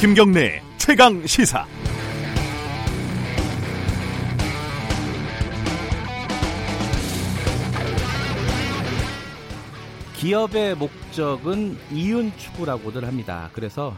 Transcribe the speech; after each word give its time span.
김경래 0.00 0.62
최강 0.78 1.26
시사. 1.26 1.66
기업의 10.16 10.76
목적은 10.76 11.76
이윤 11.92 12.32
추구라고들 12.38 13.06
합니다. 13.06 13.50
그래서 13.52 13.94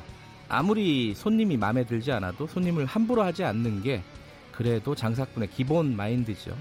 아무리 0.48 1.14
손님이 1.14 1.56
마음에 1.56 1.84
들지 1.84 2.10
않아도 2.10 2.48
손님을 2.48 2.84
함부로 2.84 3.22
하지 3.22 3.44
않는 3.44 3.84
게 3.84 4.02
그래도 4.50 4.96
장사꾼의 4.96 5.50
기본 5.50 5.94
마인드죠. 5.94 6.58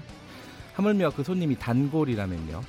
하물며 0.74 1.10
그 1.16 1.24
손님이 1.24 1.58
단골이라면요. 1.58 2.60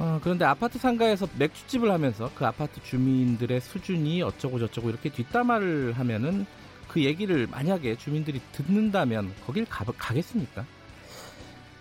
어, 0.00 0.18
그런데 0.22 0.46
아파트 0.46 0.78
상가에서 0.78 1.28
맥주집을 1.38 1.90
하면서 1.90 2.30
그 2.34 2.46
아파트 2.46 2.82
주민들의 2.82 3.60
수준이 3.60 4.22
어쩌고 4.22 4.58
저쩌고 4.58 4.88
이렇게 4.88 5.10
뒷담화를 5.10 5.92
하면은 5.92 6.46
그 6.88 7.04
얘기를 7.04 7.46
만약에 7.46 7.96
주민들이 7.96 8.40
듣는다면 8.52 9.32
거길 9.46 9.66
가, 9.66 9.84
가겠습니까? 9.84 10.64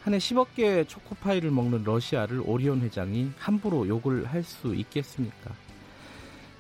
한 0.04 0.14
해 0.14 0.18
10억 0.18 0.48
개의 0.56 0.86
초코파이를 0.86 1.50
먹는 1.52 1.84
러시아를 1.86 2.42
오리온 2.46 2.82
회장이 2.82 3.32
함부로 3.38 3.88
욕을 3.88 4.26
할 4.26 4.44
수 4.44 4.76
있겠습니까? 4.76 5.52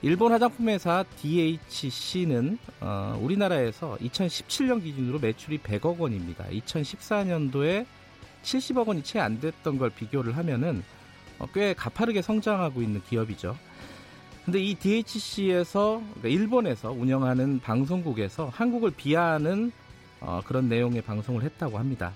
일본 0.02 0.31
화장품 0.31 0.70
회사 0.70 1.03
DHC는 1.17 2.58
어, 2.80 3.20
우리나라에서 3.22 3.98
2017년 4.02 4.81
기준으로 4.81 5.20
매출이 5.20 5.58
100억 5.59 5.98
원입니다. 5.98 6.45
2014년도에 6.45 7.86
70억 8.44 8.88
원이 8.88 9.03
채 9.03 9.20
안 9.20 9.41
됐던 9.41 9.78
걸 9.78 9.89
비교를 9.89 10.38
하면은 10.38 10.84
어, 10.94 10.98
꽤 11.54 11.73
가파르게 11.73 12.22
성장하고 12.22 12.82
있는 12.82 13.02
기업이죠. 13.04 13.56
근데 14.45 14.59
이 14.59 14.73
DHC에서 14.76 16.02
그러니까 16.16 16.28
일본에서 16.30 16.92
운영하는 16.92 17.59
방송국에서 17.59 18.50
한국을 18.54 18.92
비하하는 18.92 19.72
어, 20.22 20.42
그런 20.46 20.68
내용의 20.68 21.02
방송을 21.04 21.44
했다고 21.44 21.78
합니다. 21.78 22.14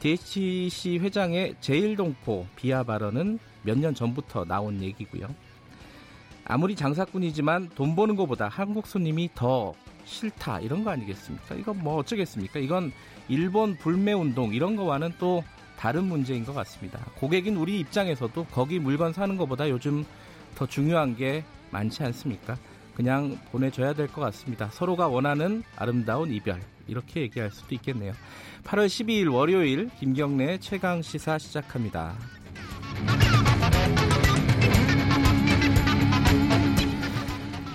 DHC 0.00 0.98
회장의 1.00 1.56
제일동포 1.60 2.46
비하 2.56 2.82
발언은 2.82 3.38
몇 3.62 3.78
년 3.78 3.94
전부터 3.94 4.44
나온 4.44 4.80
얘기고요. 4.82 5.28
아무리 6.44 6.76
장사꾼이지만 6.76 7.70
돈 7.74 7.96
버는 7.96 8.14
것보다 8.14 8.48
한국 8.48 8.86
손님이 8.86 9.30
더 9.34 9.74
싫다 10.04 10.60
이런 10.60 10.84
거 10.84 10.90
아니겠습니까? 10.90 11.56
이건 11.56 11.82
뭐 11.82 11.96
어쩌겠습니까? 11.96 12.60
이건 12.60 12.92
일본 13.28 13.76
불매 13.76 14.12
운동 14.12 14.54
이런 14.54 14.76
거와는 14.76 15.14
또 15.18 15.42
다른 15.78 16.04
문제인 16.04 16.44
것 16.44 16.52
같습니다. 16.54 16.98
고객인 17.16 17.56
우리 17.56 17.78
입장에서도 17.80 18.44
거기 18.46 18.78
물건 18.78 19.12
사는 19.12 19.36
것보다 19.36 19.68
요즘 19.68 20.04
더 20.54 20.66
중요한 20.66 21.16
게 21.16 21.44
많지 21.70 22.02
않습니까? 22.04 22.56
그냥 22.94 23.38
보내줘야 23.52 23.92
될 23.92 24.08
것 24.08 24.22
같습니다. 24.22 24.70
서로가 24.72 25.08
원하는 25.08 25.62
아름다운 25.76 26.32
이별 26.32 26.60
이렇게 26.88 27.20
얘기할 27.22 27.50
수도 27.50 27.74
있겠네요. 27.74 28.12
8월 28.64 28.86
12일 28.86 29.32
월요일 29.32 29.90
김경래 29.98 30.58
최강 30.58 31.02
시사 31.02 31.36
시작합니다. 31.38 32.14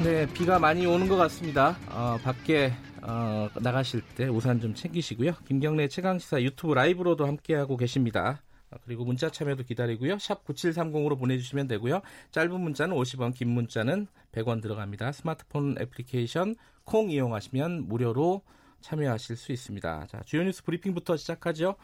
네, 0.04 0.26
비가 0.34 0.58
많이 0.58 0.86
오는 0.86 1.08
것 1.08 1.16
같습니다. 1.16 1.78
어, 1.90 2.18
밖에 2.24 2.74
어, 3.04 3.50
나가실 3.60 4.02
때 4.16 4.28
우산 4.28 4.60
좀 4.60 4.74
챙기시고요. 4.74 5.34
김경래 5.48 5.88
최강시사 5.88 6.42
유튜브 6.42 6.74
라이브로도 6.74 7.26
함께하고 7.26 7.78
계십니다. 7.78 8.42
어, 8.70 8.78
그리고 8.86 9.04
문자 9.04 9.30
참여도 9.30 9.64
기다리고요. 9.64 10.20
샵 10.20 10.46
9730으로 10.46 11.18
보내주시면 11.20 11.68
되고요. 11.68 12.02
짧은 12.32 12.60
문자는 12.60 12.96
50원, 12.96 13.34
긴 13.34 13.50
문자는 13.50 14.08
100원 14.32 14.62
들어갑니다. 14.62 15.12
스마트폰 15.12 15.76
애플리케이션 15.80 16.56
콩 16.84 17.10
이용하시면 17.10 17.88
무료로 17.88 18.42
참여하실 18.82 19.36
수 19.36 19.52
있습니다. 19.52 20.08
자, 20.08 20.22
주요 20.26 20.44
뉴스 20.44 20.64
브리핑부터 20.64 21.18
시작하죠. 21.18 21.76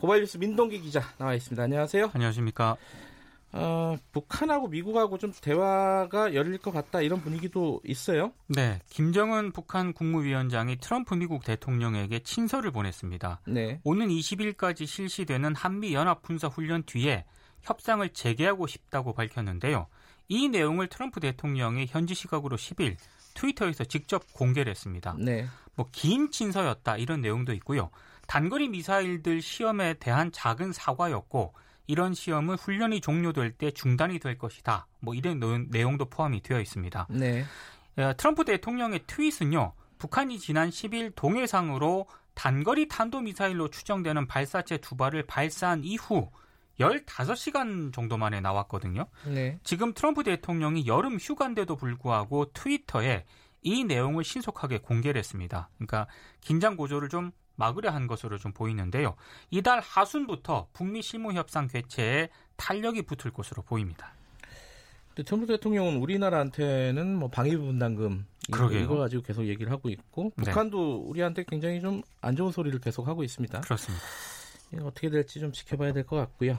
고발 0.00 0.20
뉴스 0.20 0.38
민동기 0.38 0.80
기자 0.80 1.02
나와 1.18 1.34
있습니다. 1.34 1.62
안녕하세요. 1.62 2.10
안녕하십니까. 2.14 2.76
어, 3.52 3.96
북한하고 4.12 4.68
미국하고 4.68 5.16
좀 5.18 5.32
대화가 5.32 6.34
열릴 6.34 6.58
것 6.58 6.70
같다 6.70 7.00
이런 7.00 7.20
분위기도 7.20 7.80
있어요. 7.84 8.32
네, 8.46 8.80
김정은 8.90 9.52
북한 9.52 9.92
국무위원장이 9.92 10.76
트럼프 10.76 11.14
미국 11.14 11.44
대통령에게 11.44 12.20
친서를 12.20 12.70
보냈습니다. 12.70 13.40
네. 13.46 13.80
오는 13.84 14.08
20일까지 14.08 14.86
실시되는 14.86 15.54
한미 15.54 15.94
연합 15.94 16.22
군사 16.22 16.48
훈련 16.48 16.82
뒤에 16.84 17.24
협상을 17.62 18.06
재개하고 18.10 18.66
싶다고 18.66 19.14
밝혔는데요. 19.14 19.86
이 20.28 20.48
내용을 20.48 20.88
트럼프 20.88 21.20
대통령이 21.20 21.86
현지 21.88 22.14
시각으로 22.14 22.56
10일 22.56 22.96
트위터에서 23.34 23.84
직접 23.84 24.30
공개를 24.34 24.70
했습니다. 24.70 25.16
네. 25.18 25.46
뭐긴 25.74 26.30
친서였다 26.30 26.96
이런 26.98 27.22
내용도 27.22 27.52
있고요. 27.54 27.90
단거리 28.26 28.68
미사일들 28.68 29.40
시험에 29.40 29.94
대한 29.94 30.30
작은 30.32 30.72
사과였고 30.72 31.54
이런 31.88 32.14
시험은 32.14 32.54
훈련이 32.56 33.00
종료될 33.00 33.52
때 33.52 33.72
중단이 33.72 34.20
될 34.20 34.38
것이다. 34.38 34.86
뭐 35.00 35.14
이런 35.14 35.40
내용도 35.70 36.04
포함이 36.04 36.42
되어 36.42 36.60
있습니다. 36.60 37.08
네. 37.10 37.44
어, 37.96 38.12
트럼프 38.16 38.44
대통령의 38.44 39.00
트윗은요. 39.06 39.72
북한이 39.98 40.38
지난 40.38 40.68
10일 40.68 41.14
동해상으로 41.16 42.06
단거리 42.34 42.86
탄도미사일로 42.88 43.70
추정되는 43.70 44.28
발사체 44.28 44.76
두 44.76 44.96
발을 44.96 45.26
발사한 45.26 45.82
이후 45.82 46.30
15시간 46.78 47.92
정도 47.92 48.16
만에 48.16 48.40
나왔거든요. 48.40 49.06
네. 49.26 49.58
지금 49.64 49.92
트럼프 49.94 50.22
대통령이 50.22 50.86
여름 50.86 51.16
휴가인데도 51.16 51.74
불구하고 51.74 52.52
트위터에 52.52 53.24
이 53.62 53.84
내용을 53.84 54.22
신속하게 54.22 54.78
공개를 54.78 55.18
했습니다. 55.18 55.70
그러니까 55.76 56.06
긴장 56.40 56.76
고조를 56.76 57.08
좀 57.08 57.32
막으려 57.58 57.90
한 57.90 58.06
것으로 58.06 58.38
좀 58.38 58.52
보이는데요. 58.52 59.16
이달 59.50 59.80
하순부터 59.80 60.68
북미 60.72 61.02
실무 61.02 61.32
협상 61.32 61.66
개최에 61.66 62.28
탄력이 62.56 63.02
붙을 63.02 63.32
것으로 63.32 63.62
보입니다. 63.62 64.14
트럼프 65.26 65.46
대통령은 65.48 65.96
우리나라한테는 65.96 67.16
뭐 67.16 67.28
방위부 67.28 67.64
분담금 67.64 68.24
그러게요. 68.52 68.80
이거 68.80 68.96
가지고 68.96 69.24
계속 69.24 69.44
얘기를 69.46 69.72
하고 69.72 69.88
있고 69.90 70.32
네. 70.36 70.44
북한도 70.44 71.00
우리한테 71.08 71.44
굉장히 71.46 71.80
좀 71.80 72.02
안 72.20 72.36
좋은 72.36 72.52
소리를 72.52 72.78
계속 72.80 73.08
하고 73.08 73.24
있습니다. 73.24 73.60
그렇습니다. 73.62 74.04
어떻게 74.82 75.10
될지 75.10 75.40
좀 75.40 75.50
지켜봐야 75.52 75.92
될 75.92 76.04
것 76.04 76.16
같고요. 76.16 76.58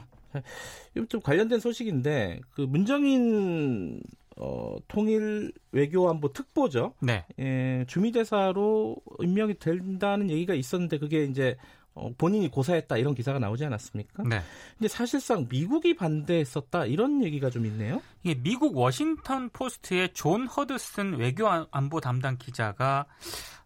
좀 1.08 1.20
관련된 1.22 1.58
소식인데 1.60 2.40
그 2.50 2.60
문정인 2.62 4.02
어, 4.42 4.76
통일 4.88 5.52
외교안보 5.70 6.32
특보죠. 6.32 6.94
네. 7.00 7.26
예, 7.38 7.84
주미대사로 7.86 8.96
임명이 9.20 9.58
된다는 9.58 10.30
얘기가 10.30 10.54
있었는데 10.54 10.98
그게 10.98 11.24
이제 11.24 11.56
어, 11.92 12.10
본인이 12.16 12.50
고사했다 12.50 12.96
이런 12.96 13.14
기사가 13.14 13.38
나오지 13.38 13.66
않았습니까? 13.66 14.22
네. 14.22 14.40
근데 14.78 14.88
사실상 14.88 15.46
미국이 15.50 15.94
반대했었다 15.94 16.86
이런 16.86 17.22
얘기가 17.22 17.50
좀 17.50 17.66
있네요. 17.66 18.00
예, 18.24 18.34
미국 18.34 18.76
워싱턴 18.76 19.50
포스트의 19.50 20.14
존 20.14 20.46
허드슨 20.46 21.18
외교안보 21.18 22.00
담당 22.00 22.38
기자가 22.38 23.04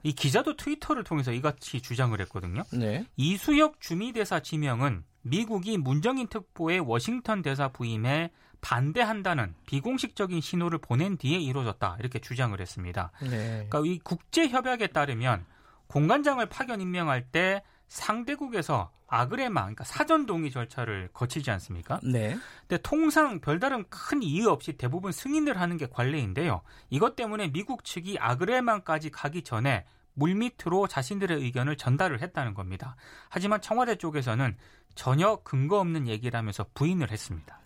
이 0.03 0.13
기자도 0.13 0.57
트위터를 0.57 1.05
통해서 1.05 1.33
이같이 1.33 1.81
주장을 1.81 2.19
했거든요. 2.23 2.65
네. 2.73 3.07
이수혁 3.17 3.81
주미대사 3.81 4.41
지명은 4.41 5.05
미국이 5.23 5.79
문정인 5.79 6.27
특보의 6.27 6.81
워싱턴 6.81 7.43
대사 7.43 7.69
부임에 7.69 8.31
반대한다는 8.65 9.55
비공식적인 9.67 10.41
신호를 10.41 10.79
보낸 10.79 11.19
뒤에 11.19 11.39
이루어졌다 11.39 11.99
이렇게 12.01 12.19
주장을 12.19 12.59
했습니다. 12.59 13.13
네. 13.21 13.67
그러니까 13.69 13.83
이 13.85 13.99
국제 13.99 14.49
협약에 14.49 14.87
따르면 14.87 15.45
공관장을 15.87 16.45
파견 16.47 16.81
임명할 16.81 17.27
때 17.31 17.63
상대국에서 17.89 18.91
아그레마, 19.07 19.61
그러니까 19.61 19.85
사전 19.85 20.25
동의 20.25 20.51
절차를 20.51 21.11
거치지 21.13 21.51
않습니까? 21.51 22.01
네. 22.03 22.39
근데 22.67 22.81
통상 22.83 23.39
별다른 23.41 23.85
큰 23.91 24.23
이유 24.23 24.49
없이 24.49 24.73
대부분 24.73 25.13
승인을 25.13 25.61
하는 25.61 25.77
게 25.77 25.87
관례인데요. 25.87 26.63
이것 26.89 27.17
때문에 27.17 27.53
미국 27.53 27.85
측이 27.85 28.17
아그레만까지 28.19 29.11
가기 29.11 29.43
전에 29.43 29.85
물밑으로 30.15 30.89
자신들의 30.89 31.39
의견을 31.39 31.77
전달을 31.77 32.23
했다는 32.23 32.55
겁니다. 32.55 32.97
하지만 33.29 33.61
청와대 33.61 33.97
쪽에서는 33.97 34.57
전혀 34.95 35.37
근거 35.45 35.81
없는 35.81 36.09
얘기라면서 36.09 36.65
부인을 36.73 37.11
했습니다. 37.11 37.61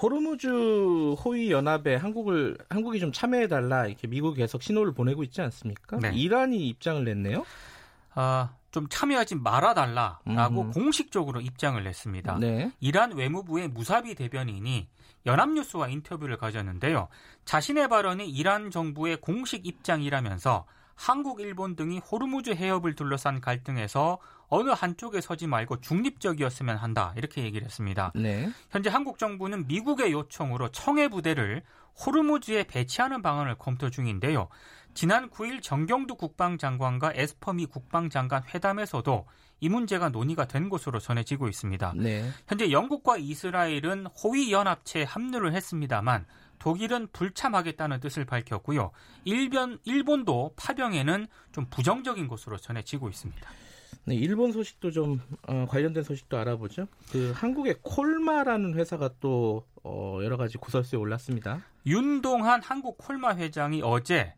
호르무즈 0.00 0.46
호위 1.14 1.50
연합에 1.50 1.96
한국을 1.96 2.56
한국이 2.68 3.00
좀 3.00 3.12
참여해 3.12 3.48
달라 3.48 3.86
이렇게 3.86 4.06
미국이 4.06 4.38
계속 4.38 4.62
신호를 4.62 4.92
보내고 4.92 5.24
있지 5.24 5.40
않습니까? 5.42 5.98
네. 5.98 6.12
이란이 6.14 6.68
입장을 6.68 7.04
냈네요. 7.04 7.44
아, 8.14 8.50
좀 8.70 8.86
참여하지 8.88 9.36
말아 9.36 9.74
달라라고 9.74 10.62
음. 10.62 10.70
공식적으로 10.72 11.40
입장을 11.40 11.82
냈습니다. 11.82 12.38
네. 12.38 12.70
이란 12.80 13.12
외무부의 13.12 13.68
무사비 13.68 14.14
대변인이 14.14 14.88
연합뉴스와 15.26 15.88
인터뷰를 15.88 16.36
가졌는데요. 16.36 17.08
자신의 17.44 17.88
발언이 17.88 18.28
이란 18.28 18.70
정부의 18.70 19.18
공식 19.20 19.66
입장이라면서 19.66 20.64
한국, 20.98 21.40
일본 21.40 21.76
등이 21.76 22.00
호르무즈 22.00 22.50
해협을 22.50 22.96
둘러싼 22.96 23.40
갈등에서 23.40 24.18
어느 24.48 24.70
한쪽에 24.70 25.20
서지 25.20 25.46
말고 25.46 25.80
중립적이었으면 25.80 26.76
한다 26.76 27.14
이렇게 27.16 27.44
얘기를 27.44 27.64
했습니다. 27.64 28.10
네. 28.16 28.50
현재 28.70 28.90
한국 28.90 29.18
정부는 29.18 29.68
미국의 29.68 30.10
요청으로 30.10 30.70
청해 30.72 31.08
부대를 31.08 31.62
호르무즈에 32.04 32.64
배치하는 32.64 33.22
방안을 33.22 33.54
검토 33.58 33.90
중인데요. 33.90 34.48
지난 34.92 35.30
9일 35.30 35.62
정경두 35.62 36.16
국방장관과 36.16 37.12
에스퍼미 37.14 37.66
국방장관 37.66 38.42
회담에서도 38.52 39.26
이 39.60 39.68
문제가 39.68 40.08
논의가 40.08 40.46
된 40.46 40.68
것으로 40.68 40.98
전해지고 40.98 41.48
있습니다. 41.48 41.94
네. 41.96 42.28
현재 42.48 42.72
영국과 42.72 43.18
이스라엘은 43.18 44.06
호위 44.06 44.52
연합체에 44.52 45.04
합류를 45.04 45.54
했습니다만 45.54 46.26
독일은 46.58 47.08
불참하겠다는 47.12 48.00
뜻을 48.00 48.24
밝혔고요. 48.24 48.90
일변 49.24 49.78
일본도 49.84 50.54
파병에는 50.56 51.26
좀 51.52 51.66
부정적인 51.70 52.28
것으로 52.28 52.56
전해지고 52.56 53.08
있습니다. 53.08 53.50
네, 54.04 54.14
일본 54.14 54.52
소식도 54.52 54.90
좀 54.90 55.20
어, 55.46 55.66
관련된 55.68 56.02
소식도 56.02 56.38
알아보죠. 56.38 56.88
그 57.12 57.32
한국의 57.34 57.76
콜마라는 57.82 58.74
회사가 58.74 59.10
또 59.20 59.66
어, 59.84 60.20
여러 60.22 60.36
가지 60.36 60.56
구설수에 60.58 60.98
올랐습니다. 60.98 61.62
윤동한 61.86 62.62
한국 62.62 62.96
콜마 62.98 63.36
회장이 63.36 63.82
어제 63.84 64.34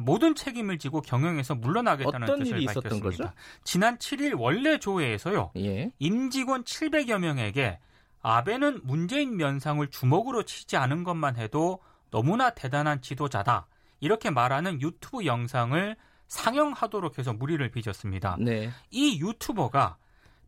모든 0.00 0.34
책임을 0.34 0.78
지고 0.78 1.00
경영에서 1.00 1.54
물러나겠다는 1.54 2.26
뜻을 2.38 2.64
밝혔습니다. 2.66 3.00
거죠? 3.00 3.32
지난 3.64 3.96
7일 3.96 4.38
원래 4.38 4.78
조회에서요. 4.78 5.52
예. 5.56 5.90
임직원 5.98 6.64
700여 6.64 7.18
명에게 7.18 7.78
아베는 8.22 8.80
문재인 8.84 9.36
면상을 9.36 9.86
주먹으로 9.88 10.44
치지 10.44 10.76
않은 10.76 11.04
것만 11.04 11.36
해도 11.36 11.80
너무나 12.10 12.50
대단한 12.50 13.00
지도자다. 13.00 13.66
이렇게 14.00 14.30
말하는 14.30 14.80
유튜브 14.80 15.24
영상을 15.24 15.96
상영하도록 16.28 17.18
해서 17.18 17.32
무리를 17.32 17.68
빚었습니다. 17.70 18.36
네. 18.40 18.70
이 18.90 19.20
유튜버가 19.20 19.96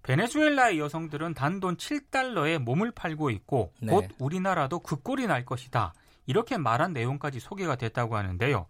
베네수엘라의 0.02 0.78
여성들은 0.78 1.34
단돈 1.34 1.76
7달러에 1.76 2.58
몸을 2.58 2.90
팔고 2.92 3.30
있고 3.30 3.72
네. 3.80 3.92
곧 3.92 4.08
우리나라도 4.18 4.80
그 4.80 4.96
꼴이 4.96 5.26
날 5.26 5.44
것이다. 5.44 5.94
이렇게 6.26 6.56
말한 6.56 6.92
내용까지 6.92 7.40
소개가 7.40 7.76
됐다고 7.76 8.16
하는데요. 8.16 8.66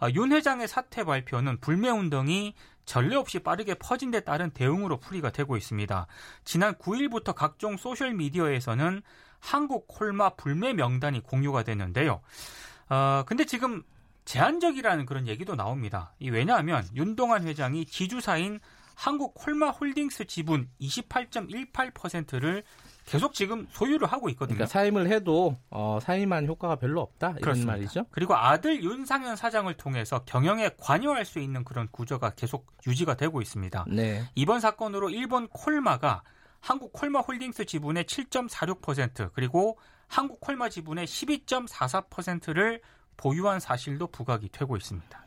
아, 0.00 0.10
윤 0.10 0.32
회장의 0.32 0.66
사퇴 0.66 1.04
발표는 1.04 1.60
불매운동이 1.60 2.54
전례 2.86 3.14
없이 3.16 3.38
빠르게 3.38 3.74
퍼진 3.74 4.10
데 4.10 4.20
따른 4.20 4.50
대응으로 4.50 4.98
풀이가 4.98 5.30
되고 5.30 5.56
있습니다. 5.56 6.06
지난 6.44 6.74
9일부터 6.74 7.34
각종 7.34 7.76
소셜미디어에서는 7.76 9.02
한국 9.38 9.86
콜마 9.86 10.30
불매 10.30 10.72
명단이 10.72 11.22
공유가 11.22 11.62
됐는데요. 11.62 12.20
어, 12.88 13.22
근데 13.26 13.44
지금 13.44 13.82
제한적이라는 14.24 15.06
그런 15.06 15.28
얘기도 15.28 15.54
나옵니다. 15.54 16.14
이 16.18 16.30
왜냐하면 16.30 16.86
윤동환 16.94 17.46
회장이 17.46 17.86
지주사인 17.86 18.60
한국 18.94 19.34
콜마 19.34 19.70
홀딩스 19.70 20.26
지분 20.26 20.68
28.18%를 20.80 22.64
계속 23.06 23.34
지금 23.34 23.66
소유를 23.70 24.06
하고 24.06 24.28
있거든요. 24.30 24.56
그러니까 24.56 24.72
사임을 24.72 25.08
해도 25.08 25.56
어, 25.70 25.98
사임한 26.00 26.46
효과가 26.46 26.76
별로 26.76 27.00
없다 27.00 27.30
이런 27.30 27.40
그렇습니다. 27.40 27.72
말이죠. 27.72 28.06
그리고 28.10 28.36
아들 28.36 28.82
윤상현 28.82 29.36
사장을 29.36 29.72
통해서 29.74 30.24
경영에 30.24 30.70
관여할 30.78 31.24
수 31.24 31.40
있는 31.40 31.64
그런 31.64 31.88
구조가 31.90 32.30
계속 32.30 32.66
유지가 32.86 33.16
되고 33.16 33.40
있습니다. 33.42 33.86
네. 33.88 34.24
이번 34.34 34.60
사건으로 34.60 35.10
일본 35.10 35.48
콜마가 35.48 36.22
한국 36.60 36.92
콜마 36.92 37.20
홀딩스 37.20 37.64
지분의 37.64 38.04
7.46% 38.04 39.30
그리고 39.32 39.78
한국 40.06 40.40
콜마 40.40 40.68
지분의 40.68 41.06
12.44%를 41.06 42.80
보유한 43.16 43.60
사실도 43.60 44.06
부각이 44.06 44.48
되고 44.50 44.76
있습니다. 44.76 45.24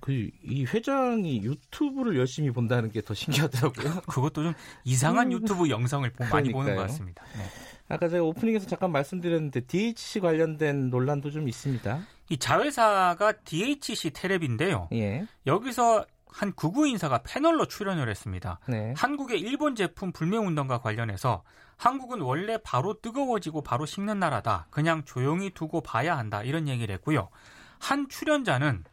그이 0.00 0.64
회장이 0.66 1.42
유튜브를 1.42 2.16
열심히 2.18 2.50
본다는 2.50 2.90
게 2.90 3.00
더 3.00 3.14
신기하더라고요. 3.14 4.02
그것도 4.06 4.42
좀 4.42 4.54
이상한 4.84 5.28
음. 5.28 5.32
유튜브 5.32 5.68
영상을 5.70 6.10
많이 6.30 6.50
보는 6.52 6.76
것 6.76 6.82
같습니다. 6.82 7.24
네. 7.36 7.44
아까 7.88 8.08
제가 8.08 8.22
오프닝에서 8.22 8.66
잠깐 8.66 8.92
말씀드렸는데 8.92 9.60
DHC 9.62 10.20
관련된 10.20 10.90
논란도 10.90 11.30
좀 11.30 11.48
있습니다. 11.48 12.00
이 12.28 12.36
자회사가 12.38 13.32
DHC 13.44 14.10
테레비인데요. 14.10 14.88
예. 14.92 15.26
여기서 15.46 16.04
한 16.28 16.52
구구 16.52 16.86
인사가 16.86 17.22
패널로 17.24 17.66
출연을 17.66 18.08
했습니다. 18.08 18.60
네. 18.68 18.94
한국의 18.96 19.40
일본 19.40 19.74
제품 19.74 20.12
불매 20.12 20.36
운동과 20.36 20.78
관련해서 20.78 21.42
한국은 21.76 22.20
원래 22.20 22.58
바로 22.62 23.00
뜨거워지고 23.00 23.62
바로 23.62 23.86
식는 23.86 24.20
나라다. 24.20 24.68
그냥 24.70 25.02
조용히 25.04 25.50
두고 25.50 25.80
봐야 25.80 26.16
한다. 26.16 26.42
이런 26.44 26.68
얘기를 26.68 26.94
했고요. 26.94 27.28
한 27.80 28.08
출연자는 28.08 28.84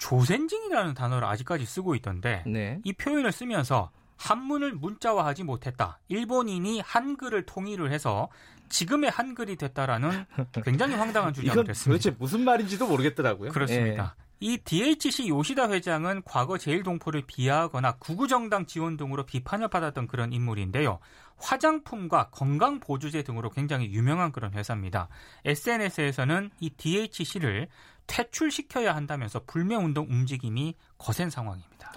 조센징이라는 0.00 0.94
단어를 0.94 1.28
아직까지 1.28 1.64
쓰고 1.66 1.94
있던데 1.94 2.42
네. 2.46 2.80
이 2.84 2.92
표현을 2.92 3.30
쓰면서 3.30 3.90
한문을 4.16 4.72
문자화하지 4.72 5.44
못했다. 5.44 5.98
일본인이 6.08 6.80
한글을 6.80 7.46
통일을 7.46 7.92
해서 7.92 8.28
지금의 8.68 9.10
한글이 9.10 9.56
됐다라는 9.56 10.24
굉장히 10.64 10.94
황당한 10.94 11.32
주장을 11.32 11.68
했습니다. 11.68 12.02
도대체 12.02 12.16
무슨 12.18 12.44
말인지도 12.44 12.86
모르겠더라고요. 12.86 13.52
그렇습니다. 13.52 14.16
예. 14.18 14.30
이 14.42 14.56
DHC 14.56 15.28
요시다 15.28 15.70
회장은 15.70 16.22
과거 16.24 16.56
제일동포를 16.56 17.24
비하하거나 17.26 17.96
구구정당 17.96 18.64
지원 18.64 18.96
등으로 18.96 19.26
비판을 19.26 19.68
받았던 19.68 20.06
그런 20.06 20.32
인물인데요. 20.32 20.98
화장품과 21.36 22.30
건강보조제 22.30 23.22
등으로 23.22 23.50
굉장히 23.50 23.92
유명한 23.92 24.32
그런 24.32 24.54
회사입니다. 24.54 25.08
SNS에서는 25.44 26.50
이 26.60 26.70
DHC를 26.70 27.68
퇴출시켜야 28.10 28.96
한다면서 28.96 29.44
불매운동 29.46 30.08
움직임이 30.10 30.74
거센 30.98 31.30
상황입니다. 31.30 31.92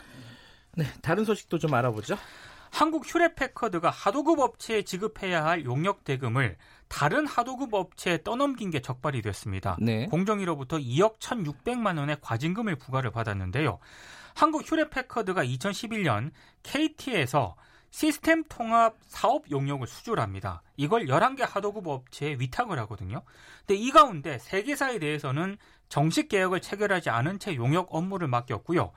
네, 0.75 0.85
다른 1.01 1.25
소식도 1.25 1.57
좀 1.57 1.73
알아보죠. 1.73 2.17
한국 2.71 3.03
휴레패커드가 3.05 3.89
하도급 3.89 4.39
업체에 4.39 4.83
지급해야 4.83 5.43
할 5.43 5.65
용역 5.65 6.03
대금을 6.03 6.57
다른 6.87 7.25
하도급 7.27 7.73
업체에 7.73 8.21
떠넘긴 8.23 8.69
게 8.69 8.81
적발이 8.81 9.21
됐습니다. 9.23 9.77
네. 9.79 10.05
공정위로부터 10.05 10.77
2억 10.77 11.19
1,600만 11.19 11.97
원의 11.97 12.17
과징금을 12.21 12.75
부과를 12.75 13.11
받았는데요. 13.11 13.79
한국 14.35 14.69
휴레패커드가 14.69 15.43
2011년 15.43 16.31
KT에서 16.63 17.55
시스템 17.91 18.43
통합 18.49 18.95
사업 19.05 19.51
용역을 19.51 19.85
수주합니다. 19.85 20.63
이걸 20.77 21.05
11개 21.05 21.47
하도급 21.47 21.87
업체에 21.87 22.37
위탁을 22.39 22.79
하거든요. 22.79 23.21
근데 23.59 23.75
이 23.79 23.91
가운데 23.91 24.37
3개사에 24.37 24.99
대해서는 24.99 25.57
정식 25.93 26.27
계약을 26.27 26.59
체결하지 26.59 27.11
않은 27.11 27.37
채 27.37 27.55
용역 27.55 27.89
업무를 27.91 28.27
맡겼고요. 28.27 28.93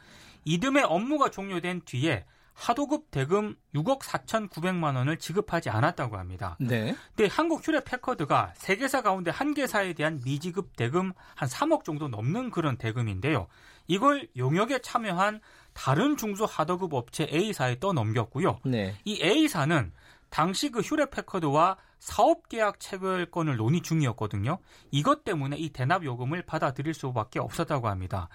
이듬해 0.46 0.81
업무가 0.81 1.31
종료된 1.31 1.82
뒤에 1.84 2.25
하도급 2.54 3.10
대금 3.10 3.54
6억 3.75 4.00
4,900만 4.00 4.96
원을 4.96 5.19
지급하지 5.19 5.69
않았다고 5.69 6.16
합니다. 6.16 6.56
네. 6.59 6.97
근데 7.14 7.30
한국 7.30 7.61
휴대 7.62 7.85
패커드가 7.85 8.54
세 8.56 8.76
개사 8.76 9.02
가운데 9.02 9.30
한 9.30 9.52
개사에 9.52 9.92
대한 9.92 10.23
미지급 10.25 10.75
대금 10.75 11.12
한 11.35 11.47
3억 11.50 11.85
정도 11.85 12.09
넘는 12.09 12.50
그런 12.50 12.78
대금인데요. 12.78 13.47
이걸 13.88 14.26
용역에 14.35 14.78
참여한 14.78 15.42
다른 15.75 16.16
중소 16.16 16.47
하도급 16.47 16.94
업체 16.94 17.28
A사에 17.30 17.78
떠넘겼고요. 17.78 18.61
네. 18.64 18.94
이 19.04 19.23
A사는 19.23 19.92
당시 20.30 20.71
그 20.71 20.80
휴레 20.80 21.11
패커드와 21.11 21.76
사업 21.99 22.49
계약 22.49 22.79
체결권을 22.79 23.57
논의 23.57 23.81
중이었거든요. 23.81 24.59
이것 24.91 25.25
때문에 25.25 25.57
이 25.57 25.71
대납 25.71 26.05
요금을 26.05 26.43
받아들일 26.43 26.95
수밖에 26.95 27.38
없었다고 27.38 27.88
합니다. 27.88 28.29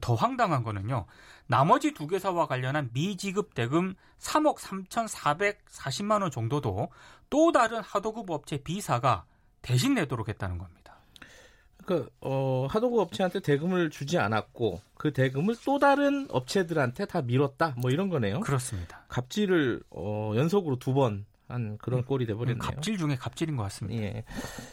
더 0.00 0.14
황당한 0.14 0.62
거는요. 0.62 1.06
나머지 1.46 1.92
두 1.92 2.06
개사와 2.06 2.46
관련한 2.46 2.90
미지급 2.92 3.54
대금 3.54 3.94
3억 4.18 4.58
3,440만 4.58 6.22
원 6.22 6.30
정도도 6.30 6.88
또 7.30 7.52
다른 7.52 7.80
하도급 7.80 8.30
업체 8.30 8.58
B사가 8.62 9.24
대신 9.62 9.94
내도록 9.94 10.28
했다는 10.28 10.58
겁니다. 10.58 10.78
그 11.84 12.06
어, 12.20 12.66
하도급 12.70 13.00
업체한테 13.00 13.40
대금을 13.40 13.88
주지 13.90 14.18
않았고 14.18 14.82
그 14.94 15.12
대금을 15.12 15.56
또 15.64 15.78
다른 15.78 16.26
업체들한테 16.30 17.06
다 17.06 17.22
밀었다 17.22 17.74
뭐 17.78 17.90
이런 17.90 18.10
거네요. 18.10 18.40
그렇습니다. 18.40 19.04
갑질을 19.08 19.82
어, 19.90 20.32
연속으로 20.36 20.78
두 20.78 20.92
번 20.92 21.24
한 21.48 21.78
그런 21.78 22.00
음, 22.00 22.04
꼴이 22.04 22.26
돼버렸네요. 22.26 22.58
갑질 22.58 22.98
중에 22.98 23.16
갑질인 23.16 23.56
것 23.56 23.62
같습니다. 23.64 24.02
예. 24.02 24.24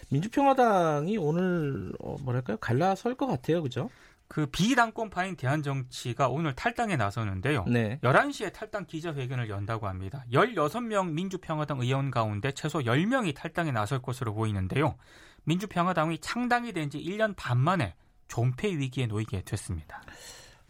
민주평화당이 0.09 1.17
오늘 1.17 1.93
어, 1.99 2.17
뭐랄까요 2.21 2.57
갈라설 2.57 3.15
것 3.15 3.27
같아요, 3.27 3.61
그죠? 3.63 3.89
그 4.27 4.47
비당권파인 4.47 5.35
대한정치가 5.35 6.29
오늘 6.29 6.53
탈당에 6.55 6.95
나서는데요. 6.95 7.65
네. 7.67 7.99
11시에 8.01 8.51
탈당 8.51 8.85
기자회견을 8.87 9.49
연다고 9.49 9.87
합니다. 9.87 10.25
16명 10.31 11.11
민주평화당 11.11 11.79
의원 11.81 12.09
가운데 12.11 12.51
최소 12.51 12.79
10명이 12.79 13.35
탈당에 13.35 13.71
나설 13.71 14.01
것으로 14.01 14.33
보이는데요. 14.33 14.95
민주평화당이 15.43 16.17
창당이 16.19 16.73
된 16.73 16.89
지 16.89 16.99
1년 16.99 17.35
반 17.37 17.57
만에 17.59 17.93
존폐 18.27 18.69
위기에 18.75 19.05
놓이게 19.05 19.43
됐습니다. 19.43 20.01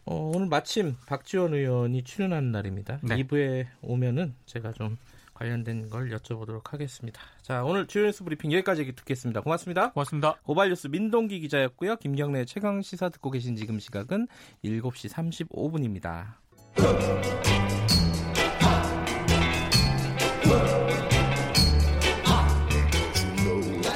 어, 0.04 0.32
오늘 0.36 0.48
마침 0.48 0.98
박지원 1.08 1.54
의원이 1.54 2.04
출연하는 2.04 2.52
날입니다. 2.52 3.00
네. 3.02 3.16
2부에 3.24 3.68
오면은 3.82 4.36
제가 4.46 4.74
좀 4.74 4.98
관련된 5.36 5.90
걸 5.90 6.10
여쭤보도록 6.10 6.72
하겠습니다. 6.72 7.22
자, 7.44 7.64
오늘 7.64 7.86
주요 7.86 8.06
뉴스 8.06 8.24
브리핑 8.24 8.52
여기까지 8.54 8.92
듣겠습니다. 8.96 9.42
고맙습니다. 9.42 9.92
고맙습니다. 9.92 10.36
고발 10.44 10.70
뉴스 10.70 10.88
민동기 10.88 11.40
기자였고요. 11.42 11.98
김경래 11.98 12.46
최강 12.46 12.82
시사 12.82 13.10
듣고 13.10 13.30
계신 13.30 13.56
지금 13.56 13.80
시각은 13.80 14.28
7시 14.64 15.12
35분입니다. 15.12 16.36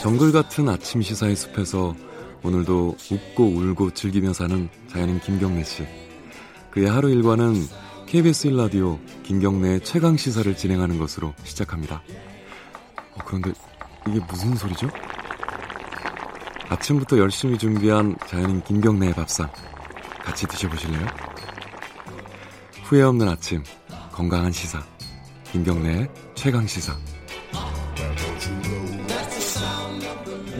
정글 0.01 0.31
같은 0.31 0.69
아침 0.69 1.01
시사의 1.01 1.35
숲에서 1.35 1.95
오늘도 2.43 2.95
웃고 3.11 3.43
울고 3.43 3.93
즐기며 3.93 4.33
사는 4.33 4.69
자연인 4.87 5.19
김경래 5.19 5.63
씨. 5.63 5.85
그의 6.71 6.89
하루 6.89 7.09
일과는 7.09 7.53
KBS 8.09 8.49
1라디오 8.49 8.97
김경래의 9.21 9.81
최강 9.81 10.17
시사를 10.17 10.57
진행하는 10.57 10.97
것으로 10.97 11.35
시작합니다. 11.43 12.01
어, 13.13 13.19
그런데 13.23 13.53
이게 14.07 14.19
무슨 14.27 14.55
소리죠? 14.55 14.89
아침부터 16.69 17.19
열심히 17.19 17.55
준비한 17.59 18.17
자연인 18.25 18.63
김경래의 18.63 19.13
밥상 19.13 19.47
같이 20.23 20.47
드셔보실래요? 20.47 21.05
후회 22.85 23.03
없는 23.03 23.29
아침 23.29 23.63
건강한 24.11 24.51
시사 24.51 24.83
김경래의 25.51 26.09
최강 26.33 26.65
시사 26.65 26.97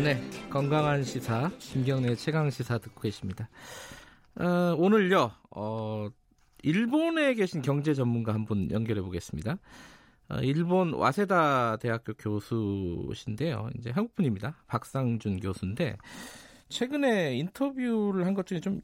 네, 0.03 0.22
건강한 0.51 1.03
시사 1.03 1.50
김경래 1.58 2.13
최강 2.13 2.51
시사 2.51 2.77
듣고 2.77 3.01
계십니다. 3.01 3.50
어, 4.36 4.75
오늘요, 4.77 5.32
어, 5.50 6.10
일본에 6.63 7.34
계신 7.34 7.62
경제 7.62 7.94
전문가 7.94 8.34
한 8.34 8.46
분 8.46 8.70
연결해 8.72 9.01
보겠습니다. 9.01 9.58
어, 10.30 10.38
일본 10.42 10.94
와세다 10.94 11.78
대학교 11.78 12.13
교수신데요. 12.13 13.70
이제 13.78 13.92
한국 13.92 14.16
분입니다. 14.16 14.58
박상준 14.68 15.39
교수인데 15.39 15.98
최근에 16.70 17.36
인터뷰를 17.38 18.25
한 18.25 18.34
것 18.36 18.46
중에 18.46 18.60
좀 18.60 18.82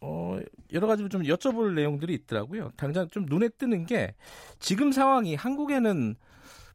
어, 0.00 0.38
여러 0.72 0.86
가지로 0.86 1.08
좀 1.08 1.22
여쭤볼 1.22 1.74
내용들이 1.74 2.14
있더라고요. 2.14 2.70
당장 2.76 3.08
좀 3.10 3.26
눈에 3.26 3.48
뜨는 3.48 3.86
게 3.86 4.14
지금 4.60 4.92
상황이 4.92 5.34
한국에는 5.34 6.14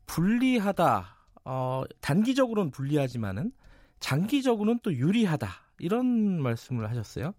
불리하다. 0.06 1.16
어, 1.46 1.84
단기적으로는 2.02 2.72
불리하지만은 2.72 3.52
장기적으로는 4.02 4.80
또 4.84 4.94
유리하다. 4.94 5.48
이런 5.84 6.42
말씀을 6.42 6.90
하셨어요. 6.90 7.34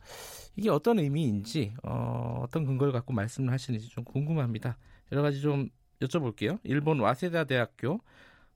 이게 0.56 0.68
어떤 0.68 0.98
의미인지 0.98 1.74
어, 1.82 2.42
어떤 2.44 2.66
근거를 2.66 2.92
갖고 2.92 3.12
말씀을 3.12 3.52
하시는지 3.52 3.88
좀 3.88 4.04
궁금합니다. 4.04 4.76
여러 5.12 5.22
가지 5.22 5.40
좀 5.40 5.70
여쭤볼게요. 6.00 6.58
일본 6.62 7.00
와세다 7.00 7.44
대학교 7.44 8.00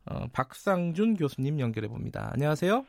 어, 0.04 0.26
박상준 0.32 1.16
교수님 1.16 1.58
연결해 1.58 1.88
봅니다. 1.88 2.30
안녕하세요. 2.32 2.84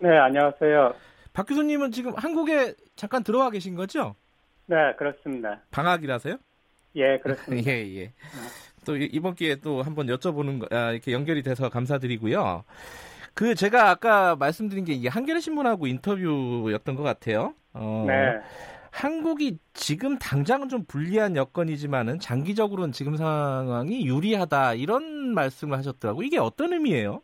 네, 0.00 0.16
안녕하세요. 0.16 0.94
박 1.32 1.46
교수님은 1.46 1.92
지금 1.92 2.12
한국에 2.16 2.74
잠깐 2.96 3.22
들어와 3.22 3.50
계신 3.50 3.74
거죠? 3.74 4.16
네, 4.66 4.76
그렇습니다. 4.96 5.60
방학이라서요? 5.70 6.36
예, 6.96 7.18
그렇습니다. 7.18 7.70
예, 7.70 7.96
예. 7.96 8.12
또 8.84 8.96
이번 8.96 9.34
기회에 9.34 9.56
또 9.56 9.82
한번 9.82 10.06
여쭤보는 10.06 10.60
거, 10.60 10.76
아, 10.76 10.92
이렇게 10.92 11.12
연결이 11.12 11.42
돼서 11.42 11.68
감사드리고요. 11.68 12.64
그 13.38 13.54
제가 13.54 13.88
아까 13.88 14.34
말씀드린 14.34 14.84
게 14.84 14.94
이게 14.94 15.08
한겨레 15.08 15.38
신문하고 15.38 15.86
인터뷰였던 15.86 16.96
것 16.96 17.04
같아요. 17.04 17.54
어, 17.72 18.04
네. 18.08 18.36
한국이 18.90 19.58
지금 19.74 20.18
당장은 20.18 20.68
좀 20.68 20.82
불리한 20.88 21.36
여건이지만은 21.36 22.18
장기적으로는 22.18 22.90
지금 22.90 23.14
상황이 23.14 24.04
유리하다 24.04 24.74
이런 24.74 25.34
말씀을 25.34 25.78
하셨더라고. 25.78 26.24
이게 26.24 26.40
어떤 26.40 26.72
의미예요? 26.72 27.22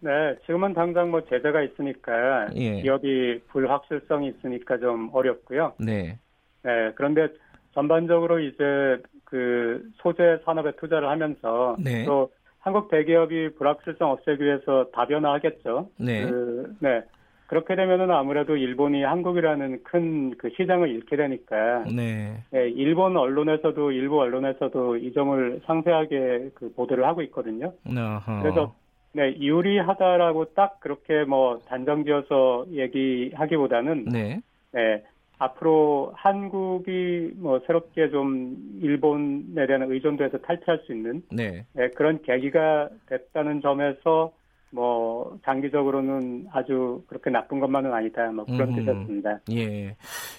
네, 0.00 0.10
지금은 0.44 0.74
당장 0.74 1.12
뭐 1.12 1.24
제재가 1.24 1.62
있으니까 1.62 2.48
예. 2.56 2.82
기업이 2.82 3.42
불확실성이 3.46 4.30
있으니까 4.30 4.76
좀 4.78 5.08
어렵고요. 5.12 5.74
네. 5.78 6.18
네, 6.64 6.92
그런데 6.96 7.28
전반적으로 7.74 8.40
이제 8.40 9.00
그 9.22 9.88
소재 9.98 10.40
산업에 10.44 10.72
투자를 10.80 11.08
하면서 11.08 11.76
네. 11.78 12.04
또 12.06 12.32
한국 12.62 12.90
대기업이 12.90 13.54
불확실성 13.58 14.10
없애기 14.10 14.42
위해서 14.42 14.86
다변화하겠죠. 14.94 15.88
네. 15.98 16.24
그, 16.24 16.74
네. 16.80 17.02
그렇게 17.48 17.76
되면은 17.76 18.10
아무래도 18.10 18.56
일본이 18.56 19.02
한국이라는 19.02 19.82
큰 19.82 20.22
그 20.38 20.50
시장을 20.56 20.90
잃게 20.90 21.16
되니까 21.16 21.84
네. 21.84 22.42
네. 22.50 22.68
일본 22.70 23.16
언론에서도 23.16 23.92
일부 23.92 24.20
언론에서도 24.20 24.96
이 24.96 25.12
점을 25.12 25.60
상세하게 25.66 26.50
그 26.54 26.72
보도를 26.74 27.04
하고 27.04 27.22
있거든요. 27.22 27.72
어허. 27.86 28.42
그래서 28.42 28.74
네, 29.12 29.36
유리하다라고 29.38 30.54
딱 30.54 30.80
그렇게 30.80 31.24
뭐 31.24 31.58
단정지어서 31.66 32.66
얘기하기보다는 32.72 34.06
네. 34.06 34.40
네, 34.72 35.04
앞으로 35.42 36.12
한국이 36.14 37.32
뭐 37.36 37.60
새롭게 37.66 38.10
좀 38.10 38.56
일본에 38.80 39.66
대한 39.66 39.90
의존도에서 39.90 40.38
탈퇴할 40.38 40.82
수 40.86 40.92
있는 40.92 41.22
네. 41.32 41.66
네, 41.72 41.90
그런 41.90 42.22
계기가 42.22 42.88
됐다는 43.06 43.60
점에서 43.60 44.32
뭐 44.70 45.38
장기적으로는 45.44 46.46
아주 46.52 47.02
그렇게 47.06 47.30
나쁜 47.30 47.60
것만은 47.60 47.92
아니다. 47.92 48.30
뭐 48.30 48.44
그런 48.44 48.70
음, 48.70 48.76
뜻이었습니다. 48.76 49.40
예. 49.52 49.96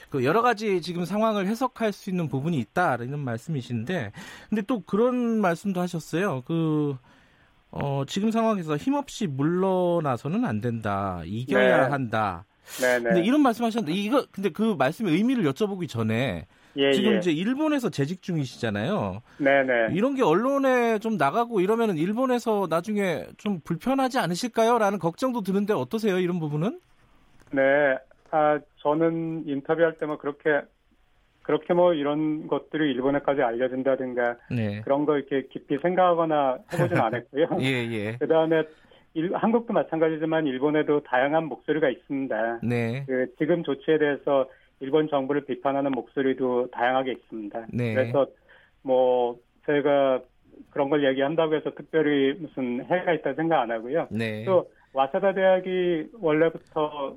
그 0.09 0.23
여러 0.23 0.41
가지 0.41 0.81
지금 0.81 1.05
상황을 1.05 1.47
해석할 1.47 1.91
수 1.91 2.09
있는 2.09 2.27
부분이 2.27 2.57
있다 2.57 2.95
이런 2.95 3.19
말씀이신데 3.19 4.11
근데 4.49 4.61
또 4.63 4.79
그런 4.81 5.39
말씀도 5.41 5.81
하셨어요. 5.81 6.41
그 6.45 6.95
어, 7.69 8.03
지금 8.07 8.31
상황에서 8.31 8.77
힘없이 8.77 9.27
물러나서는 9.27 10.45
안 10.45 10.61
된다. 10.61 11.21
이겨야 11.25 11.83
네. 11.83 11.89
한다. 11.89 12.45
네, 12.81 12.99
네. 12.99 13.03
근데 13.03 13.21
이런 13.21 13.41
말씀하셨는데 13.41 13.97
이거 13.97 14.25
근데 14.31 14.49
그 14.49 14.75
말씀의 14.77 15.13
의미를 15.13 15.43
여쭤보기 15.43 15.87
전에 15.87 16.47
예, 16.75 16.91
지금 16.91 17.13
예. 17.13 17.17
이제 17.17 17.31
일본에서 17.31 17.89
재직 17.89 18.21
중이시잖아요. 18.21 19.21
네네. 19.37 19.95
이런 19.95 20.15
게 20.15 20.23
언론에 20.23 20.97
좀 20.99 21.17
나가고 21.17 21.59
이러면은 21.61 21.97
일본에서 21.97 22.67
나중에 22.69 23.27
좀 23.37 23.59
불편하지 23.63 24.17
않으실까요?라는 24.17 24.97
걱정도 24.97 25.41
드는데 25.41 25.73
어떠세요? 25.73 26.19
이런 26.19 26.39
부분은? 26.39 26.79
네. 27.51 27.61
아 28.31 28.59
저는 28.77 29.43
인터뷰할 29.45 29.99
때뭐 29.99 30.17
그렇게 30.17 30.61
그렇게 31.43 31.73
뭐 31.73 31.93
이런 31.93 32.47
것들이 32.47 32.91
일본에까지 32.93 33.41
알려진다든가 33.41 34.37
네. 34.49 34.81
그런 34.81 35.05
거 35.05 35.17
이렇게 35.17 35.47
깊이 35.51 35.77
생각하거나 35.77 36.57
해보진 36.73 36.97
않았고요. 36.97 37.47
예, 37.61 37.65
예. 37.91 38.17
그 38.19 38.27
다음에 38.27 38.63
한국도 39.33 39.73
마찬가지지만 39.73 40.47
일본에도 40.47 41.01
다양한 41.01 41.45
목소리가 41.45 41.89
있습니다. 41.89 42.59
네. 42.63 43.03
그 43.07 43.27
지금 43.37 43.63
조치에 43.63 43.99
대해서 43.99 44.49
일본 44.79 45.07
정부를 45.07 45.45
비판하는 45.45 45.91
목소리도 45.91 46.71
다양하게 46.71 47.11
있습니다. 47.11 47.67
네. 47.71 47.93
그래서 47.93 48.27
뭐 48.81 49.37
제가 49.65 50.21
그런 50.71 50.89
걸 50.89 51.05
얘기한다고 51.05 51.55
해서 51.55 51.71
특별히 51.75 52.33
무슨 52.39 52.83
해가 52.85 53.13
있다 53.13 53.33
생각 53.35 53.61
안 53.61 53.71
하고요. 53.71 54.07
네. 54.11 54.43
또 54.45 54.69
와사다 54.93 55.33
대학이 55.33 56.09
원래부터 56.19 57.15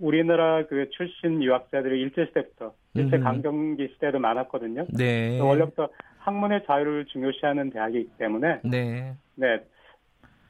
우리나라 0.00 0.64
그 0.66 0.88
출신 0.90 1.42
유학자들이 1.42 2.00
일제 2.00 2.26
시대부터 2.26 2.74
일제 2.94 3.18
강점기 3.18 3.88
시대도 3.94 4.18
많았거든요. 4.18 4.86
네. 4.96 5.40
원래부터 5.40 5.88
학문의 6.18 6.64
자유를 6.66 7.06
중요시하는 7.06 7.70
대학이기 7.70 8.10
때문에 8.18 8.60
네. 8.64 9.14
네. 9.36 9.60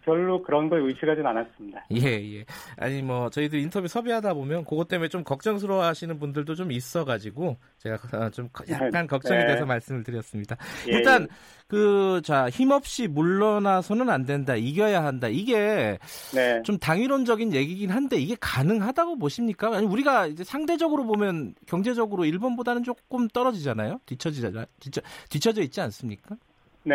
별로 0.06 0.40
그런 0.40 0.70
걸 0.70 0.88
의식하진 0.88 1.26
않았습니다. 1.26 1.84
예, 1.96 2.38
예. 2.38 2.44
아니, 2.76 3.02
뭐, 3.02 3.28
저희도 3.28 3.56
인터뷰 3.56 3.88
섭외하다 3.88 4.34
보면 4.34 4.64
그것 4.64 4.86
때문에 4.86 5.08
좀 5.08 5.24
걱정스러워 5.24 5.82
하시는 5.84 6.16
분들도 6.18 6.54
좀 6.54 6.70
있어 6.70 7.04
가지고 7.04 7.56
제가 7.78 8.30
좀 8.30 8.48
약간 8.70 8.90
네. 8.92 9.06
걱정이 9.06 9.40
네. 9.40 9.46
돼서 9.48 9.66
말씀을 9.66 10.04
드렸습니다. 10.04 10.56
예, 10.88 10.92
일단, 10.92 11.22
예. 11.22 11.26
그, 11.66 12.22
자, 12.24 12.48
힘없이 12.48 13.08
물러나서는 13.08 14.08
안 14.08 14.24
된다. 14.24 14.54
이겨야 14.54 15.04
한다. 15.04 15.26
이게 15.26 15.98
네. 16.32 16.62
좀 16.62 16.78
당위론적인 16.78 17.52
얘기긴 17.52 17.90
한데 17.90 18.16
이게 18.16 18.36
가능하다고 18.40 19.18
보십니까? 19.18 19.76
아니, 19.76 19.86
우리가 19.86 20.28
이제 20.28 20.44
상대적으로 20.44 21.04
보면 21.04 21.56
경제적으로 21.66 22.24
일본보다는 22.24 22.84
조금 22.84 23.26
떨어지잖아요? 23.26 23.98
뒤처지잖아. 24.06 24.66
뒤처, 24.78 25.00
뒤처져 25.30 25.62
있지 25.62 25.80
않습니까? 25.80 26.36
네. 26.84 26.94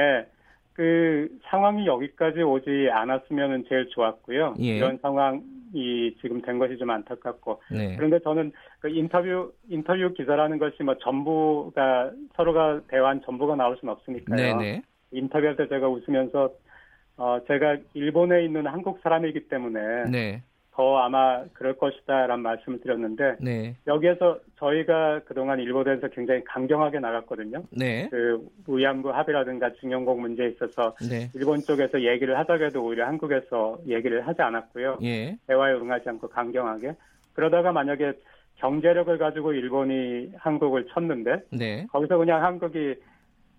그 0.81 1.29
상황이 1.43 1.85
여기까지 1.85 2.41
오지 2.41 2.89
않았으면 2.91 3.65
제일 3.69 3.87
좋았고요. 3.89 4.55
예. 4.61 4.77
이런 4.77 4.97
상황이 4.99 6.15
지금 6.19 6.41
된 6.41 6.57
것이 6.57 6.75
좀 6.77 6.89
안타깝고. 6.89 7.61
네. 7.69 7.95
그런데 7.97 8.17
저는 8.23 8.51
그 8.79 8.89
인터뷰 8.89 9.53
인터뷰 9.69 10.11
기사라는 10.11 10.57
것이 10.57 10.81
뭐 10.81 10.95
전부가 10.97 12.09
서로가 12.35 12.81
대화한 12.87 13.21
전부가 13.23 13.55
나올 13.55 13.77
수는 13.77 13.93
없으니까요. 13.93 14.57
네네. 14.57 14.81
인터뷰할 15.11 15.55
때 15.55 15.67
제가 15.67 15.87
웃으면서 15.87 16.49
어 17.17 17.37
제가 17.47 17.77
일본에 17.93 18.43
있는 18.43 18.65
한국 18.65 19.01
사람이기 19.03 19.49
때문에 19.49 20.09
네. 20.09 20.41
더 20.81 20.97
아마 20.97 21.43
그럴 21.53 21.77
것이다라는 21.77 22.41
말씀을 22.41 22.81
드렸는데 22.81 23.35
네. 23.39 23.75
여기에서 23.85 24.39
저희가 24.57 25.19
그동안 25.25 25.59
일본에서 25.59 26.07
굉장히 26.07 26.43
강경하게 26.43 26.99
나갔거든요. 26.99 27.61
네. 27.69 28.09
그 28.09 28.43
위안부 28.67 29.11
합의라든가 29.11 29.73
증용국 29.79 30.19
문제에 30.19 30.47
있어서 30.47 30.95
네. 31.07 31.29
일본 31.35 31.59
쪽에서 31.59 32.01
얘기를 32.01 32.35
하자고 32.39 32.63
해도 32.63 32.83
오히려 32.83 33.05
한국에서 33.05 33.77
얘기를 33.87 34.27
하지 34.27 34.41
않았고요. 34.41 34.97
예. 35.03 35.37
대화에 35.45 35.73
응하지 35.73 36.09
않고 36.09 36.29
강경하게. 36.29 36.93
그러다가 37.33 37.71
만약에 37.71 38.13
경제력을 38.55 39.15
가지고 39.19 39.53
일본이 39.53 40.31
한국을 40.35 40.87
쳤는데 40.87 41.43
네. 41.51 41.85
거기서 41.91 42.17
그냥 42.17 42.43
한국이 42.43 42.95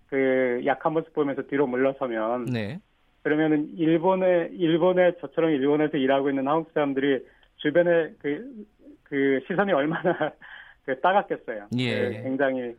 그 0.09 0.61
약한 0.65 0.91
모습 0.91 1.13
보면서 1.13 1.41
뒤로 1.43 1.67
물러서면 1.67 2.45
네. 2.45 2.79
그러면은 3.23 3.69
일본에 3.77 4.49
일본에 4.51 5.13
저처럼 5.21 5.51
일본에서 5.51 5.97
일하고 5.97 6.29
있는 6.29 6.47
한국 6.47 6.71
사람들이 6.73 7.25
주변에 7.57 8.11
그, 8.19 8.65
그 9.03 9.39
시선이 9.47 9.71
얼마나 9.71 10.33
그 10.85 10.99
따갑겠어요. 10.99 11.67
예. 11.77 12.09
그 12.09 12.23
굉장히 12.23 12.75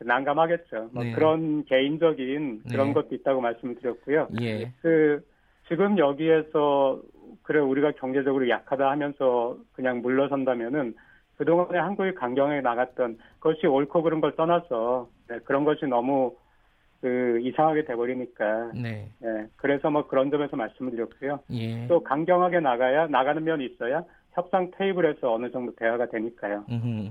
난감하겠죠. 0.00 0.90
뭐 0.92 1.02
네. 1.02 1.12
그런 1.12 1.64
개인적인 1.64 2.64
그런 2.70 2.88
네. 2.88 2.92
것도 2.92 3.14
있다고 3.14 3.40
말씀을 3.40 3.76
드렸고요. 3.76 4.28
예. 4.42 4.70
그 4.82 5.24
지금 5.68 5.96
여기에서 5.96 7.00
그래 7.42 7.60
우리가 7.60 7.92
경제적으로 7.92 8.48
약하다 8.48 8.90
하면서 8.90 9.56
그냥 9.72 10.02
물러선다면은 10.02 10.94
그동안에 11.38 11.78
한국이 11.78 12.14
강경하게 12.14 12.60
나갔던 12.60 13.18
그것이 13.38 13.66
옳고 13.66 14.02
그른 14.02 14.20
걸 14.20 14.36
떠나서 14.36 15.08
네, 15.28 15.38
그런 15.44 15.64
것이 15.64 15.86
너무 15.86 16.34
그 17.00 17.38
이상하게 17.42 17.84
돼버리니까 17.84 18.72
네. 18.74 19.10
네. 19.18 19.46
그래서 19.56 19.90
뭐 19.90 20.06
그런 20.06 20.30
점에서 20.30 20.56
말씀을 20.56 20.92
드렸고요. 20.92 21.40
예. 21.52 21.86
또 21.86 22.02
강경하게 22.02 22.60
나가야 22.60 23.06
나가는 23.08 23.42
면이 23.42 23.66
있어야 23.66 24.04
협상 24.32 24.70
테이블에서 24.76 25.32
어느 25.32 25.50
정도 25.50 25.74
대화가 25.76 26.08
되니까요. 26.08 26.64
음흠. 26.70 27.10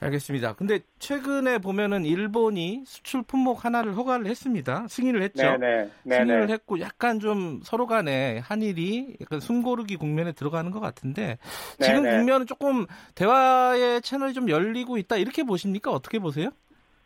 알겠습니다. 0.00 0.54
근데 0.54 0.80
최근에 0.98 1.58
보면은 1.58 2.04
일본이 2.04 2.82
수출 2.86 3.22
품목 3.22 3.64
하나를 3.64 3.94
허가를 3.96 4.26
했습니다. 4.26 4.86
승인을 4.88 5.22
했죠. 5.22 5.42
네네. 5.42 5.90
네네. 6.04 6.24
승인을 6.24 6.50
했고 6.50 6.80
약간 6.80 7.20
좀 7.20 7.60
서로 7.62 7.86
간에 7.86 8.38
한일이 8.38 9.16
약간 9.20 9.40
숨고르기 9.40 9.96
국면에 9.96 10.32
들어가는 10.32 10.70
것 10.70 10.80
같은데 10.80 11.38
지금 11.78 12.02
네네. 12.02 12.16
국면은 12.16 12.46
조금 12.46 12.86
대화의 13.14 14.00
채널이 14.02 14.32
좀 14.32 14.48
열리고 14.48 14.96
있다 14.98 15.16
이렇게 15.16 15.42
보십니까? 15.42 15.90
어떻게 15.90 16.18
보세요? 16.18 16.50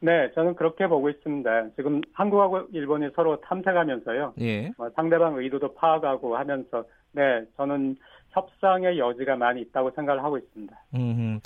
네, 0.04 0.30
저는 0.34 0.54
그렇게 0.54 0.86
보고 0.86 1.08
있습니다. 1.08 1.70
지금 1.76 2.02
한국하고 2.12 2.66
일본이 2.74 3.08
서로 3.16 3.40
탐색하면서요. 3.40 4.34
예. 4.42 4.66
어, 4.76 4.90
상대방 4.94 5.38
의도도 5.38 5.72
파악하고 5.72 6.36
하면서 6.36 6.84
네, 7.12 7.42
저는 7.56 7.96
협상의 8.28 8.98
여지가 8.98 9.36
많이 9.36 9.62
있다고 9.62 9.92
생각을 9.92 10.22
하고 10.22 10.36
있습니다. 10.36 10.76
음. 10.96 11.40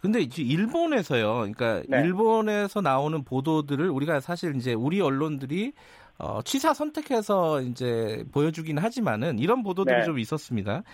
근데 0.00 0.20
이제 0.20 0.40
일본에서요. 0.40 1.34
그러니까 1.34 1.82
네. 1.88 2.02
일본에서 2.02 2.80
나오는 2.80 3.24
보도들을 3.24 3.90
우리가 3.90 4.20
사실 4.20 4.54
이제 4.54 4.72
우리 4.72 5.00
언론들이 5.00 5.72
어, 6.18 6.42
취사 6.42 6.72
선택해서 6.72 7.60
이제 7.60 8.24
보여주긴 8.32 8.78
하지만은 8.78 9.40
이런 9.40 9.64
보도들이 9.64 9.96
네. 9.96 10.04
좀 10.04 10.20
있었습니다. 10.20 10.84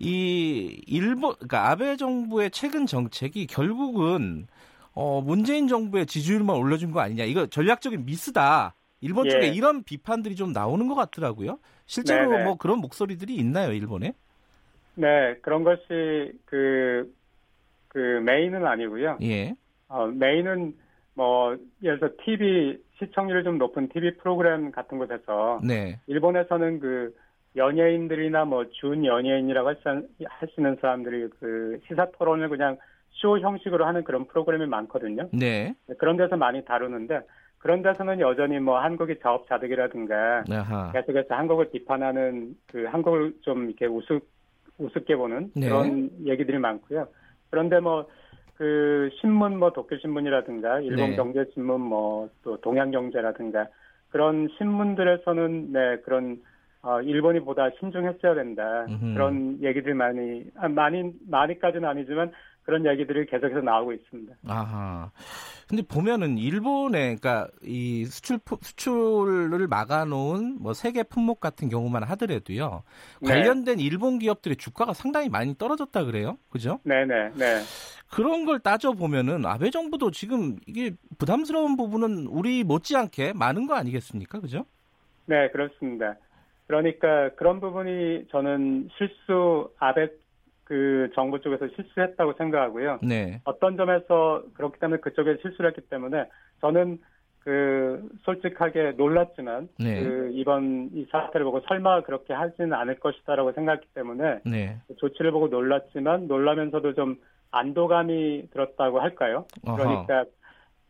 이 0.00 0.82
일본, 0.88 1.34
그러니까 1.34 1.70
아베 1.70 1.96
정부의 1.96 2.50
최근 2.50 2.84
정책이 2.84 3.46
결국은 3.46 4.48
어, 5.00 5.20
문재인 5.20 5.68
정부의 5.68 6.06
지지율만 6.06 6.56
올려준 6.56 6.90
거 6.90 6.98
아니냐. 6.98 7.22
이거 7.22 7.46
전략적인 7.46 8.04
미스다. 8.04 8.74
일본 9.00 9.26
예. 9.26 9.30
쪽에 9.30 9.46
이런 9.46 9.84
비판들이 9.84 10.34
좀 10.34 10.52
나오는 10.52 10.88
것 10.88 10.96
같더라고요. 10.96 11.60
실제로 11.86 12.22
네네. 12.22 12.38
네. 12.38 12.44
뭐 12.44 12.56
그런 12.56 12.80
목소리들이 12.80 13.36
있나요, 13.36 13.70
일본에? 13.72 14.12
네, 14.96 15.36
그런 15.40 15.62
것이 15.62 16.32
그, 16.46 17.14
그 17.86 17.96
메인은 18.26 18.66
아니고요. 18.66 19.18
예. 19.22 19.54
어, 19.86 20.08
메인은 20.08 20.74
뭐, 21.14 21.56
예를 21.80 22.00
들어 22.00 22.10
TV, 22.24 22.78
시청률이 22.98 23.44
좀 23.44 23.58
높은 23.58 23.88
TV 23.90 24.16
프로그램 24.16 24.72
같은 24.72 24.98
곳에서. 24.98 25.60
네. 25.64 26.00
일본에서는 26.08 26.80
그 26.80 27.14
연예인들이나 27.54 28.46
뭐 28.46 28.64
준 28.80 29.04
연예인이라고 29.04 29.68
하시는 30.28 30.76
사람들이 30.80 31.28
그 31.38 31.78
시사 31.86 32.08
토론을 32.18 32.48
그냥 32.48 32.76
쇼 33.20 33.38
형식으로 33.38 33.84
하는 33.86 34.04
그런 34.04 34.26
프로그램이 34.26 34.66
많거든요. 34.66 35.28
네. 35.32 35.74
그런 35.98 36.16
데서 36.16 36.36
많이 36.36 36.64
다루는데 36.64 37.20
그런 37.58 37.82
데서는 37.82 38.20
여전히 38.20 38.58
뭐 38.58 38.78
한국이 38.78 39.18
자업 39.20 39.48
자득이라든가 39.48 40.44
계속해서 40.92 41.34
한국을 41.34 41.70
비판하는 41.70 42.54
그 42.66 42.84
한국을 42.84 43.34
좀 43.42 43.66
이렇게 43.66 43.86
우습 43.86 44.22
우습게 44.78 45.16
보는 45.16 45.50
네. 45.56 45.68
그런 45.68 46.10
얘기들이 46.24 46.58
많고요. 46.58 47.08
그런데 47.50 47.80
뭐 47.80 48.06
그 48.58 49.08
신문 49.20 49.56
뭐 49.56 49.70
도쿄 49.70 49.96
신문이라든가 49.98 50.80
일본 50.80 51.10
네. 51.10 51.16
경제 51.16 51.44
신문 51.54 51.80
뭐 51.80 52.28
또 52.42 52.60
동양 52.60 52.90
경제라든가 52.90 53.68
그런 54.10 54.48
신문들에서는 54.58 55.72
네 55.72 55.96
그런 56.04 56.42
어 56.82 57.00
일본이 57.02 57.40
보다 57.40 57.68
신중했어야 57.80 58.34
된다 58.34 58.86
음흠. 58.88 59.14
그런 59.14 59.58
얘기들 59.62 59.94
많이 59.94 60.44
아, 60.56 60.68
많이 60.68 61.12
많이까지는 61.28 61.88
아니지만 61.88 62.32
그런 62.68 62.84
얘기들이 62.84 63.24
계속해서 63.24 63.62
나오고 63.62 63.94
있습니다. 63.94 64.34
아하. 64.46 65.10
근데 65.66 65.82
보면은 65.82 66.36
일본에 66.36 67.16
그러니까 67.16 67.48
이 67.62 68.04
수출 68.04 68.38
수출을 68.60 69.66
막아놓은 69.68 70.58
뭐 70.60 70.74
세계 70.74 71.02
품목 71.02 71.40
같은 71.40 71.70
경우만 71.70 72.02
하더라도요 72.02 72.82
네. 73.22 73.28
관련된 73.28 73.80
일본 73.80 74.18
기업들의 74.18 74.56
주가가 74.56 74.92
상당히 74.92 75.30
많이 75.30 75.56
떨어졌다 75.56 76.04
그래요, 76.04 76.36
그죠? 76.50 76.78
네네 76.84 77.30
네. 77.36 77.62
그런 78.10 78.44
걸 78.44 78.58
따져 78.60 78.92
보면은 78.92 79.46
아베 79.46 79.70
정부도 79.70 80.10
지금 80.10 80.56
이게 80.66 80.92
부담스러운 81.18 81.76
부분은 81.76 82.26
우리 82.26 82.64
못지않게 82.64 83.32
많은 83.32 83.66
거 83.66 83.76
아니겠습니까, 83.76 84.40
그죠? 84.40 84.66
네 85.24 85.48
그렇습니다. 85.52 86.16
그러니까 86.68 87.30
그런 87.30 87.60
부분이 87.60 88.26
저는 88.30 88.90
실수 88.98 89.70
아베 89.78 90.08
그 90.64 91.10
정부 91.14 91.40
쪽에서 91.40 91.66
실수했다고 91.74 92.34
생각하고요. 92.34 92.98
네. 93.02 93.40
어떤 93.44 93.76
점에서 93.78 94.42
그렇기 94.52 94.78
때문에 94.78 95.00
그쪽에 95.00 95.38
실수를 95.40 95.70
했기 95.70 95.80
때문에 95.88 96.26
저는 96.60 96.98
그 97.40 98.06
솔직하게 98.24 98.92
놀랐지만 98.98 99.70
네. 99.78 100.04
그 100.04 100.30
이번 100.34 100.90
이 100.92 101.06
사태를 101.10 101.44
보고 101.44 101.60
설마 101.60 102.02
그렇게 102.02 102.34
하지는 102.34 102.74
않을 102.74 103.00
것이다라고 103.00 103.52
생각했기 103.52 103.86
때문에 103.94 104.40
네. 104.44 104.76
그 104.88 104.96
조치를 104.96 105.30
보고 105.30 105.48
놀랐지만 105.48 106.28
놀라면서도 106.28 106.92
좀 106.92 107.16
안도감이 107.50 108.50
들었다고 108.52 109.00
할까요? 109.00 109.46
어허. 109.66 109.76
그러니까 109.76 110.24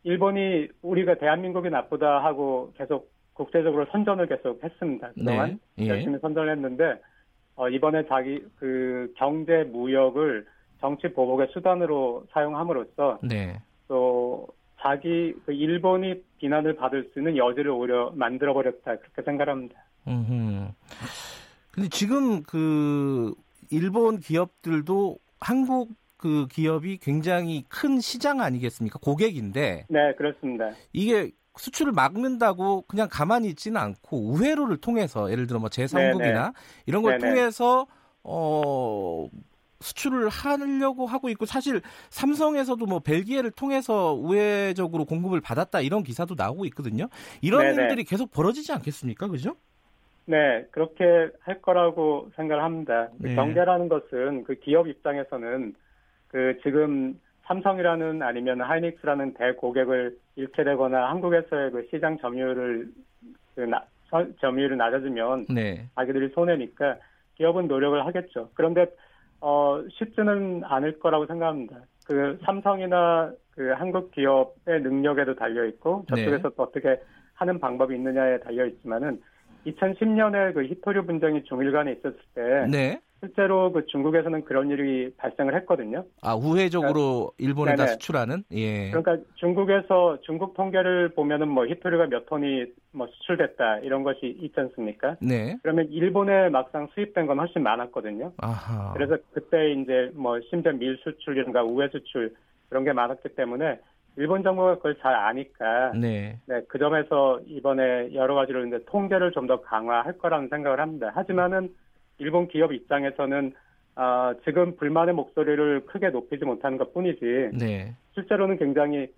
일본이 0.03 0.67
우리가 0.81 1.15
대한민국이 1.15 1.69
나쁘다 1.69 2.21
하고 2.21 2.73
계속 2.75 3.09
국제적으로 3.39 3.85
선전을 3.91 4.27
계속 4.27 4.61
했습니다. 4.61 5.11
그동안 5.13 5.59
네. 5.77 5.85
예. 5.85 5.89
열심히 5.89 6.19
선전을 6.19 6.51
했는데 6.51 7.01
어, 7.55 7.69
이번에 7.69 8.05
자기 8.07 8.43
그 8.57 9.13
경제 9.15 9.63
무역을 9.63 10.45
정치 10.81 11.07
보복의 11.13 11.47
수단으로 11.53 12.25
사용함으로써 12.31 13.19
네. 13.23 13.61
또 13.87 14.47
자기 14.81 15.33
그 15.45 15.53
일본이 15.53 16.21
비난을 16.37 16.75
받을 16.75 17.09
수 17.13 17.19
있는 17.19 17.37
여지를 17.37 17.71
오히려 17.71 18.11
만들어 18.13 18.53
버렸다 18.53 18.97
그렇게 18.97 19.21
생각합니다. 19.23 19.75
음. 20.07 20.69
근데 21.71 21.87
지금 21.89 22.43
그 22.43 23.33
일본 23.71 24.19
기업들도 24.19 25.17
한국 25.39 25.91
그 26.17 26.47
기업이 26.51 26.97
굉장히 26.97 27.63
큰 27.69 28.01
시장 28.01 28.41
아니겠습니까? 28.41 28.99
고객인데. 28.99 29.85
네, 29.87 30.15
그렇습니다. 30.15 30.71
이게 30.91 31.31
수출을 31.59 31.91
막는다고 31.91 32.83
그냥 32.87 33.09
가만히 33.11 33.49
있지는 33.49 33.79
않고 33.81 34.31
우회로를 34.31 34.77
통해서 34.77 35.29
예를 35.29 35.45
들어 35.45 35.59
뭐 35.59 35.69
제3국이나 35.69 36.17
네네. 36.17 36.51
이런 36.85 37.03
걸 37.03 37.19
네네. 37.19 37.33
통해서 37.35 37.85
어 38.23 39.27
수출을 39.81 40.29
하려고 40.29 41.05
하고 41.05 41.29
있고 41.29 41.45
사실 41.45 41.81
삼성에서도 42.09 42.85
뭐 42.85 42.99
벨기에를 42.99 43.51
통해서 43.51 44.13
우회적으로 44.13 45.05
공급을 45.05 45.41
받았다 45.41 45.81
이런 45.81 46.03
기사도 46.03 46.35
나오고 46.37 46.65
있거든요. 46.67 47.07
이런 47.41 47.61
네네. 47.61 47.83
일들이 47.83 48.03
계속 48.05 48.31
벌어지지 48.31 48.71
않겠습니까? 48.73 49.27
그죠? 49.27 49.55
네, 50.25 50.65
그렇게 50.71 51.03
할 51.41 51.61
거라고 51.61 52.29
생각을 52.35 52.63
합니다. 52.63 53.09
네. 53.17 53.35
경제라는 53.35 53.89
것은 53.89 54.43
그 54.45 54.55
기업 54.55 54.87
입장에서는 54.87 55.73
그 56.27 56.57
지금 56.63 57.19
삼성이라는 57.49 58.21
아니면 58.21 58.61
하이닉스라는 58.61 59.33
대고객을 59.33 60.15
잃게 60.35 60.63
되거나 60.63 61.09
한국에서의 61.09 61.71
그 61.71 61.87
시장 61.89 62.17
점유율을 62.19 62.87
그 63.55 63.61
나, 63.61 63.83
점유율을 64.39 64.77
낮아지면 64.77 65.47
네. 65.49 65.89
자기들이 65.95 66.29
손해니까 66.29 66.97
기업은 67.35 67.67
노력을 67.67 68.05
하겠죠. 68.05 68.51
그런데 68.53 68.85
어, 69.41 69.81
쉽지는 69.91 70.63
않을 70.63 70.99
거라고 70.99 71.25
생각합니다. 71.25 71.77
그 72.05 72.37
삼성이나 72.45 73.31
그 73.51 73.71
한국 73.71 74.11
기업의 74.11 74.81
능력에도 74.81 75.35
달려 75.35 75.65
있고 75.65 76.05
저쪽에서 76.07 76.49
네. 76.49 76.55
또 76.55 76.63
어떻게 76.63 77.01
하는 77.33 77.59
방법이 77.59 77.95
있느냐에 77.95 78.39
달려 78.39 78.65
있지만은 78.67 79.21
2010년에 79.65 80.53
그 80.53 80.65
히토류 80.65 81.05
분쟁이 81.05 81.43
중일간에 81.45 81.93
있었을 81.93 82.19
때 82.35 82.67
네. 82.69 83.01
실제로 83.19 83.71
그 83.71 83.85
중국에서는 83.87 84.45
그런 84.45 84.69
일이 84.69 85.13
발생을 85.17 85.55
했거든요. 85.57 86.05
아 86.21 86.35
우회적으로 86.35 87.31
그러니까, 87.35 87.35
일본에다 87.39 87.85
네네. 87.85 87.91
수출하는? 87.93 88.43
예. 88.51 88.91
그러니까 88.91 89.17
중국에서 89.35 90.19
중국 90.21 90.53
통계를 90.53 91.09
보면은 91.15 91.49
뭐 91.49 91.65
히토류가 91.67 92.07
몇 92.07 92.25
톤이 92.25 92.65
뭐 92.91 93.07
수출됐다 93.07 93.79
이런 93.79 94.03
것이 94.03 94.37
있지 94.41 94.53
않습니까? 94.59 95.17
네. 95.21 95.57
그러면 95.61 95.87
일본에 95.89 96.49
막상 96.49 96.87
수입된 96.93 97.27
건 97.27 97.39
훨씬 97.39 97.61
많았거든요. 97.63 98.31
아하. 98.37 98.93
그래서 98.93 99.17
그때 99.33 99.71
이제 99.73 100.11
뭐 100.13 100.39
심지어 100.49 100.71
밀 100.71 100.97
수출이든가 101.03 101.63
우회 101.63 101.89
수출 101.89 102.33
그런 102.69 102.83
게 102.83 102.93
많았기 102.93 103.29
때문에 103.35 103.79
일본 104.15 104.43
정부가 104.43 104.75
그걸 104.75 104.97
잘 105.01 105.13
아니까 105.15 105.91
네. 105.93 106.39
네, 106.45 106.61
그 106.67 106.77
점에서 106.79 107.39
이번에 107.47 108.13
여러 108.13 108.35
가지로 108.35 108.65
이제 108.65 108.79
통제를 108.87 109.31
좀 109.31 109.47
더 109.47 109.61
강화할 109.61 110.17
거라는 110.17 110.49
생각을 110.49 110.79
합니다. 110.79 111.11
하지만은 111.15 111.69
일본 112.19 112.47
기업 112.47 112.71
입장에서는 112.73 113.53
어, 113.95 114.33
지금 114.45 114.75
불만의 114.77 115.13
목소리를 115.15 115.85
크게 115.85 116.09
높이지 116.09 116.45
못하는 116.45 116.77
것 116.77 116.93
뿐이지 116.93 117.49
네. 117.53 117.95
실제로는 118.13 118.57
굉장히 118.57 119.11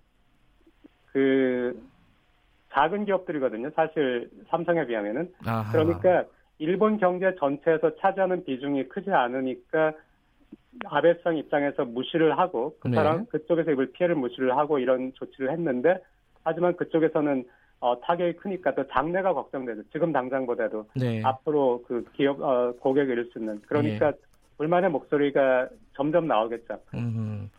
그 1.12 1.80
작은 2.72 3.04
기업들이거든요. 3.04 3.70
사실 3.76 4.30
삼성에 4.48 4.86
비하면은 4.86 5.32
아하. 5.44 5.70
그러니까 5.70 6.24
일본 6.58 6.96
경제 6.98 7.34
전체에서 7.38 7.96
차지하는 7.96 8.44
비중이 8.44 8.88
크지 8.88 9.10
않으니까 9.10 9.92
아베성 10.86 11.36
입장에서 11.36 11.84
무시를 11.84 12.38
하고 12.38 12.76
그 12.80 12.88
네. 12.88 12.96
사람 12.96 13.18
네. 13.18 13.24
그쪽에서 13.30 13.72
입을 13.72 13.92
피해를 13.92 14.16
무시를 14.16 14.56
하고 14.56 14.78
이런 14.78 15.12
조치를 15.14 15.52
했는데 15.52 15.98
하지만 16.44 16.76
그쪽에서는 16.76 17.44
어, 17.82 17.98
타격이 18.00 18.36
크니까 18.36 18.72
또 18.76 18.86
장래가 18.86 19.34
걱정되죠. 19.34 19.82
지금 19.92 20.12
당장보다도 20.12 20.86
네. 20.94 21.20
앞으로 21.24 21.82
그 21.88 22.04
기업 22.12 22.40
어, 22.40 22.72
고객을 22.78 23.10
잃을 23.10 23.30
수 23.32 23.40
있는 23.40 23.60
그러니까 23.66 24.12
네. 24.12 24.16
불만의 24.56 24.88
목소리가 24.90 25.68
점점 25.96 26.28
나오겠죠. 26.28 26.78
음. 26.94 27.50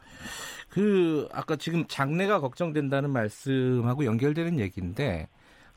그 0.69 1.27
아까 1.33 1.57
지금 1.57 1.83
장래가 1.87 2.39
걱정된다는 2.39 3.09
말씀하고 3.09 4.05
연결되는 4.05 4.59
얘기인데 4.61 5.27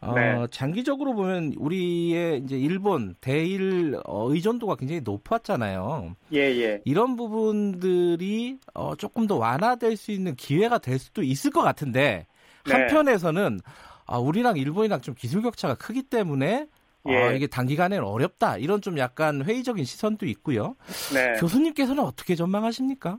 어, 0.00 0.14
네. 0.14 0.46
장기적으로 0.52 1.14
보면 1.14 1.54
우리의 1.58 2.38
이제 2.38 2.56
일본 2.56 3.16
대일 3.20 3.98
어, 4.04 4.30
의존도가 4.30 4.76
굉장히 4.76 5.00
높았잖아요. 5.00 6.14
예, 6.34 6.38
예. 6.38 6.80
이런 6.84 7.16
부분들이 7.16 8.58
어, 8.74 8.94
조금 8.94 9.26
더 9.26 9.38
완화될 9.38 9.96
수 9.96 10.12
있는 10.12 10.36
기회가 10.36 10.78
될 10.78 11.00
수도 11.00 11.24
있을 11.24 11.50
것 11.50 11.62
같은데 11.62 12.28
네. 12.64 12.72
한편에서는 12.72 13.58
아, 14.06 14.18
우리랑 14.18 14.56
일본이랑 14.56 15.00
좀 15.00 15.14
기술 15.14 15.42
격차가 15.42 15.74
크기 15.74 16.02
때문에 16.02 16.68
어, 17.04 17.10
예. 17.10 17.16
어, 17.16 17.32
이게 17.32 17.46
단기간에는 17.46 18.04
어렵다 18.04 18.56
이런 18.58 18.80
좀 18.80 18.98
약간 18.98 19.44
회의적인 19.44 19.84
시선도 19.84 20.26
있고요. 20.26 20.76
네. 21.14 21.38
교수님께서는 21.40 22.02
어떻게 22.02 22.34
전망하십니까? 22.34 23.18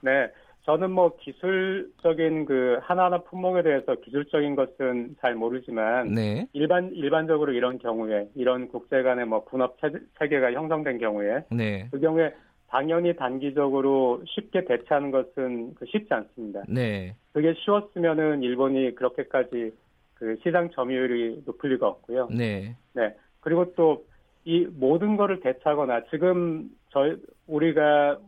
네. 0.00 0.28
저는 0.68 0.90
뭐 0.90 1.16
기술적인 1.16 2.44
그 2.44 2.78
하나하나 2.82 3.22
품목에 3.22 3.62
대해서 3.62 3.94
기술적인 3.94 4.54
것은 4.54 5.16
잘 5.20 5.34
모르지만 5.34 6.12
네. 6.12 6.46
일반 6.52 6.92
일반적으로 6.92 7.52
이런 7.52 7.78
경우에 7.78 8.28
이런 8.34 8.68
국제 8.68 9.02
간의 9.02 9.24
뭐 9.24 9.44
분업 9.44 9.78
체계가 10.18 10.52
형성된 10.52 10.98
경우에 10.98 11.44
네. 11.50 11.88
그 11.90 11.98
경우에 11.98 12.34
당연히 12.68 13.16
단기적으로 13.16 14.22
쉽게 14.26 14.66
대체하는 14.66 15.10
것은 15.10 15.74
그 15.74 15.86
쉽지 15.86 16.12
않습니다. 16.12 16.64
네. 16.68 17.14
그게 17.32 17.54
쉬웠으면은 17.64 18.42
일본이 18.42 18.94
그렇게까지 18.94 19.72
그 20.18 20.36
시장 20.42 20.70
점유율이 20.70 21.42
높을 21.46 21.70
리가 21.70 21.86
없고요. 21.88 22.28
네. 22.30 22.76
네. 22.94 23.14
그리고 23.40 23.72
또 23.74 24.08
이 24.48 24.66
모든 24.66 25.18
거를 25.18 25.40
대체하거나 25.40 26.04
지금 26.10 26.70
저희 26.88 27.16
우리가 27.46 28.18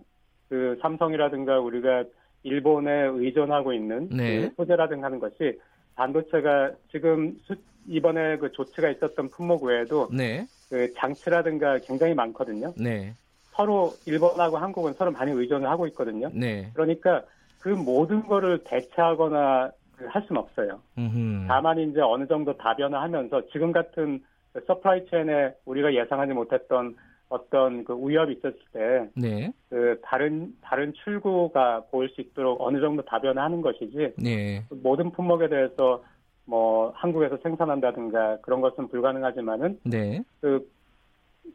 그 0.50 0.78
삼성이라든가 0.82 1.60
우리가 1.60 2.04
일본에 2.42 2.90
의존하고 3.06 3.72
있는 3.72 4.10
네. 4.10 4.42
그 4.42 4.54
소재라든가 4.56 5.06
하는 5.06 5.18
것이 5.18 5.58
반도체가 5.94 6.72
지금 6.90 7.38
수, 7.44 7.56
이번에 7.88 8.36
그 8.36 8.52
조치가 8.52 8.90
있었던 8.90 9.30
품목 9.30 9.62
외에도 9.64 10.08
네. 10.12 10.46
그 10.68 10.92
장치라든가 10.92 11.78
굉장히 11.78 12.12
많거든요. 12.12 12.74
네. 12.76 13.14
서로 13.52 13.94
일본하고 14.04 14.58
한국은 14.58 14.92
서로 14.92 15.12
많이 15.12 15.32
의존을 15.32 15.70
하고 15.70 15.86
있거든요. 15.86 16.28
네. 16.34 16.70
그러니까 16.74 17.22
그 17.60 17.70
모든 17.70 18.26
거를 18.26 18.62
대체하거나 18.64 19.70
그 19.70 19.79
할 20.08 20.22
수는 20.22 20.40
없어요. 20.40 20.80
음흠. 20.98 21.46
다만 21.48 21.78
이제 21.78 22.00
어느 22.00 22.26
정도 22.26 22.56
다변화하면서 22.56 23.48
지금 23.52 23.72
같은 23.72 24.22
supply 24.66 25.06
chain에 25.06 25.54
우리가 25.64 25.94
예상하지 25.94 26.32
못했던 26.32 26.96
어떤 27.28 27.84
그 27.84 27.96
위협이 27.96 28.32
있었을 28.34 28.58
때, 28.72 29.08
네. 29.14 29.52
그 29.68 30.00
다른 30.02 30.52
다른 30.60 30.92
출구가 31.04 31.84
보일 31.90 32.08
수 32.10 32.20
있도록 32.20 32.60
어느 32.60 32.80
정도 32.80 33.02
다변화하는 33.02 33.62
것이지, 33.62 34.14
네. 34.18 34.64
그 34.68 34.80
모든 34.82 35.12
품목에 35.12 35.48
대해서 35.48 36.02
뭐 36.44 36.90
한국에서 36.96 37.36
생산한다든가 37.42 38.38
그런 38.42 38.60
것은 38.60 38.88
불가능하지만은, 38.88 39.78
네. 39.84 40.22
그 40.40 40.68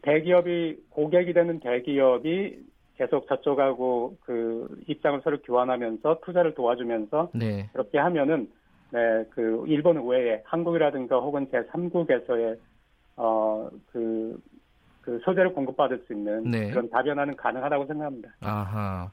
대기업이 0.01 0.77
고객이 0.89 1.34
되는 1.34 1.60
대기업이 1.60 2.58
계속 2.97 3.27
저쪽하고 3.27 4.17
그 4.21 4.81
입장을 4.88 5.19
서로 5.23 5.38
교환하면서 5.41 6.21
투자를 6.25 6.53
도와주면서 6.55 7.31
네. 7.34 7.69
그렇게 7.73 7.97
하면은 7.97 8.49
네, 8.91 9.25
그 9.31 9.63
일본 9.67 10.08
외에 10.08 10.41
한국이라든가 10.45 11.19
혹은 11.19 11.47
제3국에서의 11.49 12.58
어그 13.17 14.39
그 15.01 15.19
소재를 15.23 15.53
공급받을 15.53 16.03
수 16.08 16.13
있는 16.13 16.49
네. 16.49 16.69
그런 16.69 16.89
다변화는 16.89 17.36
가능하다고 17.36 17.86
생각합니다. 17.86 18.29
아하. 18.41 19.12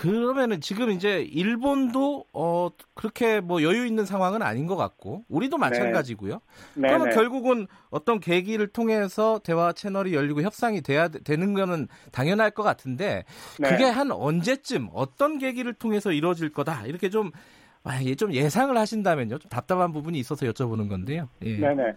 그러면은 0.00 0.60
지금 0.62 0.90
이제 0.90 1.20
일본도 1.20 2.24
어 2.32 2.70
그렇게 2.94 3.40
뭐 3.40 3.62
여유 3.62 3.84
있는 3.84 4.06
상황은 4.06 4.40
아닌 4.40 4.66
것 4.66 4.76
같고 4.76 5.24
우리도 5.28 5.58
네. 5.58 5.60
마찬가지고요. 5.60 6.40
네. 6.76 6.88
그러면 6.88 7.10
네. 7.10 7.14
결국은 7.14 7.66
어떤 7.90 8.18
계기를 8.18 8.68
통해서 8.68 9.40
대화 9.44 9.72
채널이 9.72 10.14
열리고 10.14 10.40
협상이 10.40 10.80
돼야 10.80 11.08
되는 11.08 11.52
거는 11.52 11.86
당연할 12.12 12.50
것 12.50 12.62
같은데 12.62 13.24
네. 13.58 13.68
그게 13.68 13.84
한 13.84 14.10
언제쯤 14.10 14.88
어떤 14.94 15.36
계기를 15.38 15.74
통해서 15.74 16.12
이루어질 16.12 16.50
거다 16.50 16.86
이렇게 16.86 17.10
좀 17.10 17.30
아, 17.84 17.98
좀 18.16 18.32
예상을 18.32 18.74
하신다면요. 18.74 19.38
좀 19.38 19.48
답답한 19.50 19.92
부분이 19.92 20.18
있어서 20.18 20.46
여쭤보는 20.46 20.88
건데요. 20.88 21.28
예. 21.42 21.58
네네. 21.58 21.92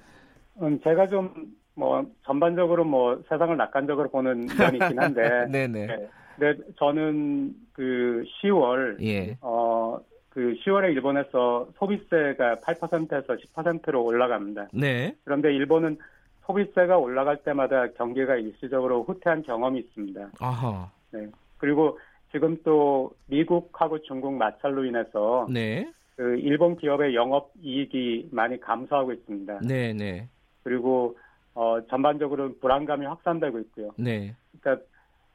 음, 0.62 0.80
제가 0.84 1.08
좀 1.08 1.64
뭐 1.76 2.06
전반적으로 2.26 2.86
뭐 2.86 3.22
세상을 3.30 3.56
낙관적으로 3.58 4.10
보는 4.10 4.48
면이 4.58 4.78
있긴 4.78 5.00
한데 5.00 5.48
네네. 5.52 5.88
네. 5.88 6.10
네, 6.40 6.56
저는 6.78 7.54
그 7.74 8.24
10월 8.42 9.02
예. 9.02 9.38
어그 9.42 10.56
10월에 10.66 10.92
일본에서 10.94 11.70
소비세가 11.78 12.56
8%에서 12.56 13.36
10%로 13.36 14.04
올라갑니다. 14.04 14.70
네. 14.74 15.16
그런데 15.24 15.54
일본은 15.54 15.98
소비세가 16.46 16.98
올라갈 16.98 17.38
때마다 17.44 17.88
경기가 17.98 18.36
일시적으로 18.36 19.04
후퇴한 19.04 19.44
경험이 19.44 19.80
있습니다. 19.80 20.32
아하. 20.40 20.92
네. 21.12 21.28
그리고 21.58 22.00
지금 22.32 22.58
또 22.64 23.12
미국하고 23.28 24.02
중국 24.02 24.34
마찰로 24.34 24.86
인해서 24.86 25.48
네. 25.50 25.90
그 26.16 26.38
일본 26.38 26.78
기업의 26.78 27.16
영업 27.16 27.52
이익이 27.62 28.30
많이 28.32 28.60
감소하고 28.60 29.14
있습니다. 29.14 29.60
네, 29.62 29.94
네. 29.94 30.28
그리고 30.64 31.18
어, 31.56 31.80
전반적으로 31.90 32.56
불안감이 32.60 33.06
확산되고 33.06 33.60
있고요. 33.60 33.92
네. 33.98 34.36
그러니까 34.62 34.86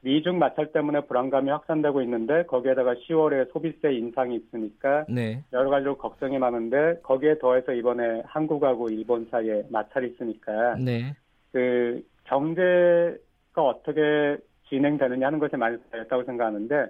미중 0.01 0.39
마찰 0.39 0.71
때문에 0.71 1.01
불안감이 1.01 1.49
확산되고 1.49 2.01
있는데 2.03 2.43
거기에다가 2.45 2.93
10월에 2.93 3.51
소비세 3.51 3.91
인상이 3.93 4.35
있으니까 4.35 5.05
네. 5.09 5.43
여러 5.51 5.69
가지로 5.69 5.97
걱정이 5.97 6.37
많은데 6.37 6.99
거기에 7.03 7.37
더해서 7.39 7.73
이번에 7.73 8.21
한국하고 8.25 8.89
일본 8.89 9.27
사이에 9.29 9.63
마찰이 9.69 10.11
있으니까 10.11 10.75
네. 10.75 11.13
그 11.51 12.01
경제가 12.25 13.17
어떻게 13.57 14.37
진행되느냐 14.69 15.27
하는 15.27 15.39
것에 15.39 15.57
많이 15.57 15.77
달렸다고 15.91 16.23
생각하는데 16.23 16.87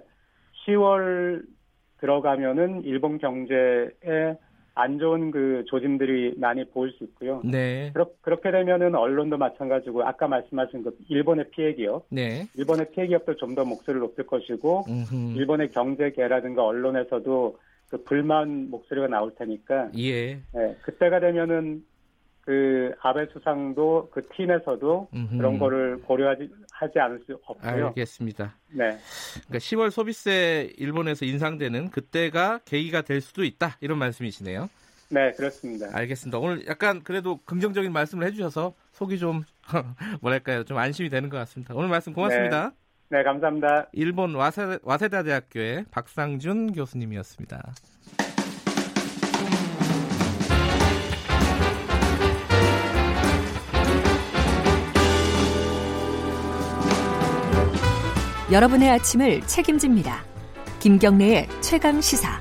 10월 0.66 1.42
들어가면은 1.98 2.82
일본 2.84 3.18
경제에 3.18 4.36
안 4.80 4.98
좋은 4.98 5.30
그 5.30 5.64
조짐들이 5.66 6.34
많이 6.38 6.64
보일 6.64 6.92
수 6.92 7.04
있고요. 7.04 7.42
네. 7.44 7.90
그렇, 7.92 8.06
그렇게 8.22 8.50
되면은 8.50 8.94
언론도 8.94 9.36
마찬가지고 9.36 10.04
아까 10.04 10.26
말씀하신 10.28 10.82
그 10.82 10.96
일본의 11.08 11.50
피해 11.50 11.74
기업, 11.74 12.06
네. 12.10 12.46
일본의 12.56 12.86
피해 12.92 13.06
기업도 13.06 13.36
좀 13.36 13.50
더 13.50 13.64
목소리를 13.64 14.00
높일 14.00 14.26
것이고 14.26 14.84
음흠. 14.88 15.36
일본의 15.36 15.72
경제계라든가 15.72 16.64
언론에서도 16.64 17.58
그 17.90 18.04
불만 18.04 18.70
목소리가 18.70 19.08
나올 19.08 19.34
테니까 19.34 19.90
예. 19.98 20.34
네, 20.34 20.76
그때가 20.82 21.18
되면은 21.18 21.84
그 22.50 22.92
아베 23.00 23.26
수상도 23.32 24.10
그 24.12 24.26
팀에서도 24.34 25.08
음흠. 25.14 25.36
그런 25.36 25.58
거를 25.60 26.02
고려하지 26.02 26.50
하지 26.72 26.98
않을 26.98 27.20
수 27.24 27.38
없고요. 27.44 27.86
알겠습니다. 27.86 28.56
네. 28.70 28.98
그러니까 29.46 29.58
10월 29.58 29.90
소비세 29.90 30.72
일본에서 30.76 31.26
인상되는 31.26 31.90
그때가 31.90 32.58
계기가 32.64 33.02
될 33.02 33.20
수도 33.20 33.44
있다 33.44 33.76
이런 33.80 33.98
말씀이시네요. 33.98 34.68
네, 35.10 35.30
그렇습니다. 35.30 35.96
알겠습니다. 35.96 36.40
오늘 36.40 36.66
약간 36.66 37.04
그래도 37.04 37.38
긍정적인 37.44 37.92
말씀을 37.92 38.26
해주셔서 38.26 38.74
속이 38.94 39.20
좀 39.20 39.44
뭐랄까요, 40.20 40.64
좀 40.64 40.76
안심이 40.76 41.08
되는 41.08 41.28
것 41.28 41.36
같습니다. 41.36 41.72
오늘 41.76 41.88
말씀 41.88 42.12
고맙습니다. 42.12 42.72
네, 43.10 43.18
네 43.18 43.22
감사합니다. 43.22 43.90
일본 43.92 44.34
와세, 44.34 44.80
와세다 44.82 45.22
대학교의 45.22 45.84
박상준 45.92 46.72
교수님이었습니다. 46.72 47.62
여러분의 58.50 58.90
아침을 58.90 59.42
책임집니다. 59.42 60.24
김경래의 60.80 61.46
최강 61.60 62.00
시사. 62.00 62.40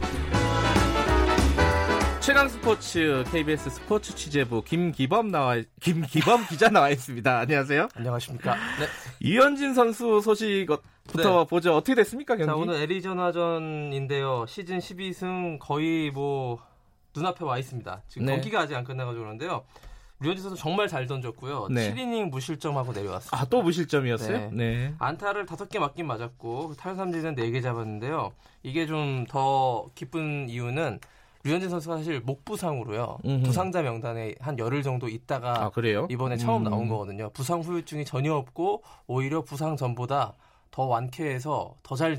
최강 2.20 2.50
스포츠 2.50 3.24
KBS 3.32 3.70
스포츠 3.70 4.16
취재부 4.16 4.64
김기범 4.64 5.30
나와 5.30 5.62
김기범 5.82 6.48
기자 6.50 6.70
나와 6.70 6.90
있습니다. 6.90 7.40
안녕하세요. 7.42 7.90
안녕하십니까. 7.94 8.56
네. 8.56 8.88
이현진 9.20 9.76
선수 9.76 10.20
소식부터 10.22 10.82
네. 11.14 11.48
보죠. 11.48 11.76
어떻게 11.76 11.94
됐습니까 11.94 12.36
경기? 12.36 12.48
자 12.48 12.56
오늘 12.56 12.82
애리조나전인데요. 12.82 14.46
시즌 14.48 14.80
12승 14.80 15.60
거의 15.60 16.10
뭐 16.10 16.60
눈앞에 17.16 17.46
와 17.46 17.60
있습니다. 17.60 18.02
지금 18.08 18.26
네. 18.26 18.34
경기가 18.34 18.62
아직 18.62 18.74
안 18.76 18.84
끝나가지고 18.84 19.22
그러는데요. 19.22 19.64
류현진 20.22 20.44
선수 20.44 20.62
정말 20.62 20.88
잘 20.88 21.08
던졌고요. 21.08 21.68
네. 21.72 21.94
7이닝 21.94 22.30
무실점하고 22.30 22.92
내려왔어요. 22.92 23.30
아, 23.40 23.46
또 23.46 23.62
무실점이었어요? 23.62 24.38
네. 24.38 24.50
네. 24.52 24.94
안타를 25.00 25.46
5개 25.46 25.80
맞긴 25.80 26.08
맞았고 26.08 26.74
탈삼진은 26.76 27.36
4개 27.36 27.62
잡았는데요. 27.62 28.34
이게 28.64 28.86
좀 28.86 29.26
더 29.30 29.88
기쁜 29.96 30.50
이유는 30.50 31.00
류현진 31.44 31.70
선수가 31.70 31.98
사실 31.98 32.20
목 32.20 32.44
부상으로요. 32.44 33.20
음흠. 33.24 33.44
부상자 33.44 33.82
명단에 33.82 34.36
한 34.40 34.60
열흘 34.60 34.84
정도 34.84 35.08
있다가 35.08 35.66
아, 35.66 35.72
이번에 36.10 36.36
처음 36.36 36.66
음. 36.66 36.70
나온 36.70 36.90
거거든요. 36.90 37.30
부상 37.30 37.62
후유증이 37.62 38.04
전혀 38.06 38.34
없고 38.34 38.84
오히려 39.08 39.42
부상 39.42 39.78
전보다 39.78 40.36
더 40.72 40.84
완쾌해서 40.86 41.76
더잘 41.84 42.18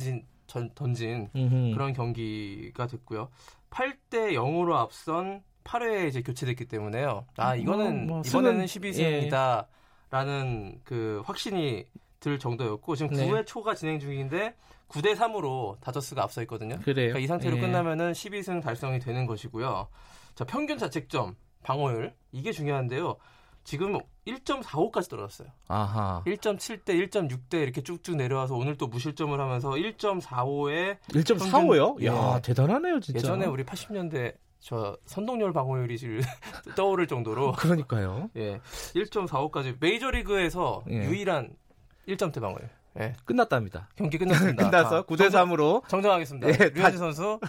던진 0.74 1.28
음흠. 1.36 1.72
그런 1.74 1.92
경기가 1.92 2.86
됐고요. 2.86 3.28
8대 3.70 4.32
0으로 4.32 4.74
앞선 4.74 5.42
8회에 5.64 6.08
이제 6.08 6.22
교체됐기 6.22 6.66
때문에요. 6.66 7.26
아 7.36 7.54
음, 7.54 7.60
이거는 7.60 8.06
뭐, 8.06 8.16
뭐, 8.16 8.22
이번에는 8.26 8.64
12승이다라는 8.64 10.72
예. 10.72 10.78
그 10.84 11.22
확신이 11.24 11.86
들 12.20 12.38
정도였고 12.38 12.96
지금 12.96 13.16
네. 13.16 13.26
9회 13.26 13.46
초가 13.46 13.74
진행 13.74 13.98
중인데 13.98 14.54
9대 14.88 15.16
3으로 15.16 15.80
다저스가 15.80 16.22
앞서 16.22 16.42
있거든요. 16.42 16.78
그래요? 16.80 16.94
그러니까 16.94 17.18
이 17.20 17.26
상태로 17.26 17.56
예. 17.56 17.60
끝나면은 17.60 18.12
12승 18.12 18.62
달성이 18.62 18.98
되는 18.98 19.26
것이고요. 19.26 19.88
자 20.34 20.44
평균 20.44 20.78
자책점 20.78 21.36
방어율 21.62 22.14
이게 22.32 22.52
중요한데요. 22.52 23.16
지금 23.64 23.98
1.45까지 24.26 25.10
떨어졌어요. 25.10 25.48
아하. 25.68 26.22
1.7대, 26.26 27.10
1.6대 27.10 27.62
이렇게 27.62 27.82
쭉쭉 27.82 28.16
내려와서 28.16 28.54
오늘 28.54 28.76
또 28.76 28.86
무실점을 28.86 29.38
하면서 29.38 29.70
1.45에 29.70 30.98
1.45요? 31.08 32.04
야, 32.04 32.36
예. 32.36 32.42
대단하네요, 32.42 33.00
진짜. 33.00 33.18
예전에 33.18 33.46
우리 33.46 33.64
80년대 33.64 34.34
저 34.60 34.96
선동열 35.06 35.52
방어율이 35.52 35.98
지금 35.98 36.20
떠오를 36.76 37.06
정도로 37.06 37.52
그러니까요. 37.52 38.30
예. 38.36 38.60
1.45까지 38.94 39.76
메이저리그에서 39.80 40.84
예. 40.90 41.04
유일한 41.06 41.50
1점대 42.06 42.40
방어율. 42.40 42.68
예. 43.00 43.14
끝났답니다. 43.24 43.88
경기 43.96 44.18
끝났습니다. 44.18 44.64
끝나서 44.64 45.06
9대 45.06 45.30
3으로 45.30 45.86
정정 45.88 46.12
하겠습니다. 46.12 46.48
예, 46.48 46.70
류현진 46.70 46.98
선수 46.98 47.40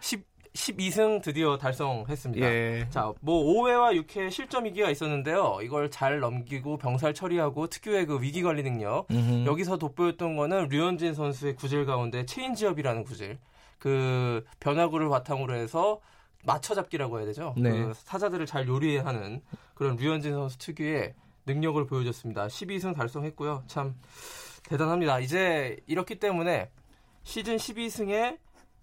10 0.00 0.30
12승 0.52 1.22
드디어 1.22 1.56
달성했습니다. 1.58 2.44
예. 2.44 2.86
자, 2.90 3.12
뭐 3.20 3.44
5회와 3.44 4.04
6회 4.04 4.30
실점 4.30 4.64
위기가 4.64 4.90
있었는데요. 4.90 5.60
이걸 5.62 5.90
잘 5.90 6.18
넘기고 6.18 6.76
병살 6.76 7.14
처리하고 7.14 7.68
특유의 7.68 8.06
그 8.06 8.20
위기 8.20 8.42
관리 8.42 8.64
능력. 8.64 9.06
음흠. 9.12 9.46
여기서 9.46 9.78
돋보였던 9.78 10.36
거는 10.36 10.68
류현진 10.68 11.14
선수의 11.14 11.54
구질 11.54 11.86
가운데 11.86 12.26
체인지업이라는 12.26 13.04
구질. 13.04 13.38
그 13.78 14.44
변화구를 14.58 15.08
바탕으로 15.08 15.54
해서 15.54 16.00
맞춰잡기라고 16.44 17.18
해야 17.18 17.26
되죠. 17.26 17.54
네. 17.56 17.70
그 17.70 17.92
타자들을 18.06 18.46
잘 18.46 18.66
요리하는 18.66 19.42
그런 19.74 19.96
류현진 19.96 20.32
선수 20.32 20.58
특유의 20.58 21.14
능력을 21.46 21.84
보여줬습니다. 21.86 22.46
12승 22.46 22.94
달성했고요. 22.94 23.64
참 23.66 23.94
대단합니다. 24.64 25.20
이제 25.20 25.78
이렇기 25.86 26.18
때문에 26.18 26.70
시즌 27.22 27.56
12승에 27.56 28.38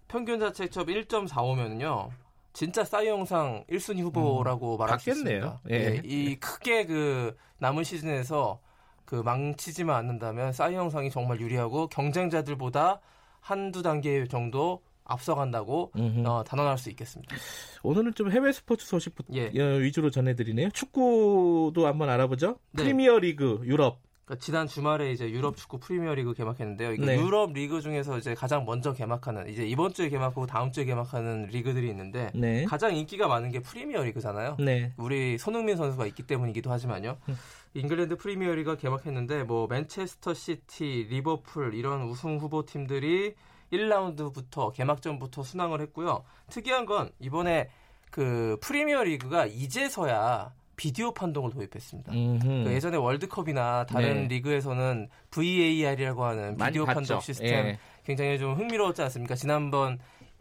평균 0.07 0.39
자책점 0.39 0.87
1.45면요. 0.87 2.09
진짜 2.53 2.83
사이 2.83 3.07
영상 3.07 3.63
1순위 3.69 4.01
후보라고 4.01 4.75
음, 4.75 4.79
말할 4.79 4.99
수 4.99 5.09
있습니다. 5.11 5.61
예. 5.69 5.75
예. 5.75 6.01
이 6.03 6.39
크게 6.39 6.85
그 6.85 7.37
남은 7.59 7.83
시즌에서 7.83 8.59
그 9.05 9.15
망치지만 9.15 9.95
않는다면 9.95 10.53
사이 10.53 10.73
영상이 10.73 11.11
정말 11.11 11.39
유리하고 11.39 11.87
경쟁자들보다 11.87 12.99
한두 13.41 13.83
단계 13.83 14.25
정도 14.27 14.81
앞서간다고 15.07 15.91
어, 16.25 16.43
단언할 16.45 16.77
수 16.77 16.89
있겠습니다. 16.89 17.35
오늘은 17.83 18.13
좀 18.13 18.31
해외 18.31 18.51
스포츠 18.51 18.85
소식부터 18.85 19.33
예. 19.33 19.47
어, 19.59 19.77
위주로 19.77 20.09
전해드리네요. 20.09 20.69
축구도 20.71 21.87
한번 21.87 22.09
알아보죠. 22.09 22.59
네. 22.71 22.83
프리미어 22.83 23.19
리그 23.19 23.61
유럽. 23.63 23.99
그러니까 24.25 24.43
지난 24.43 24.67
주말에 24.67 25.13
이제 25.13 25.29
유럽 25.29 25.55
축구 25.55 25.79
프리미어 25.79 26.13
리그 26.13 26.33
개막했는데요. 26.33 26.93
이게 26.93 27.05
네. 27.05 27.17
유럽 27.17 27.53
리그 27.53 27.79
중에서 27.79 28.17
이제 28.17 28.35
가장 28.35 28.65
먼저 28.65 28.91
개막하는 28.91 29.47
이제 29.47 29.65
이번 29.65 29.93
주에 29.93 30.09
개막하고 30.09 30.45
다음 30.45 30.73
주에 30.73 30.83
개막하는 30.83 31.47
리그들이 31.47 31.87
있는데 31.89 32.29
네. 32.35 32.65
가장 32.65 32.93
인기가 32.93 33.29
많은 33.29 33.51
게 33.51 33.61
프리미어 33.61 34.03
리그잖아요. 34.03 34.57
네. 34.59 34.91
우리 34.97 35.37
손흥민 35.37 35.77
선수가 35.77 36.05
있기 36.07 36.23
때문이기도 36.23 36.69
하지만요. 36.69 37.17
음. 37.29 37.37
잉글랜드 37.73 38.17
프리미어리그가 38.17 38.75
개막했는데 38.75 39.43
뭐 39.43 39.67
맨체스터 39.67 40.33
시티, 40.33 41.07
리버풀 41.09 41.73
이런 41.73 42.03
우승 42.03 42.37
후보 42.37 42.65
팀들이 42.65 43.35
1라운드부터 43.71 44.73
개막전부터 44.73 45.43
순항을 45.43 45.81
했고요. 45.81 46.23
특이한 46.49 46.85
건 46.85 47.09
이번에 47.19 47.69
그 48.09 48.57
프리미어 48.61 49.03
리그가 49.03 49.45
이제서야 49.45 50.53
비디오 50.75 51.11
판독을 51.11 51.51
도입했습니다. 51.51 52.11
그 52.13 52.71
예전에 52.71 52.97
월드컵이나 52.97 53.85
다른 53.87 54.27
네. 54.27 54.35
리그에서는 54.35 55.09
VAR이라고 55.31 56.23
하는 56.23 56.55
비디오 56.55 56.85
판독 56.85 57.21
시스템 57.23 57.65
예. 57.65 57.79
굉장히 58.05 58.37
좀 58.37 58.53
흥미로웠지 58.53 59.01
않습니까? 59.01 59.35
지난번 59.35 59.97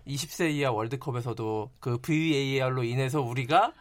20세 0.06 0.50
이하 0.52 0.70
월드컵에서도 0.70 1.70
그 1.80 1.98
VAR로 1.98 2.84
인해서 2.84 3.22
우리가 3.22 3.72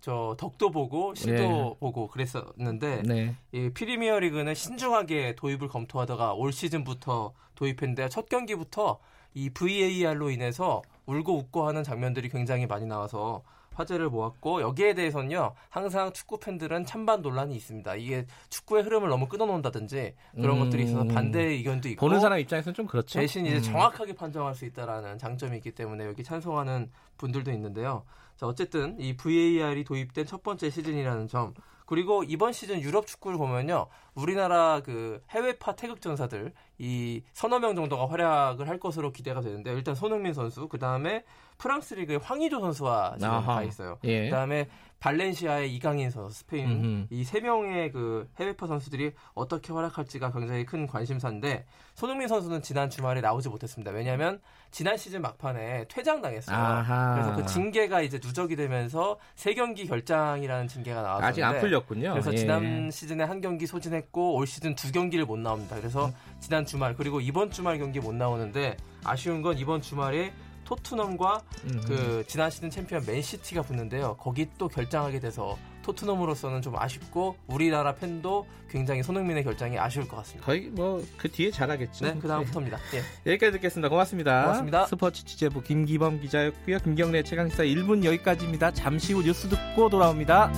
저 0.00 0.34
덕도 0.38 0.70
보고 0.70 1.14
실도 1.14 1.32
네. 1.32 1.74
보고 1.78 2.08
그랬었는데 2.08 3.02
네. 3.04 3.36
이 3.52 3.70
프리미어 3.74 4.20
리그는 4.20 4.54
신중하게 4.54 5.36
도입을 5.36 5.68
검토하다가 5.68 6.34
올 6.34 6.52
시즌부터 6.52 7.32
도입했는데 7.54 8.08
첫 8.08 8.28
경기부터 8.28 8.98
이 9.34 9.50
VAR로 9.50 10.30
인해서 10.30 10.82
울고 11.06 11.36
웃고 11.36 11.66
하는 11.66 11.84
장면들이 11.84 12.28
굉장히 12.30 12.66
많이 12.66 12.86
나와서 12.86 13.42
화제를 13.74 14.10
모았고 14.10 14.62
여기에 14.62 14.94
대해서는요 14.94 15.54
항상 15.68 16.12
축구 16.12 16.38
팬들은 16.38 16.84
찬반 16.86 17.22
논란이 17.22 17.54
있습니다. 17.54 17.94
이게 17.96 18.26
축구의 18.48 18.82
흐름을 18.82 19.08
너무 19.08 19.28
끊어놓는다든지 19.28 20.14
그런 20.34 20.56
음... 20.56 20.64
것들이 20.64 20.84
있어서 20.84 21.04
반대 21.04 21.42
의견도 21.42 21.88
있고 21.90 22.06
보는 22.06 22.20
사람 22.20 22.38
입장에서는 22.38 22.74
좀 22.74 22.86
그렇죠. 22.86 23.18
대신 23.20 23.46
이제 23.46 23.56
음... 23.56 23.62
정확하게 23.62 24.14
판정할 24.14 24.54
수 24.54 24.64
있다라는 24.64 25.18
장점이 25.18 25.56
있기 25.58 25.72
때문에 25.72 26.06
여기 26.06 26.24
찬성하는 26.24 26.90
분들도 27.16 27.50
있는데요. 27.52 28.04
자 28.40 28.46
어쨌든 28.46 28.98
이 28.98 29.18
VAR이 29.18 29.84
도입된 29.84 30.24
첫 30.24 30.42
번째 30.42 30.70
시즌이라는 30.70 31.28
점 31.28 31.52
그리고 31.84 32.24
이번 32.24 32.54
시즌 32.54 32.80
유럽 32.80 33.06
축구를 33.06 33.36
보면요. 33.36 33.88
우리나라 34.14 34.80
그 34.82 35.20
해외파 35.28 35.76
태극 35.76 36.00
전사들 36.00 36.54
이 36.78 37.22
서너 37.34 37.58
명 37.58 37.76
정도가 37.76 38.08
활약을 38.08 38.66
할 38.66 38.80
것으로 38.80 39.12
기대가 39.12 39.42
되는데 39.42 39.74
일단 39.74 39.94
손흥민 39.94 40.32
선수, 40.32 40.68
그다음에 40.68 41.22
프랑스 41.60 41.92
리그의 41.94 42.18
황의조 42.20 42.58
선수와 42.60 43.16
지금 43.18 43.32
아하. 43.34 43.54
가 43.56 43.62
있어요. 43.62 43.98
예. 44.04 44.24
그다음에 44.30 44.66
발렌시아의 44.98 45.74
이강인 45.74 46.10
선수, 46.10 46.40
스페인 46.40 47.06
이 47.10 47.24
세 47.24 47.40
명의 47.40 47.90
그 47.90 48.28
해외파 48.38 48.66
선수들이 48.66 49.12
어떻게 49.34 49.72
활약할지가 49.72 50.30
굉장히 50.32 50.66
큰 50.66 50.86
관심사인데 50.86 51.64
손흥민 51.94 52.28
선수는 52.28 52.60
지난 52.60 52.90
주말에 52.90 53.20
나오지 53.22 53.48
못했습니다. 53.48 53.92
왜냐하면 53.92 54.40
지난 54.70 54.96
시즌 54.98 55.22
막판에 55.22 55.86
퇴장당했어요. 55.88 56.54
아하. 56.56 57.14
그래서 57.14 57.34
그 57.34 57.46
징계가 57.46 58.02
이제 58.02 58.18
누적이 58.22 58.56
되면서 58.56 59.18
세 59.36 59.54
경기 59.54 59.86
결장이라는 59.86 60.68
징계가 60.68 61.00
나왔는데 61.02 61.26
아직 61.26 61.42
안 61.44 61.60
풀렸군요. 61.60 62.10
그래서 62.12 62.32
예. 62.32 62.36
지난 62.36 62.90
시즌에 62.90 63.24
한 63.24 63.40
경기 63.40 63.66
소진했고 63.66 64.34
올 64.34 64.46
시즌 64.46 64.74
두 64.74 64.92
경기를 64.92 65.24
못 65.24 65.38
나옵니다. 65.38 65.76
그래서 65.76 66.06
음. 66.06 66.12
지난 66.40 66.66
주말 66.66 66.94
그리고 66.94 67.20
이번 67.22 67.50
주말 67.50 67.78
경기 67.78 68.00
못 68.00 68.14
나오는데 68.14 68.76
아쉬운 69.04 69.40
건 69.40 69.56
이번 69.56 69.80
주말에 69.80 70.32
토트넘과 70.70 71.42
음. 71.64 71.82
그 71.84 72.24
지난 72.28 72.48
시즌 72.48 72.70
챔피언 72.70 73.04
맨시티가 73.04 73.62
붙는데요. 73.62 74.16
거기 74.18 74.48
또 74.56 74.68
결장하게 74.68 75.18
돼서 75.18 75.58
토트넘으로서는 75.82 76.62
좀 76.62 76.76
아쉽고 76.76 77.36
우리나라 77.48 77.94
팬도 77.94 78.46
굉장히 78.70 79.02
손흥민의 79.02 79.42
결장이 79.42 79.76
아쉬울 79.78 80.06
것 80.06 80.16
같습니다. 80.18 80.46
거의 80.46 80.68
뭐 80.68 81.02
그 81.16 81.28
뒤에 81.28 81.50
잘하겠죠. 81.50 82.04
네, 82.04 82.14
그 82.20 82.28
다음부터입니다. 82.28 82.78
예. 82.94 83.02
여기까지 83.32 83.52
듣겠습니다. 83.52 83.88
고맙습니다. 83.88 84.42
고맙습니다. 84.42 84.86
스포츠 84.86 85.24
취재부 85.24 85.62
김기범 85.62 86.20
기자였고요. 86.20 86.78
김경래 86.78 87.22
최강시사 87.24 87.64
1부 87.64 88.04
여기까지입니다. 88.04 88.70
잠시 88.72 89.12
후 89.12 89.22
뉴스 89.22 89.48
듣고 89.48 89.88
돌아옵니다. 89.88 90.52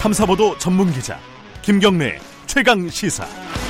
탐사보도 0.00 0.56
전문 0.58 0.92
기자 0.92 1.18
김경래 1.62 2.18
최강 2.46 2.88
시사. 2.88 3.65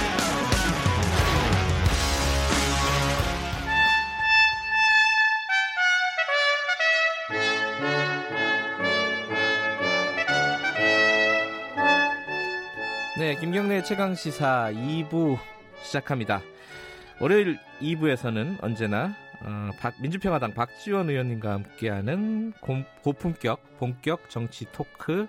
네, 13.18 13.34
김경래 13.36 13.82
최강 13.82 14.14
시사 14.14 14.70
2부 14.72 15.38
시작합니다. 15.82 16.42
월요일 17.20 17.58
2부에서는 17.80 18.62
언제나 18.62 19.14
어, 19.42 19.70
박, 19.78 19.94
민주평화당 20.00 20.54
박지원 20.54 21.10
의원님과 21.10 21.52
함께하는 21.52 22.52
고, 22.60 22.82
고품격 23.02 23.78
본격 23.78 24.28
정치 24.30 24.66
토크 24.72 25.26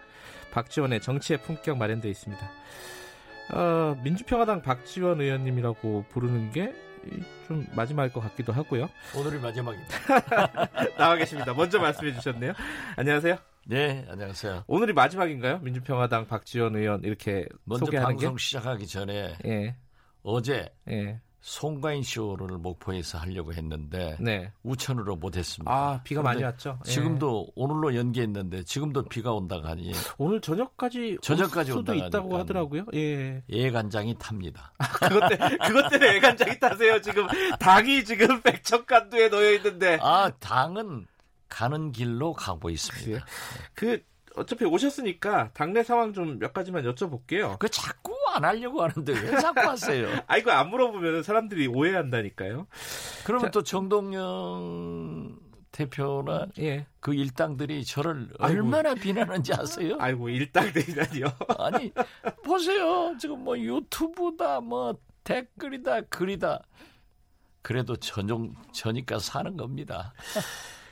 박지원의 0.51 1.01
정치의 1.01 1.41
품격 1.41 1.77
마련되어 1.77 2.11
있습니다. 2.11 2.51
어, 3.53 3.97
민주평화당 4.03 4.61
박지원 4.61 5.21
의원님이라고 5.21 6.05
부르는 6.09 6.51
게 6.51 6.87
좀 7.47 7.65
마지막일 7.75 8.11
것 8.13 8.19
같기도 8.21 8.53
하고요. 8.53 8.89
오늘이 9.15 9.39
마지막입니다. 9.39 9.97
나와 10.97 11.15
계십니다. 11.15 11.53
먼저 11.53 11.79
말씀해 11.79 12.13
주셨네요. 12.13 12.53
안녕하세요. 12.95 13.56
네, 13.69 14.05
안녕하세요. 14.09 14.63
오늘이 14.67 14.93
마지막인가요? 14.93 15.59
민주평화당 15.59 16.27
박지원 16.27 16.77
의원 16.77 17.03
이렇게 17.03 17.45
먼저 17.65 17.85
소개하는 17.85 18.11
방송 18.11 18.35
게? 18.35 18.41
시작하기 18.41 18.87
전에 18.87 19.37
예. 19.45 19.75
어제 20.23 20.69
예. 20.89 21.19
송가인 21.41 22.01
쇼를 22.01 22.59
목포에서 22.59 23.17
하려고 23.17 23.53
했는데 23.53 24.15
네. 24.21 24.53
우천으로 24.63 25.17
못했습니다. 25.17 25.69
아 25.69 26.01
비가 26.01 26.21
많이 26.21 26.41
왔죠. 26.43 26.79
예. 26.85 26.89
지금도 26.89 27.47
오늘로 27.55 27.93
연기했는데 27.93 28.63
지금도 28.63 29.03
비가 29.03 29.33
온다고 29.33 29.67
하니 29.67 29.91
오늘 30.17 30.39
저녁까지 30.39 31.17
저녁까지 31.21 31.73
수도 31.73 31.93
있다고 31.93 32.37
하더라고요. 32.37 32.85
예. 32.93 33.43
예간장이 33.49 34.15
탑니다. 34.17 34.71
아, 34.77 34.87
그것 34.87 35.27
때 35.27 35.37
그것 35.67 35.89
때문에 35.89 36.15
예간장이 36.15 36.57
타세요. 36.57 37.01
지금 37.01 37.27
당이 37.59 38.05
지금 38.05 38.41
백척간도에 38.41 39.29
놓여 39.29 39.51
있는데. 39.55 39.99
아 40.01 40.31
당은 40.39 41.05
가는 41.49 41.91
길로 41.91 42.33
가고 42.33 42.69
있습니다. 42.69 43.25
그 43.73 44.03
어차피 44.35 44.65
오셨으니까 44.65 45.49
당내 45.53 45.83
상황 45.83 46.13
좀 46.13 46.37
몇 46.39 46.53
가지만 46.53 46.83
여쭤볼게요. 46.83 47.57
그 47.59 47.67
자꾸 47.69 48.13
안 48.35 48.45
하려고 48.45 48.83
하는데 48.83 49.11
왜 49.13 49.39
자꾸 49.39 49.61
하세요? 49.61 50.07
아 50.27 50.37
이거 50.37 50.51
안 50.51 50.69
물어보면 50.69 51.23
사람들이 51.23 51.67
오해한다니까요. 51.67 52.67
그러면 53.25 53.47
자, 53.47 53.51
또 53.51 53.63
정동영 53.63 55.39
대표나 55.71 56.47
예. 56.59 56.85
그 56.99 57.13
일당들이 57.13 57.83
저를 57.85 58.29
아이고, 58.39 58.59
얼마나 58.59 58.93
비난하는지 58.95 59.53
아세요? 59.53 59.95
아이고 60.01 60.29
일당들이라니요. 60.29 61.25
아니 61.59 61.91
보세요. 62.43 63.15
지금 63.19 63.43
뭐 63.43 63.57
유튜브다 63.57 64.59
뭐 64.61 64.97
댓글이다 65.23 66.01
글이다. 66.09 66.61
그래도 67.61 67.95
전용 67.97 68.53
저니까 68.71 69.19
사는 69.19 69.57
겁니다. 69.57 70.13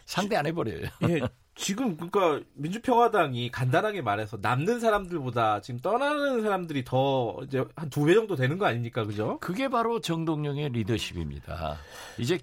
상대 0.05 0.35
안 0.35 0.45
해버려요. 0.45 0.87
예, 1.09 1.21
지금 1.55 1.97
그러니까 1.97 2.47
민주평화당이 2.53 3.49
간단하게 3.51 4.01
말해서 4.01 4.37
남는 4.41 4.79
사람들보다 4.79 5.61
지금 5.61 5.79
떠나는 5.79 6.41
사람들이 6.43 6.83
더 6.83 7.37
이제 7.43 7.65
한 7.75 7.89
두 7.89 8.05
배 8.05 8.13
정도 8.13 8.35
되는 8.35 8.57
거 8.57 8.65
아닙니까, 8.65 9.03
그죠? 9.05 9.39
그게 9.39 9.67
바로 9.67 9.99
정동영의 9.99 10.69
리더십입니다. 10.69 11.77
이제 12.19 12.39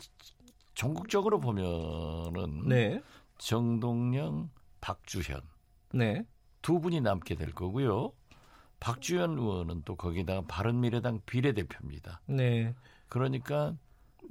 전국적으로 0.75 1.38
보면은 1.40 2.68
네. 2.68 3.01
정동영, 3.38 4.51
박주현 4.81 5.40
네. 5.94 6.25
두 6.62 6.81
분이 6.81 7.01
남게 7.01 7.35
될 7.35 7.53
거고요. 7.53 8.12
박주현 8.81 9.38
의원은 9.38 9.83
또 9.85 9.94
거기다가 9.94 10.42
바른미래당 10.48 11.20
비례대표입니다. 11.27 12.22
네. 12.27 12.75
그러니까 13.09 13.77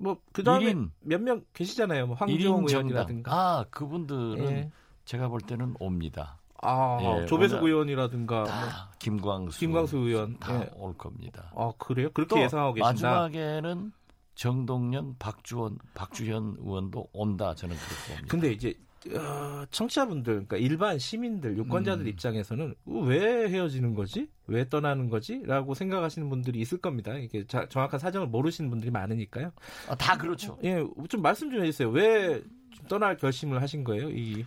뭐 0.01 0.17
그다음에 0.33 0.73
몇 1.01 1.21
명 1.21 1.43
계시잖아요. 1.53 2.07
뭐 2.07 2.15
황교안 2.15 2.63
의원이라든가. 2.67 3.31
아 3.31 3.65
그분들은 3.69 4.51
예. 4.51 4.71
제가 5.05 5.27
볼 5.27 5.41
때는 5.41 5.75
옵니다. 5.79 6.39
아 6.63 6.97
예, 7.01 7.25
조배석 7.25 7.63
의원이라든가 7.63 8.43
뭐. 8.43 8.51
김광수, 8.99 9.59
김광수 9.59 9.97
의원 9.97 10.37
다올 10.39 10.61
예. 10.93 10.97
겁니다. 10.97 11.51
아 11.55 11.71
그래요? 11.77 12.09
그렇게 12.13 12.41
예상하고 12.43 12.73
계신다. 12.73 12.91
마지막에는 12.91 13.91
정동영, 14.35 15.15
박주원, 15.19 15.77
박주현 15.93 16.57
의원도 16.59 17.09
온다 17.13 17.53
저는 17.55 17.75
그렇게 17.75 18.07
봅니다. 18.07 18.27
근데 18.29 18.51
이제 18.51 18.73
어, 19.09 19.65
청취자분들, 19.71 20.33
그러니까 20.45 20.57
일반 20.57 20.99
시민들, 20.99 21.57
유권자들 21.57 22.05
음. 22.05 22.07
입장에서는 22.07 22.75
왜 22.85 23.49
헤어지는 23.49 23.95
거지? 23.95 24.29
왜 24.47 24.69
떠나는 24.69 25.09
거지? 25.09 25.41
라고 25.43 25.73
생각하시는 25.73 26.29
분들이 26.29 26.59
있을 26.59 26.77
겁니다. 26.77 27.17
이게 27.17 27.45
자, 27.47 27.67
정확한 27.67 27.99
사정을 27.99 28.27
모르시는 28.27 28.69
분들이 28.69 28.91
많으니까요. 28.91 29.51
아, 29.89 29.95
다 29.95 30.17
그렇죠. 30.17 30.57
예, 30.63 30.83
좀 31.09 31.21
말씀 31.21 31.49
좀 31.49 31.61
해주세요. 31.61 31.89
왜 31.89 32.43
떠날 32.87 33.17
결심을 33.17 33.61
하신 33.61 33.83
거예요? 33.83 34.09
이 34.11 34.45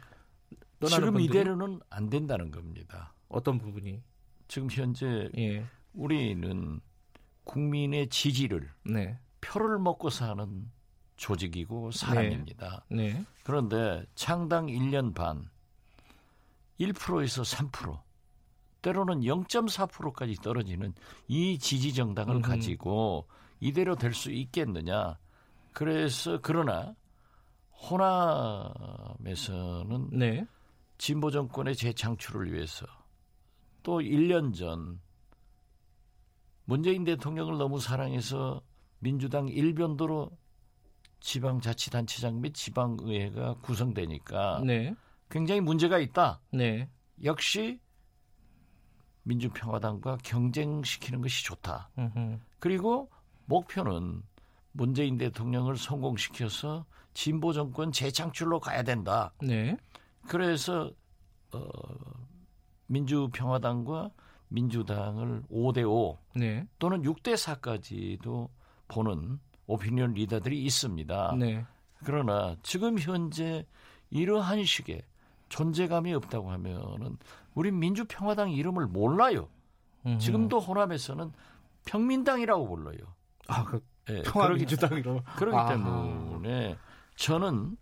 지금 0.86 1.12
분들이? 1.14 1.24
이대로는 1.24 1.80
안 1.90 2.08
된다는 2.08 2.50
겁니다. 2.50 3.12
어떤 3.28 3.58
부분이? 3.58 4.02
지금 4.46 4.68
현재 4.70 5.30
예. 5.36 5.64
우리는 5.94 6.80
국민의 7.44 8.08
지지를 8.08 8.70
네. 8.84 9.18
표를 9.40 9.78
먹고 9.78 10.10
사는 10.10 10.70
조직이고 11.16 11.90
사람입니다. 11.92 12.84
네. 12.88 13.12
네. 13.12 13.24
그런데 13.44 14.04
창당 14.14 14.66
1년 14.66 15.14
반 15.14 15.48
1%에서 16.80 17.42
3% 17.42 18.00
때로는 18.82 19.20
0.4%까지 19.20 20.34
떨어지는 20.36 20.92
이 21.28 21.58
지지 21.58 21.94
정당을 21.94 22.36
음. 22.36 22.42
가지고 22.42 23.26
이대로 23.60 23.96
될 23.96 24.12
수 24.12 24.30
있겠느냐? 24.30 25.18
그래서 25.72 26.38
그러나 26.42 26.94
호남에서는 29.18 30.10
네. 30.12 30.46
진보 30.98 31.30
정권의 31.30 31.74
재창출을 31.76 32.52
위해서 32.52 32.86
또 33.82 34.00
1년 34.00 34.54
전 34.54 35.00
문재인 36.64 37.04
대통령을 37.04 37.58
너무 37.58 37.80
사랑해서 37.80 38.62
민주당 38.98 39.48
일변도로 39.48 40.30
지방자치단체장 41.24 42.42
및 42.42 42.54
지방의회가 42.54 43.54
구성되니까 43.62 44.62
네. 44.64 44.94
굉장히 45.30 45.62
문제가 45.62 45.98
있다. 45.98 46.40
네. 46.52 46.88
역시 47.24 47.80
민주평화당과 49.22 50.18
경쟁시키는 50.22 51.22
것이 51.22 51.44
좋다. 51.46 51.88
으흠. 51.98 52.40
그리고 52.58 53.10
목표는 53.46 54.22
문재인 54.72 55.16
대통령을 55.16 55.78
성공시켜서 55.78 56.84
진보 57.14 57.54
정권 57.54 57.90
재창출로 57.90 58.60
가야 58.60 58.82
된다. 58.82 59.32
네. 59.40 59.78
그래서 60.28 60.92
어, 61.52 61.66
민주평화당과 62.88 64.10
민주당을 64.48 65.44
5대 65.50 65.88
5 65.88 66.18
네. 66.36 66.66
또는 66.78 67.02
6대 67.02 67.34
4까지도 67.34 68.50
보는 68.88 69.40
오피니언 69.66 70.14
리더들이 70.14 70.62
있습니다. 70.64 71.36
네. 71.38 71.64
그러나 72.04 72.56
지금 72.62 72.98
현재 72.98 73.66
이러한 74.10 74.64
식의 74.64 75.02
존재감이 75.48 76.12
없다고 76.14 76.50
하면은 76.50 77.16
우리 77.54 77.70
민주평화당 77.70 78.50
이름을 78.50 78.86
몰라요. 78.86 79.48
음흠. 80.06 80.18
지금도 80.18 80.60
호남에서는 80.60 81.32
평민당이라고 81.86 82.68
불러요. 82.68 82.98
아, 83.48 83.64
그 83.64 83.84
네, 84.06 84.22
평화민주당이로. 84.22 85.22
그렇기 85.36 85.56
아하. 85.56 85.68
때문에 85.70 86.76
저는 87.16 87.76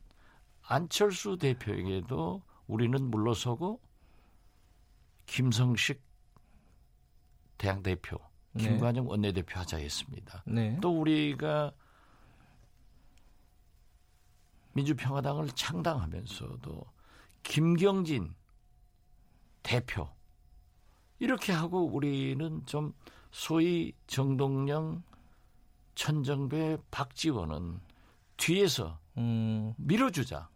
안철수 0.66 1.36
대표에게도 1.38 2.42
우리는 2.66 3.10
물러서고 3.10 3.80
김성식 5.26 6.02
대학 7.58 7.82
대표 7.82 8.16
네. 8.18 8.24
김관영 8.58 9.08
원내대표 9.08 9.58
하자 9.58 9.78
했습니다. 9.78 10.42
네. 10.46 10.78
또 10.80 11.00
우리가 11.00 11.72
민주평화당을 14.74 15.48
창당하면서도 15.48 16.84
김경진 17.42 18.34
대표 19.62 20.08
이렇게 21.18 21.52
하고 21.52 21.86
우리는 21.86 22.64
좀 22.66 22.92
소위 23.30 23.92
정동영, 24.06 25.02
천정배, 25.94 26.78
박지원은 26.90 27.80
뒤에서 28.36 28.98
음. 29.18 29.72
밀어주자. 29.76 30.48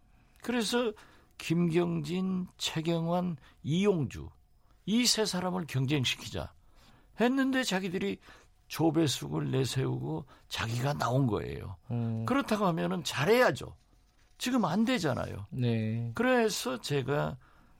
그래서 0.43 0.91
김경진, 1.37 2.47
최경환, 2.57 3.37
이용주 3.63 4.29
이 4.85 5.05
세 5.05 5.25
사람을 5.25 5.65
경쟁시키자. 5.67 6.53
했는데 7.19 7.63
자기들이 7.63 8.19
조배숙을 8.67 9.51
내세우고 9.51 10.25
자기가 10.49 10.93
나온 10.93 11.27
거예요. 11.27 11.77
음. 11.91 12.25
그렇다고 12.25 12.65
하면은 12.65 13.03
잘해야죠. 13.03 13.75
지금 14.37 14.65
안 14.65 14.85
되잖아요. 14.85 15.47
네. 15.49 16.11
그래서 16.13 16.79
제가 16.79 17.37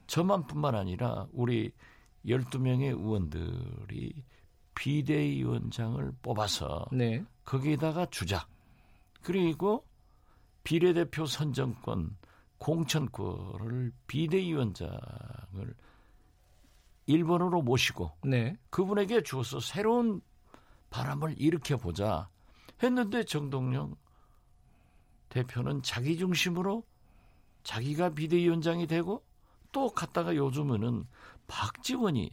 저만뿐만 0.07 0.75
아니라 0.75 1.27
우리 1.31 1.71
12명의 2.25 2.97
의원들이 2.97 4.23
비대위원장을 4.75 6.11
뽑아서 6.21 6.87
네. 6.91 7.23
거기에다가 7.43 8.05
주자. 8.07 8.47
그리고 9.21 9.85
비례대표 10.63 11.25
선정권, 11.25 12.17
공천권을 12.57 13.91
비대위원장을 14.07 14.97
일본으로 17.07 17.61
모시고 17.61 18.11
네. 18.25 18.55
그분에게 18.69 19.23
주어서 19.23 19.59
새로운 19.59 20.21
바람을 20.89 21.35
일으켜 21.37 21.77
보자. 21.77 22.29
했는데 22.83 23.23
정동영 23.23 23.95
대표는 25.29 25.81
자기 25.81 26.17
중심으로 26.17 26.83
자기가 27.63 28.09
비대위원장이 28.11 28.87
되고 28.87 29.25
또 29.71 29.89
갔다가 29.89 30.35
요즘에는 30.35 31.05
박지원이 31.47 32.29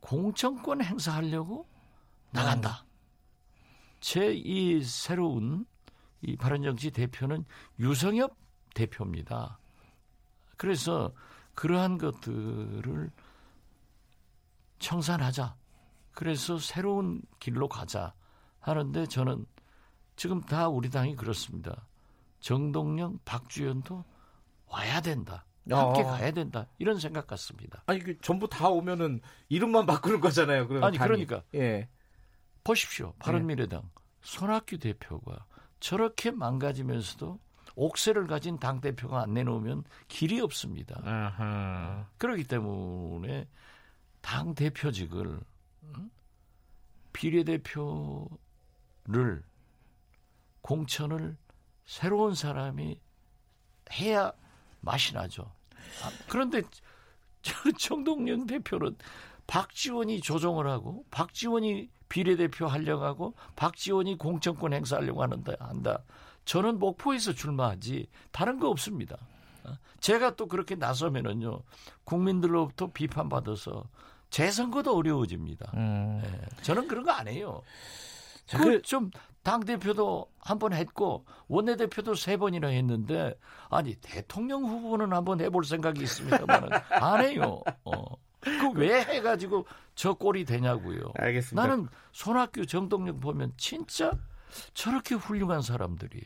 공천권 0.00 0.82
행사하려고 0.82 1.66
나간다. 2.30 2.84
제 4.00 4.34
이 4.34 4.82
새로운 4.82 5.66
이 6.20 6.36
바른정치 6.36 6.90
대표는 6.90 7.44
유성엽 7.78 8.36
대표입니다. 8.74 9.58
그래서 10.56 11.12
그러한 11.54 11.98
것들을 11.98 13.10
청산하자. 14.84 15.56
그래서 16.12 16.58
새로운 16.58 17.22
길로 17.40 17.68
가자 17.68 18.12
하는데 18.60 19.06
저는 19.06 19.46
지금 20.14 20.42
다 20.42 20.68
우리 20.68 20.90
당이 20.90 21.16
그렇습니다. 21.16 21.86
정동영, 22.40 23.20
박주연도 23.24 24.04
와야 24.66 25.00
된다. 25.00 25.46
함께 25.68 26.02
어. 26.02 26.06
가야 26.06 26.30
된다. 26.32 26.66
이런 26.76 26.98
생각 26.98 27.26
같습니다. 27.26 27.82
아니 27.86 28.00
그 28.00 28.20
전부 28.20 28.46
다 28.46 28.68
오면은 28.68 29.20
이름만 29.48 29.86
바꾸는 29.86 30.20
거잖아요. 30.20 30.68
그럼 30.68 30.84
아니 30.84 30.98
당이. 30.98 31.08
그러니까 31.08 31.42
예. 31.54 31.88
보십시오. 32.62 33.14
바른미래당 33.18 33.80
예. 33.82 34.00
손학규 34.20 34.78
대표가 34.78 35.46
저렇게 35.80 36.30
망가지면서도 36.30 37.40
옥새를 37.76 38.26
가진 38.26 38.58
당 38.58 38.82
대표가 38.82 39.22
안 39.22 39.32
내놓으면 39.32 39.84
길이 40.08 40.40
없습니다. 40.42 41.00
아하. 41.04 42.06
그렇기 42.18 42.44
때문에 42.44 43.48
당 44.24 44.54
대표직을 44.54 45.38
비례대표를 47.12 47.84
공천을 50.62 51.36
새로운 51.84 52.34
사람이 52.34 52.98
해야 53.92 54.32
맛이 54.80 55.12
나죠. 55.12 55.52
아, 56.02 56.10
그런데 56.26 56.62
정동영 57.78 58.46
대표는 58.46 58.96
박지원이 59.46 60.22
조정을 60.22 60.68
하고 60.68 61.04
박지원이 61.10 61.90
비례대표 62.08 62.66
하려고 62.66 63.04
하고 63.04 63.34
박지원이 63.56 64.16
공천권 64.16 64.72
행사하려고 64.72 65.22
하는다 65.22 65.52
한다. 65.60 66.02
저는 66.46 66.78
목포에서 66.78 67.34
출마하지 67.34 68.08
다른 68.32 68.58
거 68.58 68.70
없습니다. 68.70 69.18
어? 69.64 69.76
제가 70.00 70.34
또 70.36 70.48
그렇게 70.48 70.76
나서면은요 70.76 71.62
국민들로부터 72.04 72.90
비판받아서 72.90 73.84
재선거도 74.38 74.96
어려워집니다. 74.96 75.70
음. 75.74 76.20
네, 76.20 76.40
저는 76.62 76.88
그런 76.88 77.04
거 77.04 77.12
안 77.12 77.28
해요. 77.28 77.62
그좀 78.50 79.10
당 79.44 79.60
대표도 79.60 80.26
한 80.40 80.58
번 80.58 80.72
했고 80.72 81.24
원내 81.46 81.76
대표도 81.76 82.16
세 82.16 82.36
번이나 82.36 82.66
했는데 82.68 83.38
아니 83.70 83.94
대통령 83.94 84.64
후보는 84.64 85.12
한 85.12 85.24
번 85.24 85.40
해볼 85.40 85.64
생각이 85.64 86.02
있습니다만은 86.02 86.68
안 86.90 87.20
해요. 87.24 87.62
어. 87.84 87.92
그왜 88.40 89.04
해가지고 89.04 89.66
저 89.94 90.14
꼴이 90.14 90.44
되냐고요. 90.44 91.12
알겠습니다. 91.14 91.62
나는 91.66 91.88
손학규 92.12 92.66
정동영 92.66 93.20
보면 93.20 93.52
진짜 93.56 94.10
저렇게 94.74 95.14
훌륭한 95.14 95.62
사람들이 95.62 96.20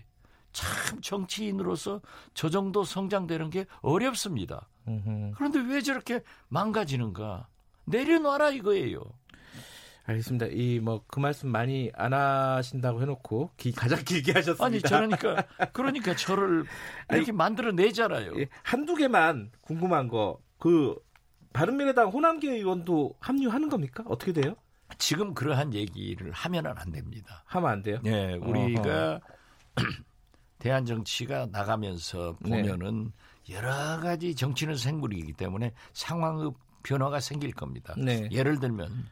참 0.52 1.00
정치인으로서 1.02 2.00
저 2.32 2.48
정도 2.48 2.84
성장되는 2.84 3.50
게 3.50 3.66
어렵습니다. 3.82 4.66
그런데 5.36 5.60
왜 5.60 5.82
저렇게 5.82 6.22
망가지는가? 6.48 7.46
내려놔라 7.90 8.50
이거예요. 8.50 9.02
알겠습니다. 10.04 10.46
이 10.52 10.80
뭐 10.80 11.02
그 11.06 11.20
말씀 11.20 11.50
많이 11.50 11.90
안 11.94 12.14
하신다고 12.14 13.02
해놓고 13.02 13.50
기, 13.58 13.72
가장 13.72 14.02
길게 14.04 14.32
하셨습니다. 14.32 14.64
아니 14.64 14.80
그러니까 14.80 15.44
그러니까 15.74 16.16
저를 16.16 16.64
이렇게 17.12 17.30
만들어 17.32 17.72
내잖아요. 17.72 18.40
예, 18.40 18.48
한두 18.62 18.94
개만 18.94 19.50
궁금한 19.60 20.08
거 20.08 20.38
그 20.58 20.96
바른미래당 21.52 22.08
호남계 22.10 22.50
의원도 22.50 23.14
합류하는 23.20 23.68
겁니까? 23.68 24.04
어떻게 24.06 24.32
돼요? 24.32 24.54
지금 24.98 25.34
그러한 25.34 25.72
얘기를 25.74 26.32
하면은 26.32 26.72
안 26.76 26.90
됩니다. 26.90 27.44
하면 27.46 27.70
안 27.70 27.82
돼요? 27.82 27.98
네, 28.02 28.34
우리가 28.34 29.20
대한 30.58 30.84
정치가 30.84 31.46
나가면서 31.50 32.36
네. 32.40 32.62
보면은 32.62 33.12
네. 33.46 33.54
여러 33.54 34.00
가지 34.00 34.34
정치는 34.34 34.76
생물이기 34.76 35.32
때문에 35.34 35.72
상황의 35.92 36.50
변화가 36.82 37.20
생길 37.20 37.52
겁니다. 37.52 37.94
네. 37.96 38.28
예를 38.30 38.58
들면 38.60 39.08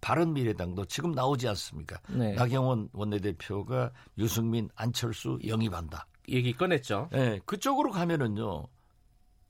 바른 0.00 0.32
미래당도 0.34 0.84
지금 0.86 1.12
나오지 1.12 1.48
않습니까? 1.48 1.98
네. 2.08 2.34
나경원 2.34 2.90
원내대표가 2.92 3.90
유승민, 4.18 4.68
안철수 4.74 5.38
영입한다. 5.46 6.06
얘기 6.28 6.52
꺼냈죠. 6.52 7.08
네, 7.12 7.40
그쪽으로 7.46 7.90
가면은요. 7.90 8.66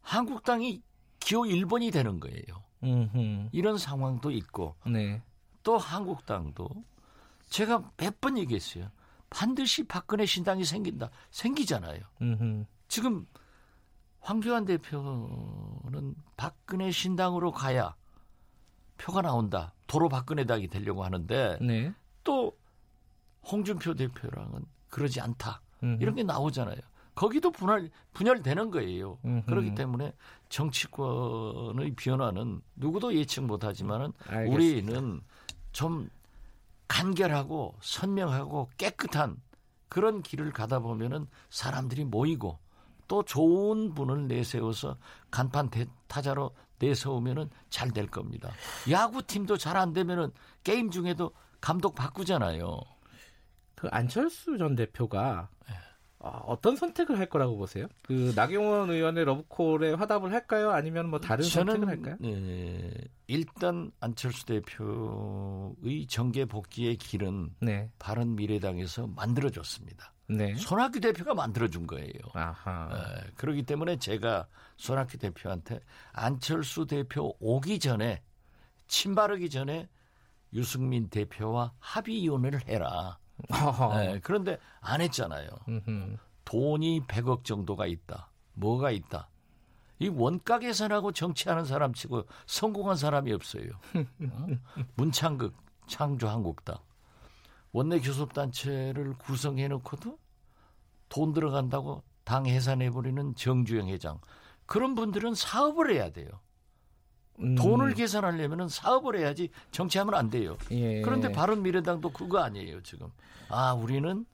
한국당이 0.02 0.82
기호 1.20 1.42
1번이 1.42 1.92
되는 1.92 2.20
거예요. 2.20 2.64
음흠. 2.84 3.48
이런 3.52 3.78
상황도 3.78 4.30
있고 4.30 4.76
네. 4.86 5.22
또 5.62 5.78
한국당도 5.78 6.68
제가 7.48 7.90
몇 7.96 8.20
번 8.20 8.38
얘기했어요. 8.38 8.90
반드시 9.30 9.82
박근혜 9.84 10.24
신당이 10.26 10.64
생긴다. 10.64 11.10
생기잖아요. 11.30 12.00
음흠. 12.22 12.64
지금 12.88 13.26
황교안 14.26 14.64
대표는 14.64 16.16
박근혜 16.36 16.90
신당으로 16.90 17.52
가야 17.52 17.94
표가 18.98 19.22
나온다. 19.22 19.72
도로 19.86 20.08
박근혜당이 20.08 20.66
되려고 20.66 21.04
하는데 21.04 21.58
네. 21.60 21.92
또 22.24 22.52
홍준표 23.44 23.94
대표랑은 23.94 24.64
그러지 24.88 25.20
않다. 25.20 25.62
음흠. 25.84 26.02
이런 26.02 26.16
게 26.16 26.24
나오잖아요. 26.24 26.80
거기도 27.14 27.52
분할 27.52 27.88
분열되는 28.14 28.72
거예요. 28.72 29.16
음흠. 29.24 29.46
그렇기 29.46 29.76
때문에 29.76 30.12
정치권의 30.48 31.94
변화는 31.94 32.62
누구도 32.74 33.14
예측 33.14 33.44
못하지만은 33.44 34.12
우리는 34.48 35.20
좀 35.70 36.10
간결하고 36.88 37.76
선명하고 37.80 38.70
깨끗한 38.76 39.40
그런 39.88 40.20
길을 40.20 40.50
가다 40.50 40.80
보면은 40.80 41.28
사람들이 41.48 42.04
모이고 42.04 42.58
또 43.08 43.22
좋은 43.22 43.94
분을 43.94 44.26
내세워서 44.28 44.96
간판 45.30 45.70
타자로 46.06 46.54
내세우면은 46.78 47.48
잘 47.70 47.90
될 47.90 48.06
겁니다. 48.06 48.50
야구팀도 48.90 49.56
잘 49.56 49.76
안 49.76 49.92
되면은 49.92 50.30
게임 50.62 50.90
중에도 50.90 51.32
감독 51.60 51.94
바꾸잖아요. 51.94 52.80
그 53.74 53.88
안철수 53.90 54.58
전 54.58 54.74
대표가 54.74 55.48
네. 55.68 55.74
어떤 56.18 56.76
선택을 56.76 57.18
할 57.18 57.26
거라고 57.26 57.56
보세요? 57.56 57.86
그 58.02 58.32
나경원 58.34 58.90
의원의 58.90 59.24
러브콜에 59.26 59.92
화답을 59.92 60.32
할까요? 60.32 60.70
아니면 60.70 61.08
뭐 61.08 61.20
다른 61.20 61.44
저는, 61.44 61.74
선택을 61.74 61.88
할까요? 61.88 62.16
네, 62.20 62.90
일단 63.28 63.92
안철수 64.00 64.44
대표의 64.46 66.06
정계 66.08 66.46
복귀의 66.46 66.96
길은 66.96 67.54
네. 67.60 67.90
바른 67.98 68.34
미래당에서 68.34 69.06
만들어줬습니다. 69.06 70.12
네. 70.28 70.54
손학규 70.56 71.00
대표가 71.00 71.34
만들어준 71.34 71.86
거예요. 71.86 72.10
아하. 72.34 72.88
네, 72.92 73.30
그렇기 73.36 73.62
때문에 73.62 73.98
제가 73.98 74.46
손학규 74.76 75.18
대표한테 75.18 75.80
안철수 76.12 76.86
대표 76.86 77.34
오기 77.40 77.78
전에 77.78 78.22
침바르기 78.88 79.50
전에 79.50 79.88
유승민 80.52 81.08
대표와 81.08 81.72
합의위원회를 81.78 82.66
해라. 82.68 83.18
네, 83.96 84.20
그런데 84.22 84.58
안 84.80 85.00
했잖아요. 85.00 85.48
돈이 86.44 87.02
100억 87.06 87.44
정도가 87.44 87.86
있다. 87.86 88.30
뭐가 88.54 88.90
있다. 88.90 89.28
이 89.98 90.08
원가 90.08 90.58
계산하고 90.58 91.12
정치하는 91.12 91.64
사람 91.64 91.94
치고 91.94 92.26
성공한 92.46 92.96
사람이 92.96 93.32
없어요. 93.32 93.70
어? 93.94 94.46
문창극 94.96 95.56
창조 95.86 96.28
한국당 96.28 96.76
원내 97.76 98.00
교섭단체를 98.00 99.18
구성해 99.18 99.68
놓고도 99.68 100.18
돈 101.10 101.34
들어간다고 101.34 102.02
당 102.24 102.46
해산해버리는 102.46 103.34
정주영 103.34 103.88
회장. 103.88 104.18
그런 104.64 104.94
분들은 104.94 105.34
사업을 105.34 105.92
해야 105.92 106.10
돼요. 106.10 106.28
음. 107.38 107.54
돈을 107.54 107.92
계산하려면 107.92 108.70
사업을 108.70 109.18
해야지 109.18 109.50
정치하면 109.72 110.14
안 110.14 110.30
돼요. 110.30 110.56
예. 110.70 111.02
그런데 111.02 111.30
바른 111.30 111.62
미래당도 111.62 112.12
그거 112.12 112.38
아니에요, 112.38 112.82
지금. 112.82 113.08
아, 113.50 113.74
우리는 113.74 114.24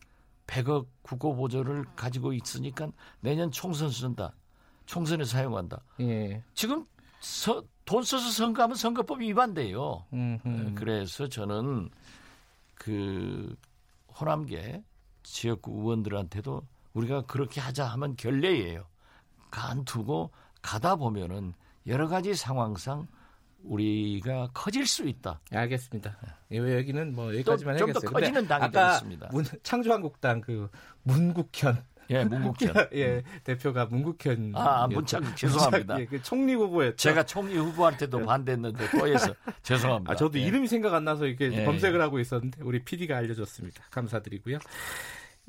100억 0.46 0.86
국고 1.02 1.34
보조를 1.34 1.84
가지고 1.96 2.32
있으니까 2.32 2.92
내년 3.18 3.50
총선 3.50 3.90
쓴다. 3.90 4.32
총선에 4.86 5.24
사용한다. 5.24 5.82
예. 5.98 6.44
지금 6.54 6.86
서, 7.18 7.64
돈 7.84 8.04
써서 8.04 8.30
선거하면 8.30 8.76
선거법 8.76 9.20
위반돼요. 9.20 10.06
음흠. 10.12 10.74
그래서 10.76 11.26
저는 11.26 11.90
그 12.82 13.54
호남계 14.08 14.82
지역구 15.22 15.70
의원들한테도 15.82 16.66
우리가 16.94 17.22
그렇게 17.26 17.60
하자 17.60 17.86
하면 17.86 18.16
결례예요. 18.16 18.86
간 19.52 19.84
두고 19.84 20.32
가다 20.62 20.96
보면은 20.96 21.54
여러 21.86 22.08
가지 22.08 22.34
상황상 22.34 23.06
우리가 23.62 24.48
커질 24.52 24.84
수 24.84 25.06
있다. 25.06 25.40
네, 25.52 25.58
알겠습니다. 25.58 26.16
예, 26.50 26.56
여기는 26.56 27.14
뭐 27.14 27.32
여기까지만 27.32 27.76
해야겠어요. 27.76 28.00
좀더 28.00 28.10
커지는 28.10 28.48
당이 28.48 28.72
되겠습니다. 28.72 29.28
문, 29.30 29.44
창조한국당 29.62 30.40
그 30.40 30.68
문국현 31.04 31.84
예, 32.10 32.24
문국현. 32.24 32.74
예, 32.94 33.22
대표가 33.44 33.86
문국현. 33.86 34.52
아, 34.54 34.86
문창 34.86 35.22
죄송합니다. 35.34 36.00
예, 36.00 36.06
그 36.06 36.22
총리 36.22 36.54
후보였죠. 36.54 36.96
제가 36.96 37.24
총리 37.24 37.56
후보한테도 37.56 38.18
네. 38.18 38.26
반대했는데 38.26 38.90
또 38.90 39.06
해서 39.06 39.34
죄송합니다. 39.62 40.12
아, 40.12 40.16
저도 40.16 40.38
예. 40.38 40.42
이름이 40.42 40.68
생각 40.68 40.94
안 40.94 41.04
나서 41.04 41.26
이렇게 41.26 41.52
예. 41.52 41.64
검색을 41.64 42.00
하고 42.00 42.18
있었는데 42.18 42.62
우리 42.62 42.82
PD가 42.82 43.16
알려줬습니다. 43.16 43.84
감사드리고요. 43.90 44.58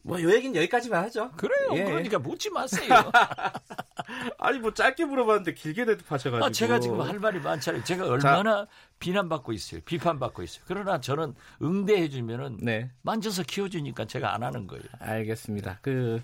뭐요 0.04 0.32
얘기는 0.34 0.56
여기까지만 0.56 1.04
하죠. 1.06 1.32
그래요. 1.32 1.70
예. 1.74 1.84
그러니까 1.86 2.20
묻지 2.20 2.50
마세요. 2.50 2.90
아니 4.38 4.60
뭐 4.60 4.74
짧게 4.74 5.06
물어봤는데 5.06 5.54
길게 5.54 5.86
대답하셔가지고. 5.86 6.46
아, 6.46 6.52
제가 6.52 6.80
지금 6.80 7.02
할 7.02 7.20
말이 7.20 7.40
많잖아요. 7.40 7.84
제가 7.84 8.08
얼마나 8.08 8.66
자, 8.66 8.68
비난받고 9.00 9.54
있어요. 9.54 9.82
비판받고 9.86 10.44
있어요. 10.44 10.64
그러나 10.68 11.00
저는 11.00 11.36
응대해주면은 11.62 12.58
네. 12.62 12.92
만져서 13.02 13.44
키워주니까 13.44 14.06
제가 14.06 14.34
안 14.34 14.44
하는 14.44 14.68
거예요. 14.68 14.84
알겠습니다. 15.00 15.80
그 15.82 16.22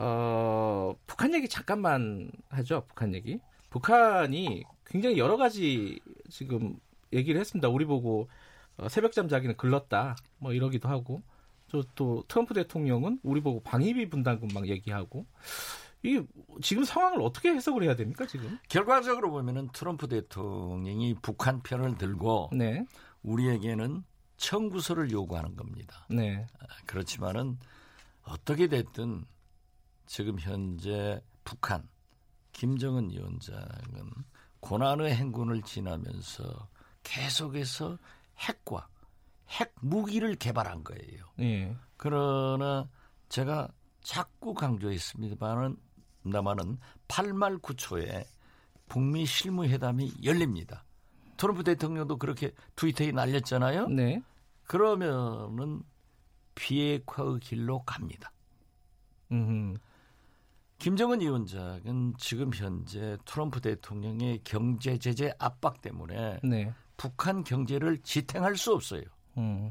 어, 0.00 0.94
북한 1.06 1.32
얘기 1.32 1.48
잠깐만 1.48 2.30
하죠. 2.50 2.84
북한 2.88 3.14
얘기. 3.14 3.38
북한이 3.70 4.64
굉장히 4.84 5.18
여러 5.18 5.36
가지 5.36 6.00
지금 6.28 6.76
얘기를 7.12 7.40
했습니다. 7.40 7.68
우리 7.68 7.84
보고 7.84 8.28
어, 8.78 8.88
새벽잠 8.88 9.28
자기는 9.28 9.56
글렀다. 9.56 10.16
뭐 10.38 10.52
이러기도 10.52 10.88
하고. 10.88 11.22
또 11.94 12.24
트럼프 12.28 12.54
대통령은 12.54 13.20
우리 13.22 13.40
보고 13.40 13.62
방위비 13.62 14.08
분담금 14.10 14.48
막 14.54 14.68
얘기하고 14.68 15.26
이게 16.02 16.24
지금 16.62 16.84
상황을 16.84 17.20
어떻게 17.22 17.50
해석을 17.50 17.82
해야 17.82 17.96
됩니까 17.96 18.26
지금? 18.26 18.58
결과적으로 18.68 19.30
보면은 19.30 19.68
트럼프 19.72 20.08
대통령이 20.08 21.16
북한 21.20 21.62
편을 21.62 21.98
들고 21.98 22.50
네. 22.52 22.84
우리에게는 23.22 24.04
청구서를 24.36 25.10
요구하는 25.10 25.56
겁니다. 25.56 26.06
네. 26.10 26.46
아, 26.60 26.66
그렇지만은 26.86 27.58
어떻게 28.22 28.68
됐든 28.68 29.24
지금 30.06 30.38
현재 30.38 31.20
북한 31.44 31.88
김정은 32.52 33.10
위원장은 33.10 34.10
고난의 34.60 35.14
행군을 35.14 35.62
지나면서 35.62 36.68
계속해서 37.02 37.98
핵과 38.38 38.88
핵 39.50 39.74
무기를 39.80 40.34
개발한 40.34 40.84
거예요. 40.84 41.24
예. 41.40 41.76
그러나 41.96 42.88
제가 43.28 43.68
자꾸 44.00 44.54
강조했습니다만은 44.54 45.76
나만은 46.22 46.78
8말 47.08 47.60
9초에 47.60 48.26
북미 48.88 49.26
실무회담이 49.26 50.14
열립니다. 50.24 50.84
트럼프 51.36 51.64
대통령도 51.64 52.16
그렇게 52.16 52.52
트위터에 52.76 53.12
날렸잖아요. 53.12 53.88
네. 53.88 54.22
그러면은 54.64 55.82
비핵화의 56.54 57.40
길로 57.40 57.82
갑니다. 57.84 58.32
음흠. 59.30 59.78
김정은 60.78 61.20
위원장은 61.20 62.14
지금 62.18 62.52
현재 62.52 63.16
트럼프 63.24 63.60
대통령의 63.60 64.40
경제 64.44 64.98
제재 64.98 65.32
압박 65.38 65.80
때문에 65.80 66.40
네. 66.44 66.72
북한 66.96 67.44
경제를 67.44 67.98
지탱할 68.02 68.56
수 68.56 68.74
없어요. 68.74 69.02
음. 69.36 69.70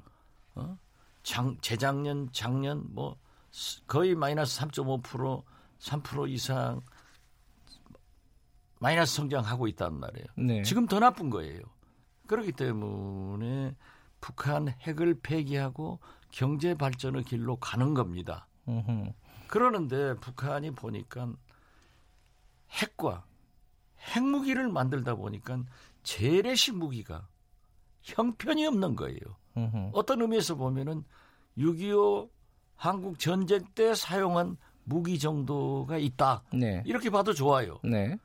어? 0.55 0.77
장, 1.23 1.57
재작년, 1.61 2.29
작년 2.31 2.83
뭐 2.93 3.17
거의 3.87 4.15
마이너스 4.15 4.59
3.5% 4.61 5.43
3% 5.79 6.29
이상 6.29 6.81
마이너스 8.79 9.15
성장하고 9.15 9.67
있다는 9.67 9.99
말이에요. 9.99 10.27
네. 10.37 10.63
지금 10.63 10.85
더 10.85 10.99
나쁜 10.99 11.29
거예요. 11.29 11.61
그렇기 12.27 12.51
때문에 12.51 13.75
북한 14.19 14.69
핵을 14.69 15.19
폐기하고 15.21 15.99
경제 16.31 16.75
발전의 16.75 17.23
길로 17.23 17.55
가는 17.57 17.93
겁니다. 17.93 18.47
으흠. 18.67 19.13
그러는데 19.47 20.15
북한이 20.15 20.71
보니까 20.71 21.31
핵과 22.71 23.25
핵무기를 23.99 24.69
만들다 24.69 25.15
보니까 25.15 25.63
재래식 26.03 26.75
무기가 26.75 27.27
형편이 28.01 28.65
없는 28.67 28.95
거예요. 28.95 29.19
으흠. 29.57 29.91
어떤 29.93 30.21
의미에서 30.21 30.55
보면은 30.55 31.03
6.25 31.57 32.29
한국 32.75 33.19
전쟁 33.19 33.63
때 33.73 33.95
사용한 33.95 34.57
무기 34.83 35.17
정도가 35.17 35.97
있다. 35.97 36.43
네. 36.53 36.83
이렇게 36.85 37.09
봐도 37.09 37.33
좋아요. 37.33 37.79
네. 37.83 38.17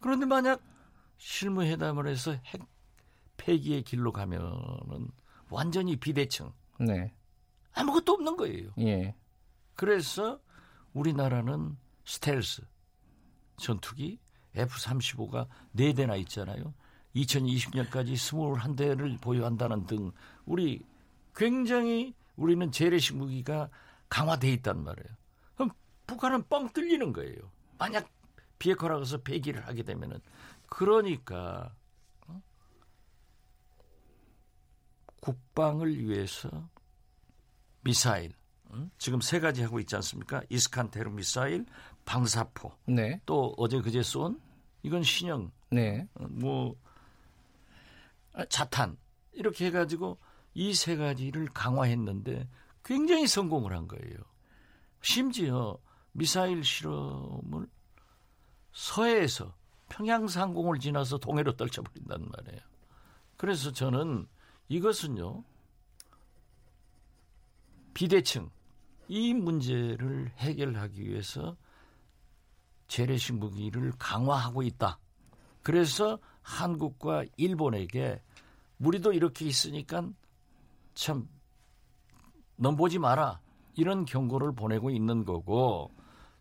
그런데 0.00 0.26
만약 0.26 0.60
실무회담을 1.18 2.08
해서 2.08 2.32
핵 2.46 2.62
폐기의 3.36 3.82
길로 3.82 4.12
가면은 4.12 5.08
완전히 5.50 5.96
비대칭. 5.96 6.52
네. 6.78 7.12
아무것도 7.72 8.12
없는 8.12 8.36
거예요. 8.36 8.70
예. 8.80 9.14
그래서 9.74 10.40
우리나라는 10.92 11.76
스텔스 12.04 12.62
전투기 13.58 14.18
F-35가 14.54 15.46
4대나 15.76 16.18
있잖아요. 16.20 16.74
2020년까지 17.14 18.14
21대를 18.14 19.20
보유한다는 19.20 19.86
등 19.86 20.12
우리 20.44 20.84
굉장히 21.34 22.14
우리는 22.36 22.70
재래식 22.70 23.16
무기가 23.16 23.68
강화돼 24.08 24.52
있단 24.54 24.82
말이에요. 24.82 25.08
그럼 25.54 25.70
북한은 26.06 26.44
뻥 26.48 26.68
뚫리는 26.70 27.12
거예요. 27.12 27.50
만약 27.78 28.08
비핵화라고 28.58 29.02
해서 29.02 29.18
폐기를 29.18 29.66
하게 29.66 29.82
되면은 29.82 30.20
그러니까 30.66 31.74
어? 32.26 32.40
국방을 35.20 35.98
위해서 35.98 36.68
미사일 37.82 38.32
어? 38.68 38.88
지금 38.98 39.20
세 39.20 39.40
가지 39.40 39.62
하고 39.62 39.80
있지 39.80 39.96
않습니까? 39.96 40.42
이스칸 40.48 40.90
테르 40.90 41.10
미사일, 41.10 41.66
방사포, 42.04 42.72
네. 42.86 43.20
또 43.26 43.54
어제 43.56 43.80
그제 43.80 44.02
쏜 44.02 44.40
이건 44.82 45.02
신형, 45.02 45.50
네. 45.70 46.06
어, 46.14 46.26
뭐 46.28 46.76
자탄 48.48 48.96
이렇게 49.32 49.66
해가지고 49.66 50.18
이 50.54 50.72
세 50.74 50.96
가지를 50.96 51.46
강화했는데 51.48 52.48
굉장히 52.84 53.26
성공을 53.26 53.72
한 53.72 53.86
거예요. 53.86 54.16
심지어 55.02 55.78
미사일 56.12 56.64
실험을 56.64 57.68
서해에서 58.72 59.54
평양 59.88 60.28
상공을 60.28 60.78
지나서 60.78 61.18
동해로 61.18 61.56
떨쳐버린단 61.56 62.28
말이에요. 62.28 62.60
그래서 63.36 63.72
저는 63.72 64.26
이것은요 64.68 65.44
비대칭 67.94 68.50
이 69.08 69.34
문제를 69.34 70.32
해결하기 70.36 71.02
위해서 71.02 71.56
재래식 72.86 73.34
무기를 73.34 73.92
강화하고 73.98 74.62
있다. 74.62 74.98
그래서 75.62 76.18
한국과 76.42 77.24
일본에게 77.36 78.22
우리도 78.78 79.12
이렇게 79.12 79.44
있으니까 79.44 80.08
참 80.94 81.28
넘보지 82.56 82.98
마라. 82.98 83.40
이런 83.74 84.04
경고를 84.04 84.52
보내고 84.52 84.90
있는 84.90 85.24
거고 85.24 85.90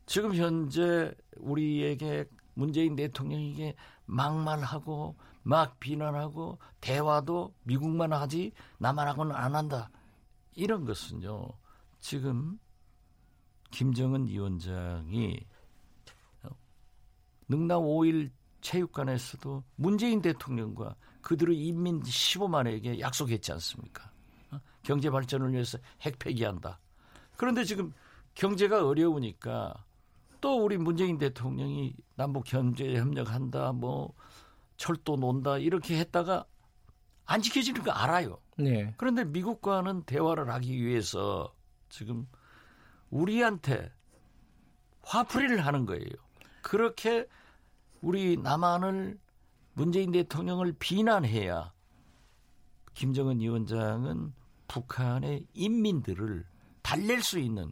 지금 0.06 0.36
현재 0.36 1.14
우리에게 1.38 2.26
문재인 2.54 2.96
대통령에게 2.96 3.76
막말하고 4.06 5.16
막 5.44 5.80
비난하고 5.80 6.60
대화도 6.82 7.54
미국만 7.64 8.12
하지 8.12 8.52
나만 8.80 9.08
하고는 9.08 9.36
안 9.36 9.56
한다. 9.56 9.90
이런 10.56 10.84
것은요 10.84 11.48
지금 12.00 12.60
김정은 13.72 14.28
위원장이 14.28 15.40
능남 17.48 17.82
5일 17.82 18.32
체육관에서도 18.62 19.64
문재인 19.76 20.22
대통령과 20.22 20.96
그들의 21.22 21.58
인민 21.58 22.02
15만에게 22.02 23.00
약속했지 23.00 23.52
않습니까? 23.54 24.12
어? 24.52 24.60
경제 24.84 25.10
발전을 25.10 25.52
위해서 25.54 25.78
핵 26.02 26.20
폐기한다. 26.20 26.80
그런데 27.36 27.64
지금 27.64 27.94
경제가 28.36 28.86
어려우니까 28.88 29.86
또 30.42 30.64
우리 30.64 30.78
문재인 30.78 31.18
대통령이 31.18 31.96
남북 32.16 32.46
경제 32.46 32.96
협력한다, 32.96 33.74
뭐 33.74 34.14
철도 34.78 35.18
논다 35.18 35.58
이렇게 35.58 35.98
했다가 36.00 36.46
안 37.26 37.42
지켜지는 37.42 37.84
거 37.84 37.92
알아요. 37.92 38.40
네. 38.58 38.94
그런데 38.98 39.24
미국과는 39.24 40.04
대화를 40.04 40.50
하기 40.50 40.84
위해서 40.84 41.54
지금 41.90 42.28
우리한테 43.10 43.92
화풀이를 45.04 45.66
하는 45.66 45.86
거예요. 45.86 46.10
그렇게 46.62 47.28
우리 48.02 48.38
남한을 48.38 49.20
문재인 49.74 50.12
대통령을 50.12 50.74
비난해야 50.80 51.72
김정은 52.94 53.40
위원장은 53.40 54.34
북한의 54.68 55.48
인민들을 55.54 56.46
달랠 56.82 57.22
수 57.22 57.40
있는 57.40 57.72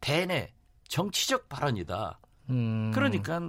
대내 0.00 0.52
정치적 0.88 1.48
발언이다. 1.48 2.18
음. 2.50 2.90
그러니까 2.92 3.40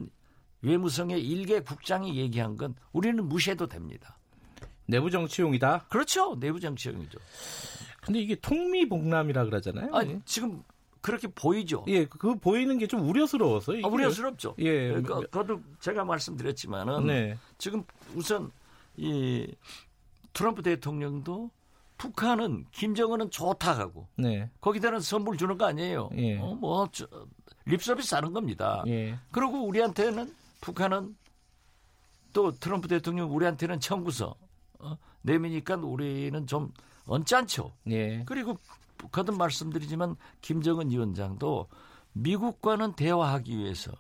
외무성의 0.62 1.26
일개 1.26 1.60
국장이 1.62 2.18
얘기한 2.18 2.56
건 2.56 2.76
우리는 2.92 3.28
무시해도 3.28 3.68
됩니다. 3.68 4.18
내부 4.86 5.10
정치용이다. 5.10 5.88
그렇죠. 5.90 6.40
내부 6.40 6.60
정치용이죠. 6.60 7.20
근데 8.02 8.20
이게 8.20 8.36
통미봉남이라 8.36 9.46
그러잖아요. 9.46 9.96
아, 9.96 10.04
지금 10.26 10.64
그렇게 11.04 11.28
보이죠. 11.28 11.84
예, 11.88 12.06
그 12.06 12.36
보이는 12.40 12.78
게 12.80 12.88
좀 12.88 13.08
우려스러워서. 13.08 13.74
아, 13.84 13.88
우려스럽죠. 13.88 14.56
예, 14.60 14.94
그, 15.02 15.28
거듭 15.28 15.62
제가 15.82 16.06
말씀드렸지만은 16.06 17.06
네. 17.08 17.38
지금 17.58 17.84
우선 18.16 18.52
이 18.98 19.48
트럼프 20.34 20.64
대통령도 20.64 21.52
북한은 21.98 22.66
김정은은 22.72 23.30
좋다 23.32 23.78
하고 23.78 24.08
네. 24.16 24.50
거기다는 24.62 25.00
선물 25.02 25.38
주는 25.38 25.58
거 25.58 25.66
아니에요. 25.66 26.10
예. 26.18 26.40
어, 26.40 26.56
뭐 26.56 26.88
저, 26.92 27.06
립서비스 27.66 28.16
하는 28.16 28.32
겁니다. 28.34 28.84
예. 28.88 29.18
그리고 29.32 29.66
우리한테는 29.68 30.34
북한은 30.62 31.16
또 32.34 32.52
트럼프 32.52 32.88
대통령 32.88 33.34
우리한테는 33.36 33.80
청구서 33.80 34.36
어, 34.80 34.98
내미니까 35.22 35.76
우리는 35.76 36.48
좀 36.48 36.72
언짢죠. 37.06 37.74
예. 37.90 38.24
그리고 38.26 38.58
거듭 39.12 39.38
말씀드리지만 39.38 40.16
김정은 40.42 40.90
위원장도 40.90 41.68
미국과는 42.14 42.94
대화하기 42.94 43.58
위해서 43.58 43.92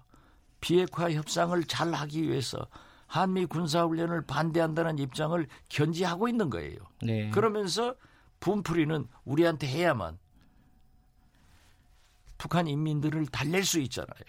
비핵화 0.61 1.11
협상을 1.11 1.61
잘 1.65 1.93
하기 1.93 2.23
위해서 2.23 2.67
한미 3.07 3.45
군사훈련을 3.45 4.25
반대한다는 4.25 4.97
입장을 4.97 5.45
견지하고 5.69 6.27
있는 6.27 6.49
거예요. 6.49 6.77
네. 7.01 7.29
그러면서 7.29 7.95
분풀이는 8.39 9.07
우리한테 9.25 9.67
해야만 9.67 10.17
북한 12.37 12.67
인민들을 12.67 13.27
달랠 13.27 13.63
수 13.63 13.79
있잖아요. 13.81 14.23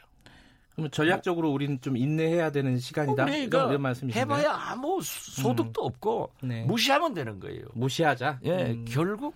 그럼 0.74 0.90
전략적으로 0.90 1.50
우리는 1.50 1.80
좀 1.80 1.96
인내해야 1.96 2.50
되는 2.50 2.78
시간이다. 2.78 3.24
그러니까 3.24 3.68
이런 3.68 3.82
말씀이신가요? 3.82 4.38
해봐야 4.38 4.52
아무 4.52 5.00
소득도 5.02 5.82
음. 5.82 5.86
없고 5.86 6.30
네. 6.42 6.64
무시하면 6.64 7.14
되는 7.14 7.38
거예요. 7.38 7.64
무시하자. 7.74 8.40
예, 8.44 8.72
음. 8.72 8.84
결국 8.88 9.34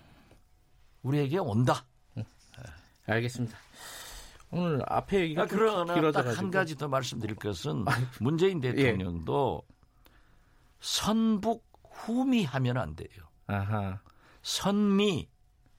우리에게 1.03 1.37
온다. 1.39 1.85
음. 2.17 2.23
알겠습니다. 3.07 3.57
오늘 4.51 4.81
앞에 4.87 5.19
얘기가 5.21 5.43
아, 5.43 5.47
그러나 5.47 6.11
딱 6.11 6.25
한 6.35 6.49
가지 6.51 6.75
더 6.75 6.87
말씀드릴 6.87 7.35
것은 7.35 7.85
문재인 8.19 8.63
예. 8.63 8.73
대통령도 8.73 9.61
예. 9.63 9.75
선북 10.79 11.67
후미하면 11.83 12.77
안 12.77 12.95
돼요. 12.95 13.09
아하. 13.47 13.99
선미 14.41 15.27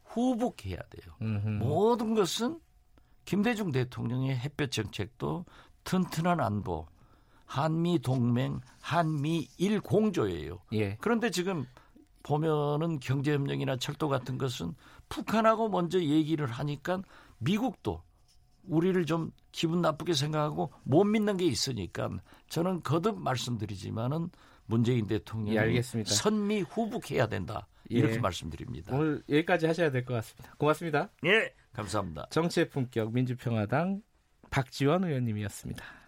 후북해야 0.04 0.76
돼요. 0.76 1.14
음흠. 1.22 1.48
모든 1.64 2.14
것은 2.14 2.60
김대중 3.24 3.70
대통령의 3.72 4.36
햇볕 4.36 4.70
정책도 4.70 5.46
튼튼한 5.84 6.40
안보, 6.40 6.86
한미 7.46 8.00
동맹, 8.00 8.60
한미 8.80 9.48
일 9.58 9.80
공조예요. 9.80 10.60
예. 10.74 10.96
그런데 11.00 11.30
지금 11.30 11.66
보면은 12.22 12.98
경제협력이나 13.00 13.76
철도 13.76 14.08
같은 14.08 14.36
것은 14.36 14.74
북한하고 15.10 15.68
먼저 15.68 16.00
얘기를 16.00 16.46
하니까 16.46 17.02
미국도 17.38 18.02
우리를 18.64 19.04
좀 19.04 19.32
기분 19.52 19.82
나쁘게 19.82 20.14
생각하고 20.14 20.72
못 20.84 21.04
믿는 21.04 21.36
게 21.36 21.44
있으니까 21.44 22.10
저는 22.48 22.82
거듭 22.82 23.20
말씀드리지만은 23.20 24.30
문재인 24.66 25.06
대통령이 25.06 25.76
예, 25.76 25.82
선미 25.82 26.62
후북해야 26.62 27.26
된다. 27.26 27.66
이렇게 27.88 28.14
예. 28.14 28.18
말씀드립니다. 28.18 28.94
오늘 28.94 29.22
여기까지 29.28 29.66
하셔야 29.66 29.90
될 29.90 30.04
것 30.04 30.14
같습니다. 30.14 30.54
고맙습니다. 30.58 31.10
예. 31.24 31.52
감사합니다. 31.72 32.28
정치의 32.30 32.68
품격 32.68 33.12
민주평화당 33.12 34.02
박지원 34.50 35.04
의원님이었습니다. 35.04 35.99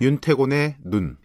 윤태곤의 0.00 0.76
눈 0.84 1.16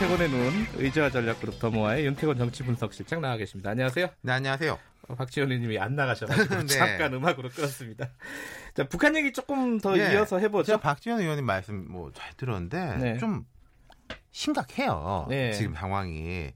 윤태곤의 0.00 0.30
눈 0.30 0.66
의지와 0.76 1.10
전략 1.10 1.40
그룹 1.40 1.58
더모아의 1.58 2.06
윤태곤 2.06 2.38
정치 2.38 2.62
분석실장 2.62 3.20
나와 3.20 3.36
계십니다. 3.36 3.70
안녕하세요. 3.70 4.08
네, 4.22 4.32
안녕하세요. 4.32 4.78
어, 5.08 5.14
박지원 5.14 5.50
의원님이 5.50 5.78
안 5.78 5.94
나가셔가지고 5.94 6.54
네. 6.64 6.66
잠깐 6.66 7.12
음악으로 7.12 7.50
끌었습니다. 7.50 8.08
자, 8.74 8.88
북한 8.88 9.14
얘기 9.16 9.32
조금 9.32 9.78
더 9.78 9.94
네. 9.94 10.14
이어서 10.14 10.38
해보죠. 10.38 10.64
제가 10.66 10.80
박지원 10.80 11.20
의원님 11.20 11.44
말씀 11.44 11.86
뭐 11.90 12.10
잘 12.14 12.32
들었는데 12.38 12.96
네. 12.96 13.18
좀 13.18 13.44
심각해요. 14.32 15.26
네. 15.28 15.52
지금 15.52 15.74
상황이. 15.74 16.52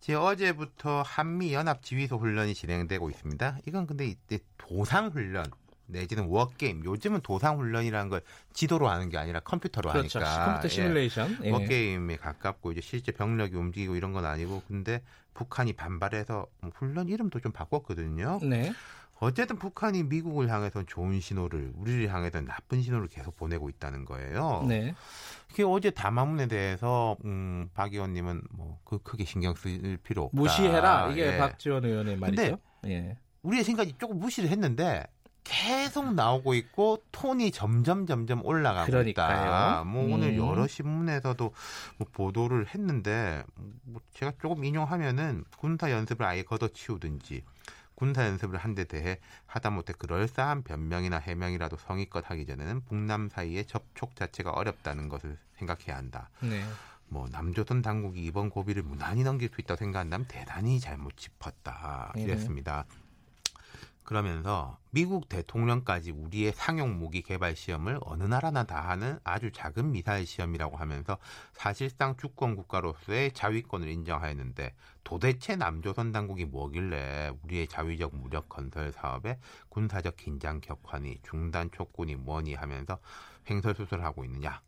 제 0.00 0.14
어제부터 0.14 1.02
한미 1.02 1.52
연합 1.52 1.82
지휘소 1.82 2.16
훈련이 2.16 2.54
진행되고 2.54 3.10
있습니다. 3.10 3.58
이건 3.66 3.86
근데 3.86 4.06
이때 4.06 4.38
도상 4.56 5.08
훈련 5.08 5.44
내지는 5.86 6.26
워게임 6.26 6.84
요즘은 6.84 7.22
도상 7.22 7.58
훈련이라는 7.58 8.10
걸 8.10 8.22
지도로 8.52 8.88
하는 8.88 9.08
게 9.08 9.16
아니라 9.18 9.40
컴퓨터로 9.40 9.90
그렇죠. 9.90 10.18
하니까 10.18 10.44
컴퓨터 10.44 10.64
예. 10.64 10.68
시뮬레이션 10.68 11.38
예. 11.44 11.50
워게임에 11.50 12.16
가깝고 12.16 12.72
이제 12.72 12.80
실제 12.80 13.10
병력이 13.10 13.56
움직이고 13.56 13.96
이런 13.96 14.12
건 14.12 14.26
아니고 14.26 14.62
근데 14.68 15.02
북한이 15.34 15.72
반발해서 15.74 16.46
뭐 16.60 16.70
훈련 16.74 17.08
이름도 17.08 17.40
좀 17.40 17.52
바꿨거든요. 17.52 18.40
네. 18.42 18.72
어쨌든 19.20 19.56
북한이 19.58 20.04
미국을 20.04 20.48
향해서 20.50 20.84
좋은 20.84 21.20
신호를 21.20 21.72
우리를 21.76 22.12
향해서 22.12 22.40
나쁜 22.42 22.82
신호를 22.82 23.08
계속 23.08 23.36
보내고 23.36 23.68
있다는 23.68 24.04
거예요. 24.04 24.64
네. 24.68 24.94
그게 25.48 25.64
어제 25.64 25.90
담화문에 25.90 26.46
대해서 26.46 27.16
음, 27.24 27.68
박 27.74 27.92
의원님은 27.92 28.42
뭐 28.50 28.78
그 28.84 28.98
크게 29.02 29.24
신경 29.24 29.54
쓸 29.54 29.96
필요 29.98 30.24
없다. 30.24 30.36
무시해라 30.40 31.08
이게 31.10 31.34
예. 31.34 31.38
박지원 31.38 31.84
의원의 31.84 32.16
말이죠. 32.16 32.58
예. 32.86 33.16
우리의 33.42 33.64
생각이 33.64 33.94
조금 33.98 34.18
무시를 34.18 34.48
했는데 34.50 35.04
계속 35.44 36.14
나오고 36.14 36.54
있고 36.54 37.02
톤이 37.10 37.50
점점 37.52 38.06
점점 38.06 38.44
올라가고 38.44 38.86
그러니까요. 38.90 39.42
있다. 39.42 39.84
뭐 39.84 40.04
음. 40.04 40.12
오늘 40.12 40.36
여러 40.36 40.66
신문에서도 40.66 41.52
뭐 41.98 42.06
보도를 42.12 42.66
했는데 42.68 43.42
뭐 43.84 44.00
제가 44.14 44.32
조금 44.40 44.64
인용하면은 44.64 45.44
군사 45.58 45.90
연습을 45.90 46.24
아예 46.26 46.42
걷어치우든지 46.42 47.42
군사 47.98 48.24
연습을 48.26 48.58
한 48.58 48.76
데 48.76 48.84
대해 48.84 49.18
하다못해 49.46 49.92
그럴싸한 49.94 50.62
변명이나 50.62 51.18
해명이라도 51.18 51.76
성의껏 51.78 52.30
하기 52.30 52.46
전에는 52.46 52.84
북남 52.84 53.28
사이의 53.28 53.66
접촉 53.66 54.14
자체가 54.14 54.52
어렵다는 54.52 55.08
것을 55.08 55.36
생각해야 55.56 55.96
한다. 55.96 56.30
네. 56.40 56.62
뭐 57.08 57.26
남조선 57.32 57.82
당국이 57.82 58.24
이번 58.24 58.50
고비를 58.50 58.84
무난히 58.84 59.24
넘길 59.24 59.48
수 59.52 59.60
있다고 59.60 59.78
생각한다면 59.78 60.28
대단히 60.28 60.78
잘못 60.78 61.16
짚었다. 61.16 62.12
네. 62.14 62.22
이랬습니다. 62.22 62.84
네. 62.88 63.07
그러면서 64.08 64.78
미국 64.90 65.28
대통령까지 65.28 66.12
우리의 66.12 66.54
상용 66.54 66.98
무기 66.98 67.20
개발 67.20 67.54
시험을 67.54 67.98
어느 68.00 68.24
나라나 68.24 68.64
다 68.64 68.88
하는 68.88 69.18
아주 69.22 69.52
작은 69.52 69.92
미사일 69.92 70.24
시험이라고 70.24 70.78
하면서 70.78 71.18
사실상 71.52 72.16
주권 72.16 72.56
국가로서의 72.56 73.32
자위권을 73.32 73.86
인정하였는데 73.86 74.74
도대체 75.04 75.56
남조선 75.56 76.12
당국이 76.12 76.46
뭐길래 76.46 77.32
우리의 77.42 77.68
자위적 77.68 78.16
무력 78.16 78.48
건설 78.48 78.92
사업에 78.92 79.38
군사적 79.68 80.16
긴장 80.16 80.62
격환이 80.62 81.18
중단 81.22 81.70
촉군이 81.70 82.14
뭐니 82.14 82.54
하면서 82.54 83.00
횡설수설하고 83.50 84.24
있느냐. 84.24 84.62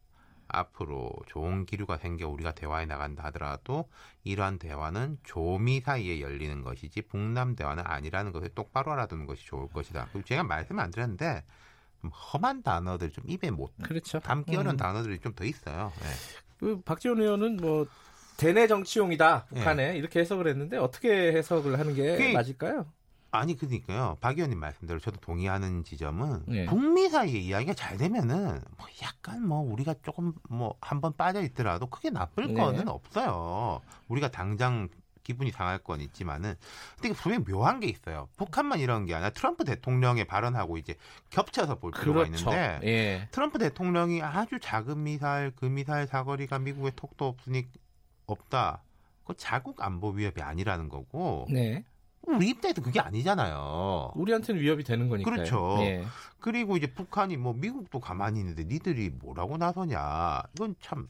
앞으로 0.53 1.11
좋은 1.27 1.67
기류가 1.67 1.97
생겨 1.99 2.29
우리가 2.29 2.53
대화에 2.53 2.87
나간다 2.87 3.25
하더라도 3.25 3.89
이러한 4.25 4.59
대화는 4.59 5.19
조미 5.25 5.81
사이에 5.81 6.21
열리는 6.21 6.63
것이지 6.63 7.03
북남 7.03 7.57
대화는 7.57 7.85
아니라는 7.87 8.33
것을 8.33 8.51
똑바로 8.51 8.93
알아두는 8.93 9.27
것이 9.27 9.45
좋을 9.47 9.69
것이다. 9.69 10.09
그리고 10.13 10.27
제가 10.27 10.43
말씀 10.45 10.79
안 10.79 10.91
드렸는데 10.91 11.43
험한 12.33 12.63
단어들 12.63 13.11
좀 13.11 13.25
입에 13.29 13.51
못 13.51 13.73
그렇죠. 13.83 14.21
담기 14.21 14.57
어려운 14.57 14.75
음. 14.75 14.79
단어들이 14.79 15.19
좀 15.21 15.35
더 15.35 15.45
있어요. 15.45 15.93
네. 16.01 16.07
그 16.59 16.81
박지원 16.83 17.21
의원은 17.21 17.57
뭐 17.59 17.87
대내 18.37 18.67
정치용이다 18.67 19.47
북한에 19.47 19.93
네. 19.93 19.99
이렇게 19.99 20.21
해석을 20.21 20.49
했는데 20.49 20.77
어떻게 20.79 21.33
해석을 21.33 21.79
하는 21.79 21.95
게 21.95 22.33
맞을까요? 22.33 22.87
아니 23.33 23.57
그러니까요. 23.57 24.17
박 24.21 24.37
의원님 24.37 24.59
말씀대로 24.59 24.99
저도 24.99 25.21
동의하는 25.21 25.85
지점은 25.85 26.43
네. 26.49 26.65
북미 26.67 27.09
사이의 27.09 27.45
이야기가 27.47 27.75
잘 27.75 27.97
되면은 27.97 28.61
뭐 28.77 28.87
약간 29.03 29.47
뭐 29.47 29.61
우리가 29.61 29.95
조금 30.03 30.33
뭐 30.49 30.75
한 30.81 31.01
번 31.01 31.17
빠져 31.17 31.41
있더라도 31.43 31.87
크게 31.87 32.11
나쁠 32.11 32.49
네. 32.49 32.55
거는 32.55 32.89
없어요. 32.89 33.81
우리가 34.09 34.31
당장 34.31 34.89
기분이 35.23 35.53
상할 35.53 35.79
건 35.79 36.01
있지만은 36.01 36.55
근데 37.01 37.15
분명히 37.15 37.45
묘한 37.45 37.79
게 37.79 37.87
있어요. 37.87 38.29
북한만 38.37 38.81
이런 38.81 39.07
게 39.07 39.15
아니라 39.15 39.31
트럼프 39.31 39.65
대통령의 39.65 40.25
발언하고 40.25 40.77
이제 40.79 40.95
겹쳐서 41.29 41.77
볼 41.79 41.93
필요가 41.93 42.25
그렇죠. 42.25 42.51
있는데 42.51 42.81
예. 42.85 43.29
트럼프 43.31 43.59
대통령이 43.59 44.23
아주 44.23 44.59
작은 44.61 45.05
미사일 45.05 45.53
그 45.55 45.67
미사일 45.67 46.07
사거리가 46.09 46.59
미국의 46.59 46.93
톡도 46.97 47.27
없으니 47.29 47.69
없다. 48.27 48.83
그 49.25 49.35
자국 49.37 49.83
안보 49.85 50.09
위협이 50.11 50.43
아니라는 50.43 50.89
거고 50.89 51.47
네. 51.51 51.85
우리 52.37 52.51
입장에서 52.51 52.83
그게 52.83 53.01
아니잖아요. 53.01 54.13
우리한테는 54.15 54.61
위협이 54.61 54.85
되는 54.85 55.09
거니까요. 55.09 55.35
그렇죠. 55.35 55.79
예. 55.81 56.05
그리고 56.41 56.77
이제 56.77 56.87
북한이 56.87 57.37
뭐 57.37 57.53
미국도 57.53 58.01
가만히 58.01 58.41
있는데 58.41 58.65
니들이 58.65 59.11
뭐라고 59.11 59.57
나서냐. 59.57 60.43
이건 60.55 60.75
참 60.81 61.09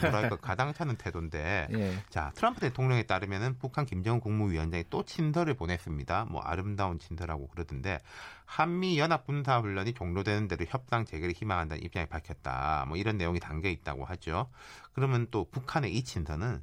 뭐랄까 0.00 0.36
가당찮은 0.40 0.96
태도인데 0.96 1.68
예. 1.72 1.94
자 2.08 2.30
트럼프 2.34 2.60
대통령에 2.60 3.04
따르면은 3.04 3.58
북한 3.58 3.84
김정은 3.86 4.20
국무위원장이 4.20 4.84
또 4.90 5.04
친서를 5.04 5.54
보냈습니다. 5.54 6.26
뭐 6.30 6.40
아름다운 6.42 6.98
친서라고 6.98 7.48
그러던데 7.48 7.98
한미 8.44 8.98
연합 8.98 9.26
군사 9.26 9.58
훈련이 9.58 9.94
종료되는 9.94 10.48
대로 10.48 10.64
협상 10.68 11.04
재개를 11.04 11.32
희망한다는 11.34 11.82
입장을 11.82 12.06
밝혔다. 12.06 12.84
뭐 12.88 12.96
이런 12.96 13.16
내용이 13.18 13.40
담겨 13.40 13.68
있다고 13.68 14.04
하죠. 14.04 14.48
그러면 14.92 15.26
또 15.30 15.46
북한의 15.50 15.94
이 15.94 16.04
친서는 16.04 16.62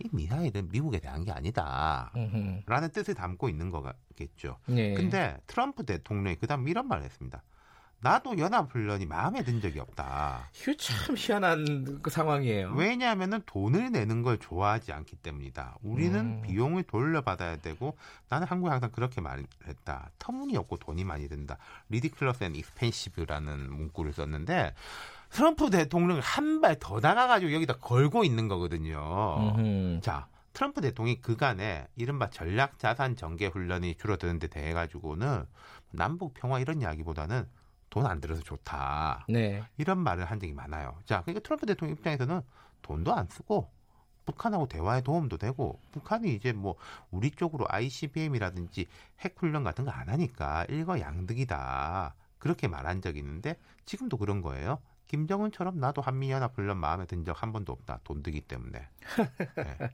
이 0.00 0.08
미사일은 0.12 0.68
미국에 0.70 0.98
대한 0.98 1.24
게 1.24 1.30
아니다. 1.32 2.10
라는 2.66 2.90
뜻을 2.90 3.14
담고 3.14 3.48
있는 3.48 3.70
거겠죠. 3.70 4.58
네. 4.66 4.94
근데 4.94 5.36
트럼프 5.46 5.84
대통령이 5.84 6.36
그다음 6.36 6.66
이런 6.68 6.88
말을 6.88 7.04
했습니다. 7.04 7.42
나도 8.02 8.38
연합훈련이 8.38 9.04
마음에 9.04 9.44
든 9.44 9.60
적이 9.60 9.80
없다. 9.80 10.48
이거 10.62 10.74
참 10.78 11.14
희한한 11.18 12.00
그 12.00 12.08
상황이에요. 12.08 12.72
왜냐하면 12.74 13.42
돈을 13.44 13.92
내는 13.92 14.22
걸 14.22 14.38
좋아하지 14.38 14.92
않기 14.92 15.16
때문이다. 15.16 15.76
우리는 15.82 16.18
음. 16.18 16.42
비용을 16.42 16.84
돌려받아야 16.84 17.56
되고 17.56 17.98
나는 18.30 18.46
한국에 18.46 18.70
항상 18.70 18.90
그렇게 18.90 19.20
말했다. 19.20 20.10
터무니없고 20.18 20.78
돈이 20.78 21.04
많이 21.04 21.28
든다. 21.28 21.58
ridiculous 21.90 22.44
and 22.44 22.54
expensive라는 22.54 23.70
문구를 23.70 24.14
썼는데 24.14 24.72
트럼프 25.30 25.70
대통령을 25.70 26.20
한발 26.20 26.78
더 26.78 27.00
나가가지고 27.00 27.52
여기다 27.52 27.74
걸고 27.78 28.24
있는 28.24 28.48
거거든요. 28.48 29.52
음흠. 29.56 30.00
자, 30.02 30.28
트럼프 30.52 30.80
대통령이 30.80 31.20
그간에 31.20 31.86
이른바 31.96 32.28
전략 32.30 32.78
자산 32.78 33.14
전개 33.16 33.46
훈련이 33.46 33.94
줄어드는 33.96 34.38
데 34.40 34.48
대해 34.48 34.72
가지고는 34.72 35.44
남북 35.92 36.34
평화 36.34 36.58
이런 36.58 36.80
이야기보다는 36.80 37.46
돈 37.90 38.06
안 38.06 38.20
들어서 38.20 38.42
좋다. 38.42 39.24
네. 39.28 39.64
이런 39.76 39.98
말을 39.98 40.24
한 40.24 40.38
적이 40.38 40.52
많아요. 40.52 40.96
자, 41.06 41.22
그러니까 41.22 41.40
트럼프 41.42 41.66
대통령 41.66 41.96
입장에서는 41.96 42.40
돈도 42.82 43.12
안 43.14 43.26
쓰고 43.28 43.70
북한하고 44.26 44.68
대화에 44.68 45.00
도움도 45.00 45.38
되고 45.38 45.80
북한이 45.92 46.34
이제 46.34 46.52
뭐 46.52 46.76
우리 47.10 47.30
쪽으로 47.32 47.66
ICBM이라든지 47.68 48.86
핵 49.20 49.34
훈련 49.38 49.64
같은 49.64 49.84
거 49.84 49.90
안 49.90 50.08
하니까 50.08 50.64
일거양득이다. 50.68 52.14
그렇게 52.38 52.68
말한 52.68 53.02
적이 53.02 53.20
있는데 53.20 53.56
지금도 53.86 54.16
그런 54.18 54.40
거예요. 54.40 54.78
김정은처럼 55.10 55.78
나도 55.80 56.00
한미 56.02 56.30
연합 56.30 56.56
훈련 56.56 56.78
마음에 56.78 57.04
든 57.06 57.24
적 57.24 57.42
한 57.42 57.52
번도 57.52 57.72
없다. 57.72 57.98
돈 58.04 58.22
들기 58.22 58.40
때문에. 58.40 58.78
네. 59.56 59.90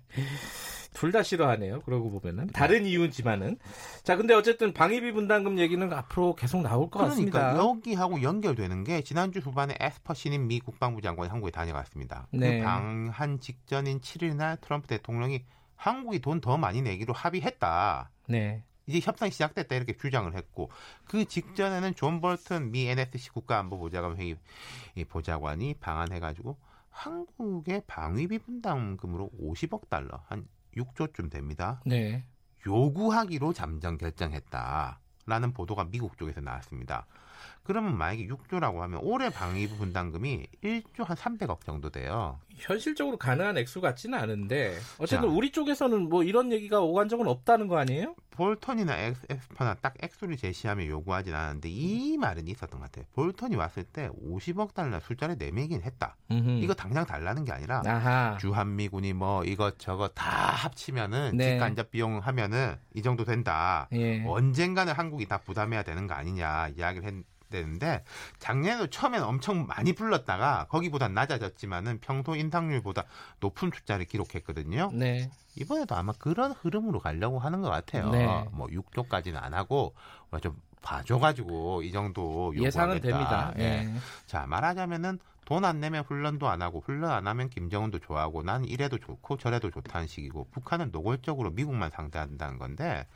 둘다 0.93 1.23
싫어하네요. 1.23 1.81
그러고 1.83 2.11
보면은 2.11 2.47
다른 2.49 2.83
네. 2.83 2.91
이유지만은 2.91 3.59
자 4.03 4.17
근데 4.17 4.35
어쨌든 4.35 4.73
방위비 4.75 5.13
분담금 5.13 5.59
얘기는 5.59 5.91
앞으로 5.93 6.35
계속 6.35 6.61
나올 6.63 6.91
것 6.91 6.99
그러니까 7.01 7.09
같습니다. 7.09 7.57
여기하고 7.57 8.23
연결되는 8.23 8.85
게 8.85 9.03
지난주 9.03 9.39
후반에 9.41 9.75
에스퍼 9.81 10.13
신임 10.15 10.49
미 10.49 10.61
국방부 10.61 11.01
장관이 11.01 11.31
한국에 11.31 11.51
다녀갔습니다. 11.51 12.29
그 12.31 12.37
네. 12.37 12.59
그 12.59 12.65
방한 12.65 13.41
직전인 13.41 14.01
7일 14.01 14.37
날 14.37 14.57
트럼프 14.61 14.87
대통령이 14.87 15.45
한국이 15.77 16.21
돈 16.21 16.41
더 16.41 16.57
많이 16.59 16.83
내기로 16.83 17.13
합의했다. 17.15 18.11
네. 18.29 18.63
이제 18.87 19.01
협상이 19.03 19.31
시작됐다 19.33 19.75
이렇게 19.75 19.97
주장을 19.97 20.33
했고 20.35 20.71
그 21.05 21.25
직전에는 21.25 21.95
존 21.95 22.21
볼튼 22.21 22.71
미 22.71 22.89
NSC 22.89 23.31
국가안보보좌관 23.31 24.17
회의 24.17 24.37
보좌관이 25.09 25.75
방한해가지고 25.75 26.57
한국의 26.91 27.83
방위비 27.87 28.39
분담금으로 28.39 29.31
50억 29.41 29.89
달러 29.89 30.23
한 30.29 30.47
6조쯤 30.77 31.31
됩니다. 31.31 31.81
네. 31.85 32.25
요구하기로 32.67 33.53
잠정 33.53 33.99
결정했다라는 33.99 35.53
보도가 35.53 35.85
미국 35.85 36.17
쪽에서 36.17 36.41
나왔습니다. 36.41 37.07
그러면 37.65 37.97
만약에 37.99 38.27
6조라고 38.29 38.79
하면 38.79 39.01
올해 39.03 39.29
방위부 39.29 39.77
분담금이 39.77 40.47
1조 40.63 41.05
한 41.05 41.17
300억 41.17 41.65
정도 41.65 41.91
돼요. 41.91 42.41
현실적으로 42.55 43.19
가능한 43.19 43.59
액수 43.59 43.81
같지는 43.81 44.19
않은데 44.19 44.79
어쨌든 44.99 45.29
자, 45.29 45.35
우리 45.35 45.51
쪽에서는 45.51 46.09
뭐 46.09 46.23
이런 46.23 46.53
얘기가 46.53 46.81
오간 46.81 47.09
적은 47.09 47.27
없다는 47.27 47.67
거 47.67 47.77
아니에요? 47.79 48.15
볼턴이나 48.37 48.97
엑스퍼나 49.29 49.75
딱 49.75 49.95
액수를 50.01 50.37
제시하며 50.37 50.87
요구하진 50.87 51.35
않았는데 51.35 51.69
이 51.69 52.17
말은 52.19 52.47
있었던 52.49 52.79
것 52.79 52.87
같아요. 52.87 53.05
볼턴이 53.15 53.57
왔을 53.57 53.85
때 53.85 54.09
50억 54.11 54.75
달러 54.75 55.01
술자리 55.01 55.37
내밀긴 55.37 55.83
했다. 55.83 56.17
음흠. 56.31 56.51
이거 56.63 56.75
당장 56.75 57.05
달라는 57.07 57.45
게 57.45 57.53
아니라 57.53 57.83
아하. 57.87 58.37
주한미군이 58.39 59.15
뭐 59.15 59.45
이것저것 59.45 60.13
다 60.15 60.31
합치면은 60.31 61.37
네. 61.37 61.53
직간접 61.53 61.91
비용 61.91 62.19
하면은 62.19 62.77
이 62.95 63.03
정도 63.03 63.25
된다. 63.25 63.89
예. 63.93 64.25
언젠가는 64.27 64.93
한국이 64.93 65.27
다 65.27 65.39
부담해야 65.39 65.83
되는 65.83 66.07
거 66.07 66.15
아니냐 66.15 66.69
이야기를 66.77 67.09
했. 67.09 67.15
되는데 67.51 68.05
작년에도 68.39 68.89
처음에는 68.89 69.27
엄청 69.27 69.67
많이 69.67 69.93
불렀다가 69.93 70.67
거기보다 70.69 71.09
낮아졌지만은 71.09 71.99
평소 72.01 72.35
인상률보다 72.37 73.05
높은 73.41 73.71
숫자를 73.75 74.05
기록했거든요. 74.07 74.91
네. 74.93 75.31
이번에도 75.55 75.95
아마 75.95 76.13
그런 76.19 76.53
흐름으로 76.53 77.01
가려고 77.01 77.39
하는 77.39 77.63
것 77.63 77.71
같아요. 77.71 78.11
네. 78.11 78.27
뭐 78.53 78.67
6조까지는 78.69 79.37
안 79.43 79.55
하고 79.55 79.95
좀 80.43 80.57
봐줘가지고 80.83 81.83
이 81.83 81.93
정도 81.93 82.55
예상은 82.57 83.01
됩니다. 83.01 83.53
예. 83.57 83.85
네. 83.85 83.95
자 84.27 84.47
말하자면은 84.47 85.19
돈 85.47 85.65
안 85.65 85.79
내면 85.81 86.03
훈련도 86.05 86.49
안 86.49 86.61
하고 86.61 86.81
훈련 86.85 87.11
안 87.13 87.27
하면 87.29 87.49
김정은도 87.49 88.01
좋아하고 88.01 88.43
난 88.43 88.65
이래도 88.65 88.99
좋고 88.99 89.39
저래도 89.39 89.71
좋다는 89.71 90.09
식이고 90.09 90.49
북한은 90.51 90.91
노골적으로 90.91 91.51
미국만 91.53 91.91
상대한다는 91.91 92.59
건데 92.59 93.07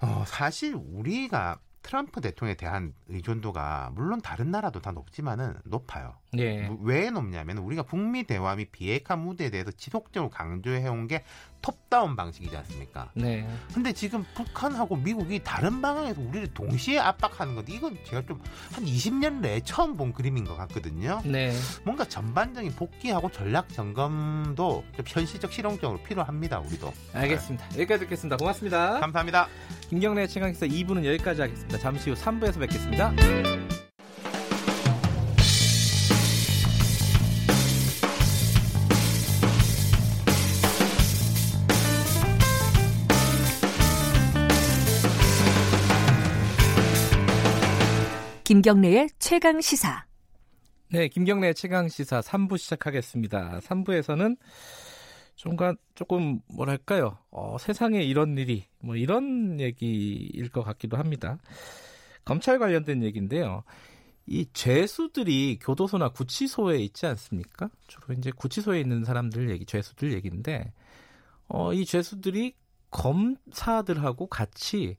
어, 0.00 0.24
사실 0.26 0.74
우리가 0.74 1.58
트럼프 1.86 2.20
대통령에 2.20 2.56
대한 2.56 2.92
의존도가 3.08 3.92
물론 3.94 4.20
다른 4.20 4.50
나라도 4.50 4.80
다 4.80 4.90
높지만은 4.90 5.54
높아요. 5.64 6.14
네. 6.32 6.68
왜 6.82 7.10
높냐면 7.10 7.58
우리가 7.58 7.84
북미 7.84 8.24
대화 8.24 8.56
및 8.56 8.72
비핵화 8.72 9.14
무대에 9.14 9.50
대해서 9.50 9.70
지속적으로 9.70 10.28
강조해온 10.28 11.06
게 11.06 11.22
톱다운 11.62 12.16
방식이지 12.16 12.56
않습니까? 12.56 13.10
네. 13.14 13.46
근데 13.74 13.92
지금 13.92 14.24
북한하고 14.34 14.96
미국이 14.96 15.40
다른 15.42 15.80
방향에서 15.80 16.20
우리를 16.20 16.52
동시에 16.54 16.98
압박하는 16.98 17.54
건데 17.54 17.72
이건 17.72 17.96
제가 18.04 18.22
좀 18.26 18.40
한 18.72 18.84
20년 18.84 19.40
내에 19.40 19.60
처음 19.60 19.96
본 19.96 20.12
그림인 20.12 20.44
것 20.44 20.56
같거든요. 20.56 21.20
네. 21.24 21.52
뭔가 21.84 22.04
전반적인 22.04 22.74
복귀하고 22.74 23.30
전략 23.30 23.68
점검도 23.70 24.84
좀 24.96 25.04
현실적 25.06 25.52
실용적으로 25.52 26.02
필요합니다. 26.02 26.60
우리도. 26.60 26.92
알겠습니다. 27.14 27.68
네. 27.70 27.76
여기까지 27.80 28.00
듣겠습니다. 28.04 28.36
고맙습니다. 28.36 29.00
감사합니다. 29.00 29.48
김경래 29.88 30.26
최강기사 30.26 30.66
2부는 30.66 31.04
여기까지 31.04 31.40
하겠습니다. 31.42 31.78
잠시 31.78 32.10
후 32.10 32.16
3부에서 32.16 32.58
뵙겠습니다. 32.60 33.65
김경래의 48.46 49.08
최강 49.18 49.60
시사. 49.60 50.06
네, 50.92 51.08
김경래 51.08 51.52
최강 51.52 51.88
시사 51.88 52.20
3부 52.20 52.58
시작하겠습니다. 52.58 53.58
3부에서는 53.58 54.36
좀가 55.34 55.74
조금 55.96 56.38
뭐랄까요? 56.54 57.18
어, 57.32 57.56
세상에 57.58 58.04
이런 58.04 58.38
일이 58.38 58.66
뭐 58.78 58.94
이런 58.94 59.58
얘기일 59.58 60.48
것 60.50 60.62
같기도 60.62 60.96
합니다. 60.96 61.38
검찰 62.24 62.60
관련된 62.60 63.02
얘기인데요. 63.02 63.64
이 64.26 64.46
죄수들이 64.52 65.58
교도소나 65.60 66.10
구치소에 66.10 66.78
있지 66.78 67.06
않습니까? 67.06 67.68
주로 67.88 68.14
이제 68.16 68.30
구치소에 68.30 68.78
있는 68.78 69.02
사람들 69.02 69.50
얘기, 69.50 69.66
죄수들 69.66 70.12
얘기인데, 70.12 70.72
어, 71.48 71.72
이 71.72 71.84
죄수들이 71.84 72.54
검사들하고 72.92 74.28
같이 74.28 74.96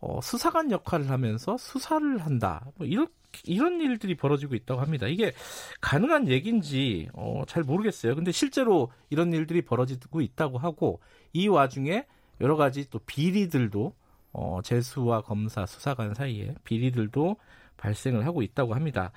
어, 0.00 0.20
수사관 0.22 0.70
역할을 0.70 1.10
하면서 1.10 1.56
수사를 1.56 2.18
한다. 2.18 2.66
뭐 2.76 2.86
이런 2.86 3.08
이런 3.44 3.80
일들이 3.80 4.16
벌어지고 4.16 4.54
있다고 4.54 4.80
합니다. 4.80 5.06
이게 5.06 5.32
가능한 5.80 6.28
얘기인지 6.28 7.08
어, 7.12 7.42
잘 7.46 7.62
모르겠어요. 7.62 8.14
근데 8.14 8.32
실제로 8.32 8.90
이런 9.10 9.32
일들이 9.32 9.62
벌어지고 9.62 10.20
있다고 10.20 10.58
하고 10.58 11.00
이 11.32 11.48
와중에 11.48 12.06
여러 12.40 12.56
가지 12.56 12.88
또 12.90 12.98
비리들도 13.00 13.94
어, 14.32 14.60
재수와 14.62 15.22
검사, 15.22 15.66
수사관 15.66 16.14
사이에 16.14 16.54
비리들도 16.64 17.36
발생을 17.76 18.26
하고 18.26 18.42
있다고 18.42 18.74
합니다. 18.74 19.12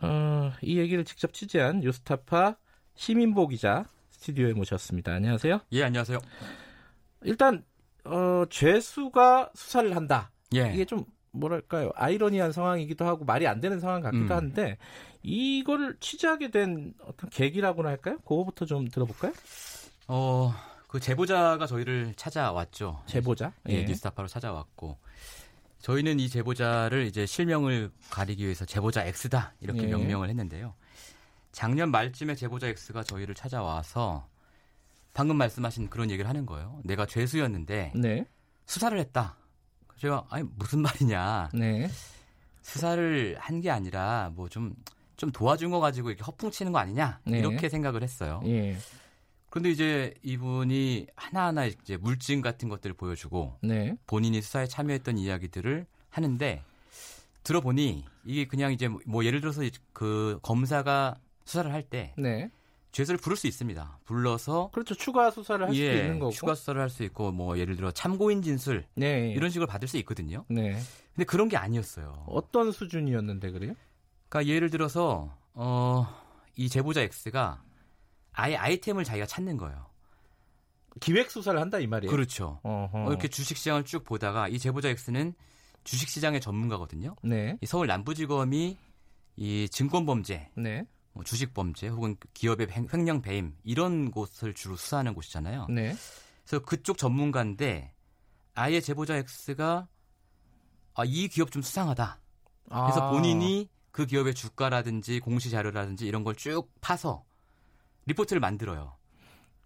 어, 0.00 0.52
이 0.62 0.78
얘기를 0.78 1.04
직접 1.04 1.32
취재한 1.32 1.80
뉴스타파 1.80 2.56
시민보 2.94 3.48
기자 3.48 3.84
스튜디오에 4.10 4.52
모셨습니다. 4.52 5.12
안녕하세요. 5.12 5.60
예, 5.72 5.84
안녕하세요. 5.84 6.18
일단 7.22 7.64
어, 8.04 8.44
죄수가 8.50 9.50
수사를 9.54 9.94
한다. 9.96 10.30
예. 10.54 10.72
이게 10.72 10.84
좀 10.84 11.04
뭐랄까요 11.32 11.90
아이러니한 11.96 12.52
상황이기도 12.52 13.04
하고 13.04 13.24
말이 13.24 13.46
안 13.46 13.60
되는 13.60 13.80
상황 13.80 14.02
같기도 14.02 14.24
음. 14.24 14.30
한데 14.32 14.78
이거를 15.22 15.96
취재하게 15.98 16.50
된 16.50 16.94
어떤 17.04 17.28
계기라고나 17.30 17.88
할까요? 17.88 18.18
그거부터 18.18 18.66
좀 18.66 18.86
들어볼까요? 18.88 19.32
어 20.06 20.54
그 20.94 21.00
제보자가 21.00 21.66
저희를 21.66 22.14
찾아왔죠. 22.14 23.02
제보자? 23.06 23.52
예, 23.68 23.78
예. 23.78 23.84
뉴스타파로 23.84 24.28
찾아왔고 24.28 24.96
저희는 25.80 26.20
이 26.20 26.28
제보자를 26.28 27.06
이제 27.06 27.26
실명을 27.26 27.90
가리기 28.10 28.44
위해서 28.44 28.64
제보자 28.64 29.04
X다 29.04 29.54
이렇게 29.58 29.82
예. 29.82 29.86
명명을 29.88 30.28
했는데요. 30.28 30.72
작년 31.50 31.90
말쯤에 31.90 32.36
제보자 32.36 32.68
X가 32.68 33.02
저희를 33.02 33.34
찾아와서 33.34 34.28
방금 35.14 35.36
말씀하신 35.38 35.88
그런 35.88 36.10
얘기를 36.10 36.28
하는 36.28 36.44
거예요. 36.44 36.80
내가 36.84 37.06
죄수였는데 37.06 37.92
네. 37.94 38.26
수사를 38.66 38.98
했다. 38.98 39.36
제가 39.96 40.26
아니 40.28 40.46
무슨 40.56 40.80
말이냐. 40.82 41.50
네. 41.54 41.88
수사를 42.62 43.36
한 43.38 43.60
게 43.60 43.70
아니라 43.70 44.30
뭐좀좀 44.34 45.30
도와준 45.32 45.70
거 45.70 45.80
가지고 45.80 46.10
이렇게 46.10 46.24
허풍치는 46.24 46.72
거 46.72 46.78
아니냐 46.78 47.20
네. 47.24 47.38
이렇게 47.38 47.68
생각을 47.68 48.02
했어요. 48.02 48.42
예. 48.46 48.76
그런데 49.50 49.70
이제 49.70 50.14
이분이 50.22 51.06
하나하나 51.14 51.66
이제 51.66 51.96
물증 51.96 52.40
같은 52.40 52.68
것들을 52.68 52.94
보여주고 52.96 53.58
네. 53.62 53.96
본인이 54.06 54.42
수사에 54.42 54.66
참여했던 54.66 55.16
이야기들을 55.18 55.86
하는데 56.10 56.62
들어보니 57.44 58.04
이게 58.24 58.46
그냥 58.46 58.72
이제 58.72 58.88
뭐 59.06 59.24
예를 59.24 59.40
들어서 59.40 59.62
그 59.92 60.38
검사가 60.42 61.14
수사를 61.44 61.72
할때 61.72 62.14
네. 62.18 62.50
죄수를 62.94 63.18
부를 63.18 63.36
수 63.36 63.46
있습니다. 63.48 63.98
불러서 64.04 64.70
그렇죠. 64.72 64.94
추가 64.94 65.30
수사를 65.30 65.66
할 65.66 65.74
예, 65.74 65.90
수도 65.92 66.04
있는 66.04 66.18
거고. 66.20 66.30
추가 66.30 66.54
수사를 66.54 66.80
할 66.80 66.88
수 66.88 67.02
있고 67.02 67.32
뭐 67.32 67.58
예를 67.58 67.74
들어 67.76 67.90
참고인 67.90 68.40
진술 68.40 68.86
네. 68.94 69.32
이런 69.32 69.50
식으로 69.50 69.66
받을 69.66 69.88
수 69.88 69.96
있거든요. 69.98 70.44
네. 70.48 70.78
근데 71.14 71.24
그런 71.24 71.48
게 71.48 71.56
아니었어요. 71.56 72.24
어떤 72.28 72.70
수준이었는데 72.70 73.50
그래요? 73.50 73.74
그러니까 74.28 74.52
예를 74.54 74.70
들어서 74.70 75.36
어, 75.54 76.06
이 76.56 76.68
제보자 76.68 77.00
X가 77.02 77.62
아예 78.32 78.54
아이템을 78.56 79.02
자기가 79.04 79.26
찾는 79.26 79.56
거예요. 79.56 79.86
기획 81.00 81.30
수사를 81.32 81.60
한다 81.60 81.80
이 81.80 81.88
말이에요. 81.88 82.10
그렇죠. 82.10 82.60
어, 82.62 83.06
이렇게 83.08 83.26
주식 83.26 83.56
시장을 83.56 83.84
쭉 83.84 84.04
보다가 84.04 84.46
이 84.48 84.58
제보자 84.60 84.88
X는 84.88 85.34
주식 85.82 86.08
시장의 86.08 86.40
전문가거든요. 86.40 87.16
네. 87.24 87.58
이 87.60 87.66
서울 87.66 87.88
남부지검이 87.88 88.78
이 89.36 89.68
증권 89.70 90.06
범죄, 90.06 90.48
네. 90.54 90.86
뭐 91.14 91.24
주식 91.24 91.54
범죄 91.54 91.88
혹은 91.88 92.16
기업의 92.34 92.68
횡령 92.92 93.22
배임 93.22 93.56
이런 93.62 94.10
곳을 94.10 94.52
주로 94.52 94.76
수사하는 94.76 95.14
곳이잖아요. 95.14 95.66
네. 95.70 95.94
그래서 96.44 96.64
그쪽 96.64 96.98
전문가인데 96.98 97.92
아예 98.54 98.80
제보자 98.80 99.16
X가 99.16 99.88
아, 100.96 101.04
이 101.04 101.28
기업 101.28 101.50
좀 101.50 101.62
수상하다. 101.62 102.20
그래서 102.68 103.00
아. 103.08 103.10
본인이 103.10 103.68
그 103.90 104.06
기업의 104.06 104.34
주가라든지 104.34 105.20
공시 105.20 105.50
자료라든지 105.50 106.06
이런 106.06 106.24
걸 106.24 106.34
쭉 106.34 106.68
파서 106.80 107.24
리포트를 108.06 108.40
만들어요. 108.40 108.96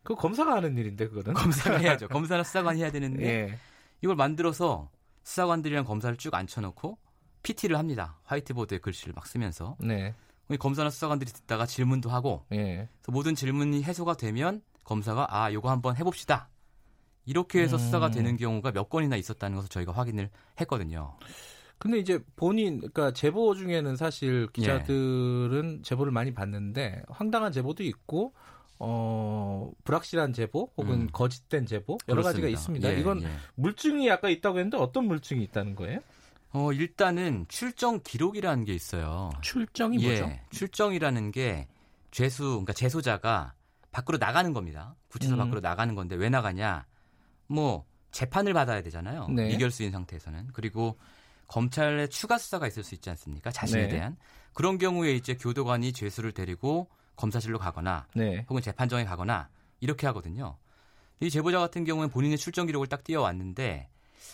그 0.05 0.15
검사가 0.15 0.55
하는 0.57 0.77
일인데 0.77 1.09
그거는 1.09 1.33
검사가 1.35 1.79
해야죠. 1.79 2.09
검사나 2.09 2.45
수사관 2.45 2.77
해야 2.77 2.91
되는데 2.91 3.25
예. 3.25 3.59
이걸 4.03 4.17
만들어서 4.17 4.91
수사관들이랑 5.25 5.85
검사를 5.85 6.15
쭉 6.17 6.35
앉혀놓고 6.35 6.99
PT를 7.43 7.77
합니다. 7.79 8.19
화이트보드에 8.25 8.79
글씨를 8.79 9.13
막 9.15 9.27
쓰면서. 9.27 9.77
네. 9.81 10.15
검사나 10.57 10.91
수사관들이 10.91 11.31
듣다가 11.31 11.67
질문도 11.67 12.09
하고 12.11 12.45
예. 12.53 12.89
그래서 13.03 13.13
모든 13.13 13.35
질문이 13.35 13.83
해소가 13.83 14.17
되면 14.17 14.63
검사가 14.85 15.27
아 15.31 15.53
요거 15.53 15.71
한번 15.71 15.97
해봅시다 15.97 16.49
이렇게 17.27 17.61
해서 17.61 17.77
음. 17.77 17.79
수사가 17.79 18.11
되는 18.11 18.37
경우가 18.39 18.73
몇 18.73 18.89
건이나 18.89 19.17
있었다는 19.17 19.57
것을 19.57 19.69
저희가 19.69 19.93
확인을 19.93 20.31
했거든요. 20.61 21.15
근데 21.77 21.99
이제 21.99 22.19
본인 22.37 22.79
그러니까 22.79 23.13
제보 23.13 23.55
중에는 23.55 23.97
사실 23.97 24.49
기자들은 24.53 25.77
예. 25.79 25.83
제보를 25.83 26.11
많이 26.11 26.33
받는데 26.33 27.03
황당한 27.09 27.53
제보도 27.53 27.85
있고 27.85 28.33
어 28.81 29.71
불확실한 29.85 30.33
제보 30.33 30.71
혹은 30.77 31.03
음. 31.03 31.09
거짓된 31.13 31.67
제보 31.67 31.99
여러 32.09 32.23
그렇습니다. 32.23 32.31
가지가 32.31 32.49
있습니다. 32.49 32.95
예, 32.95 33.01
이건 33.01 33.23
예. 33.23 33.29
물증이 33.57 34.11
아까 34.11 34.29
있다고 34.29 34.59
했는데 34.59 34.77
어떤 34.79 35.07
물증이 35.07 35.43
있다는 35.45 35.75
거예요? 35.75 36.01
어, 36.53 36.73
일단은 36.73 37.47
출정 37.49 38.01
기록이라는 38.03 38.65
게 38.65 38.73
있어요. 38.73 39.31
출정이 39.43 40.03
예, 40.03 40.21
뭐죠? 40.21 40.39
출정이라는 40.51 41.31
게 41.31 41.69
죄수, 42.11 42.45
그러니까 42.45 42.73
재소자가 42.73 43.55
밖으로 43.91 44.19
나가는 44.19 44.53
겁니다. 44.53 44.97
구치소 45.09 45.35
음. 45.35 45.39
밖으로 45.39 45.61
나가는 45.61 45.95
건데 45.95 46.17
왜 46.17 46.29
나가냐? 46.29 46.87
뭐 47.47 47.85
재판을 48.11 48.55
받아야 48.55 48.83
되잖아요. 48.83 49.29
네. 49.29 49.49
미결수인 49.49 49.91
상태에서는. 49.91 50.49
그리고 50.53 50.99
검찰의 51.49 52.09
추가 52.11 52.39
수사가 52.39 52.67
있을 52.67 52.83
수 52.83 52.95
있지 52.95 53.11
않습니까? 53.11 53.51
자신에 53.51 53.83
네. 53.83 53.89
대한. 53.89 54.17
그런 54.53 54.79
경우에 54.79 55.13
이제 55.13 55.35
교도관이 55.35 55.93
죄수를 55.93 56.33
데리고 56.33 56.89
검사실로 57.17 57.59
가거나 57.59 58.07
네. 58.15 58.45
혹은 58.49 58.63
재판정에 58.63 59.05
가거나 59.05 59.49
이렇게 59.81 60.07
하거든요. 60.07 60.57
이 61.21 61.31
제보자 61.31 61.59
같은 61.59 61.85
경우는 61.85 62.11
본인의 62.11 62.39
출정 62.39 62.67
기록을 62.67 62.87
딱 62.87 63.03
띄어왔는데 63.03 63.89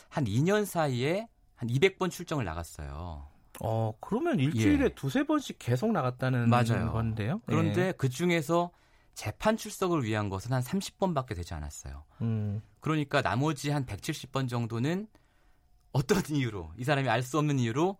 한 0.08 0.24
2년 0.24 0.64
사이에 0.64 1.28
한 1.56 1.68
200번 1.68 2.10
출정을 2.10 2.44
나갔어요. 2.44 3.26
어, 3.60 3.92
그러면 4.00 4.40
일주일에 4.40 4.84
예. 4.84 4.88
두세 4.90 5.24
번씩 5.24 5.58
계속 5.58 5.92
나갔다는 5.92 6.48
맞아요. 6.48 6.92
건데요. 6.92 7.40
그런데 7.46 7.88
예. 7.88 7.92
그 7.96 8.08
중에서 8.08 8.70
재판 9.14 9.56
출석을 9.56 10.02
위한 10.02 10.28
것은 10.28 10.52
한 10.52 10.60
30번밖에 10.60 11.36
되지 11.36 11.54
않았어요. 11.54 12.02
음. 12.22 12.60
그러니까 12.80 13.22
나머지 13.22 13.70
한 13.70 13.86
170번 13.86 14.48
정도는 14.48 15.06
어떤 15.92 16.18
이유로 16.34 16.72
이 16.78 16.84
사람이 16.84 17.08
알 17.08 17.22
수 17.22 17.38
없는 17.38 17.60
이유로 17.60 17.96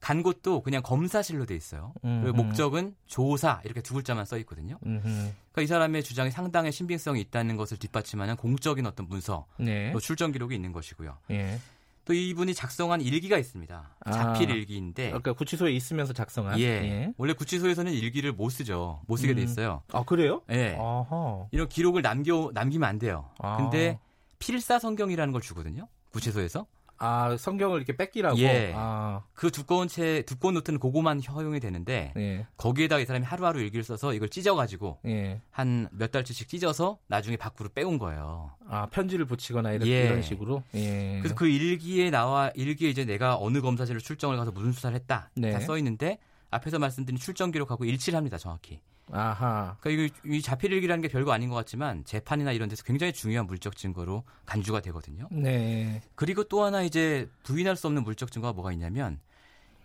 간 0.00 0.22
곳도 0.22 0.62
그냥 0.62 0.82
검사실로 0.82 1.46
돼 1.46 1.56
있어요. 1.56 1.92
그리고 2.02 2.34
목적은 2.34 2.94
조사 3.06 3.60
이렇게 3.64 3.80
두 3.80 3.94
글자만 3.94 4.24
써 4.26 4.36
있거든요. 4.38 4.78
그러니까 4.80 5.62
이 5.62 5.66
사람의 5.66 6.02
주장이 6.04 6.30
상당히 6.30 6.70
신빙성이 6.70 7.20
있다는 7.22 7.56
것을 7.56 7.78
뒷받침하는 7.78 8.36
공적인 8.36 8.84
어떤 8.86 9.08
문서, 9.08 9.46
네. 9.58 9.92
또 9.92 9.98
출정 9.98 10.32
기록이 10.32 10.54
있는 10.54 10.72
것이고요. 10.72 11.16
예. 11.30 11.58
또 12.06 12.14
이분이 12.14 12.54
작성한 12.54 13.00
일기가 13.00 13.36
있습니다. 13.36 13.96
자필 14.12 14.50
아, 14.50 14.54
일기인데. 14.54 15.06
그러니까 15.08 15.32
구치소에 15.32 15.72
있으면서 15.72 16.12
작성한. 16.12 16.58
예. 16.60 16.64
예. 16.64 17.12
원래 17.18 17.32
구치소에서는 17.32 17.92
일기를 17.92 18.32
못 18.32 18.48
쓰죠. 18.48 19.02
못 19.08 19.16
쓰게 19.16 19.34
돼 19.34 19.42
음. 19.42 19.44
있어요. 19.44 19.82
아 19.92 20.04
그래요? 20.04 20.40
예. 20.50 20.76
아하. 20.80 21.46
이런 21.50 21.68
기록을 21.68 22.02
남겨 22.02 22.50
남기면 22.54 22.88
안 22.88 22.98
돼요. 23.00 23.28
아. 23.40 23.56
근데 23.56 23.98
필사 24.38 24.78
성경이라는 24.78 25.32
걸 25.32 25.42
주거든요. 25.42 25.88
구치소에서. 26.12 26.66
아 26.98 27.36
성경을 27.36 27.78
이렇게 27.78 27.96
뺏기라고. 27.96 28.38
예. 28.38 28.72
아. 28.74 29.22
그 29.34 29.50
두꺼운 29.50 29.88
책 29.88 30.24
두꺼운 30.26 30.54
노트는 30.54 30.80
그거만 30.80 31.20
허용이 31.20 31.60
되는데 31.60 32.12
예. 32.16 32.46
거기에다가 32.56 33.00
이 33.00 33.06
사람이 33.06 33.24
하루하루 33.24 33.60
일기를 33.60 33.84
써서 33.84 34.14
이걸 34.14 34.28
찢어가지고 34.28 35.00
예. 35.06 35.40
한몇 35.50 36.10
달치씩 36.10 36.48
찢어서 36.48 36.98
나중에 37.06 37.36
밖으로 37.36 37.68
빼온 37.70 37.98
거예요. 37.98 38.50
아 38.68 38.86
편지를 38.86 39.26
붙이거나 39.26 39.72
이런, 39.72 39.88
예. 39.88 40.06
이런 40.06 40.22
식으로. 40.22 40.62
예. 40.74 41.18
그래서 41.20 41.34
그 41.34 41.46
일기에 41.48 42.10
나와 42.10 42.50
일기에 42.54 42.88
이제 42.88 43.04
내가 43.04 43.36
어느 43.38 43.60
검사실로 43.60 44.00
출정을 44.00 44.36
가서 44.36 44.52
무슨 44.52 44.72
수사를 44.72 44.94
했다 44.94 45.30
네. 45.34 45.50
다써 45.50 45.76
있는데 45.78 46.18
앞에서 46.50 46.78
말씀드린 46.78 47.18
출정 47.18 47.50
기록하고 47.50 47.84
일치를 47.84 48.16
합니다 48.16 48.38
정확히. 48.38 48.80
아하. 49.12 49.76
그러니까 49.80 50.04
이거 50.04 50.14
이 50.24 50.42
자필일기라는 50.42 51.02
게 51.02 51.08
별거 51.08 51.32
아닌 51.32 51.48
것 51.48 51.54
같지만 51.56 52.04
재판이나 52.04 52.52
이런 52.52 52.68
데서 52.68 52.82
굉장히 52.82 53.12
중요한 53.12 53.46
물적 53.46 53.76
증거로 53.76 54.24
간주가 54.46 54.80
되거든요. 54.80 55.28
네. 55.30 56.02
그리고 56.14 56.44
또 56.44 56.64
하나 56.64 56.82
이제 56.82 57.28
부인할 57.44 57.76
수 57.76 57.86
없는 57.86 58.02
물적 58.02 58.32
증거가 58.32 58.52
뭐가 58.52 58.72
있냐면 58.72 59.20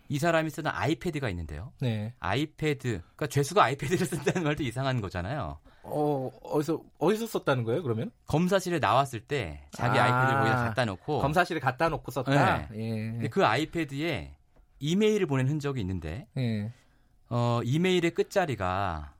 이 0.10 0.20
사람이 0.20 0.50
쓰는 0.50 0.72
아이패드가 0.74 1.30
있는데요. 1.30 1.72
네. 1.80 2.14
아이패드. 2.20 3.02
그러니까 3.16 3.28
죄수가 3.28 3.64
아이패드를 3.64 4.06
쓴다는 4.06 4.44
말도 4.44 4.64
이상한 4.64 5.00
거잖아요. 5.02 5.60
어, 5.84 6.32
어디서 6.44 6.82
어디서 7.00 7.28
썼다는 7.28 7.64
거예요, 7.64 7.82
그러면? 7.82 8.12
검사실에 8.28 8.80
나왔을 8.80 9.22
때 9.22 9.62
자기 9.72 9.98
아, 9.98 10.08
이패드를 10.08 10.40
거기다 10.40 10.56
갖다 10.66 10.86
놓고 10.86 11.20
검사실에 11.20 11.60
갖다 11.60 11.90
놓고 11.90 12.12
썼다. 12.12 12.68
네. 12.72 13.20
예. 13.24 13.30
그 13.30 13.46
아이패드에 13.46 14.36
이메일을 14.80 15.28
보낸 15.28 15.48
흔적이 15.48 15.80
있는데 15.82 16.28
예. 16.38 16.72
어, 17.34 17.62
이메일의 17.64 18.12
끝자리가 18.12 19.16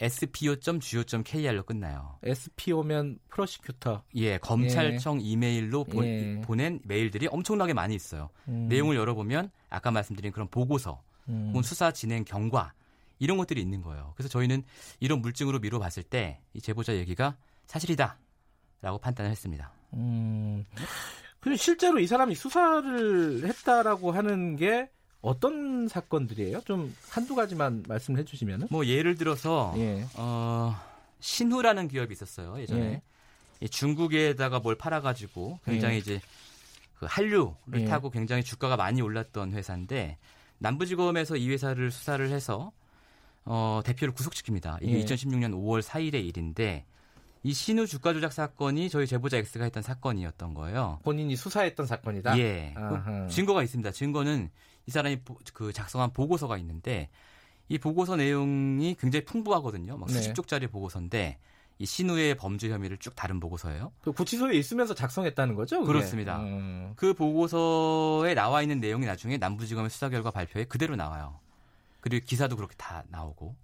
spo.go.kr로 0.00 1.62
끝나요. 1.62 2.18
SPO면 2.24 3.20
프로시큐터. 3.28 4.02
예, 4.16 4.38
검찰청 4.38 5.20
예. 5.20 5.24
이메일로 5.24 5.84
보, 5.84 6.04
예. 6.04 6.40
낸 6.56 6.80
메일들이 6.84 7.28
엄청나게 7.28 7.72
많이 7.72 7.94
있어요. 7.94 8.30
음. 8.48 8.66
내용을 8.68 8.96
열어보면 8.96 9.50
아까 9.70 9.92
말씀드린 9.92 10.32
그런 10.32 10.48
보고서, 10.48 11.00
음. 11.28 11.46
혹은 11.50 11.62
수사 11.62 11.92
진행 11.92 12.24
경과 12.24 12.72
이런 13.20 13.36
것들이 13.36 13.60
있는 13.60 13.80
거예요. 13.80 14.12
그래서 14.16 14.28
저희는 14.28 14.64
이런 14.98 15.20
물증으로 15.22 15.60
미뤄봤을 15.60 16.02
때 16.02 16.40
이 16.54 16.60
제보자 16.60 16.96
얘기가 16.96 17.36
사실이다라고 17.66 18.98
판단을 19.00 19.30
했습니다. 19.30 19.70
음. 19.94 20.64
근데 21.38 21.56
실제로 21.56 22.00
이 22.00 22.06
사람이 22.08 22.34
수사를 22.34 23.44
했다라고 23.46 24.10
하는 24.10 24.56
게 24.56 24.90
어떤 25.22 25.86
사건들이에요? 25.88 26.60
좀 26.62 26.94
한두 27.08 27.34
가지만 27.34 27.84
말씀을 27.88 28.20
해주시면은. 28.20 28.66
뭐 28.70 28.84
예를 28.86 29.14
들어서 29.14 29.72
예. 29.76 30.04
어, 30.16 30.76
신후라는 31.20 31.88
기업이 31.88 32.12
있었어요 32.12 32.60
예전에 32.60 33.02
예. 33.62 33.66
중국에다가 33.68 34.58
뭘 34.58 34.74
팔아가지고 34.74 35.60
굉장히 35.64 35.94
예. 35.94 35.98
이제 35.98 36.20
그 36.98 37.06
한류를 37.08 37.82
예. 37.82 37.84
타고 37.84 38.10
굉장히 38.10 38.42
주가가 38.42 38.76
많이 38.76 39.00
올랐던 39.00 39.52
회사인데 39.52 40.18
남부지검에서 40.58 41.36
이 41.36 41.48
회사를 41.50 41.92
수사를 41.92 42.28
해서 42.28 42.72
어, 43.44 43.80
대표를 43.84 44.14
구속시킵니다. 44.14 44.78
이게 44.82 45.04
2016년 45.04 45.44
예. 45.44 45.48
5월 45.48 45.82
4일의 45.82 46.24
일인데 46.26 46.84
이 47.44 47.52
신우 47.52 47.86
주가 47.86 48.12
조작 48.12 48.32
사건이 48.32 48.88
저희 48.88 49.06
제보자 49.06 49.36
X가 49.36 49.64
했던 49.64 49.82
사건이었던 49.82 50.54
거예요. 50.54 51.00
본인이 51.02 51.34
수사했던 51.34 51.86
사건이다. 51.86 52.38
예. 52.38 52.74
그 52.74 53.28
증거가 53.28 53.62
있습니다. 53.62 53.90
증거는 53.90 54.50
이 54.86 54.90
사람이 54.90 55.20
그 55.52 55.72
작성한 55.72 56.12
보고서가 56.12 56.56
있는데 56.58 57.08
이 57.68 57.78
보고서 57.78 58.16
내용이 58.16 58.96
굉장히 58.98 59.24
풍부하거든요. 59.24 59.96
막 59.96 60.10
수십 60.10 60.28
네. 60.28 60.34
쪽짜리 60.34 60.66
보고서인데 60.66 61.38
이 61.78 61.86
신우의 61.86 62.36
범죄 62.36 62.70
혐의를 62.70 62.98
쭉 62.98 63.16
다룬 63.16 63.40
보고서예요. 63.40 63.92
그 64.02 64.12
구치소에 64.12 64.54
있으면서 64.54 64.94
작성했다는 64.94 65.54
거죠? 65.54 65.80
그게? 65.80 65.92
그렇습니다. 65.92 66.40
음. 66.40 66.92
그 66.96 67.14
보고서에 67.14 68.34
나와 68.34 68.62
있는 68.62 68.80
내용이 68.80 69.06
나중에 69.06 69.36
남부지검의 69.38 69.90
수사 69.90 70.08
결과 70.08 70.30
발표에 70.30 70.64
그대로 70.64 70.96
나와요. 70.96 71.40
그리고 72.00 72.24
기사도 72.26 72.56
그렇게 72.56 72.74
다 72.76 73.04
나오고. 73.08 73.56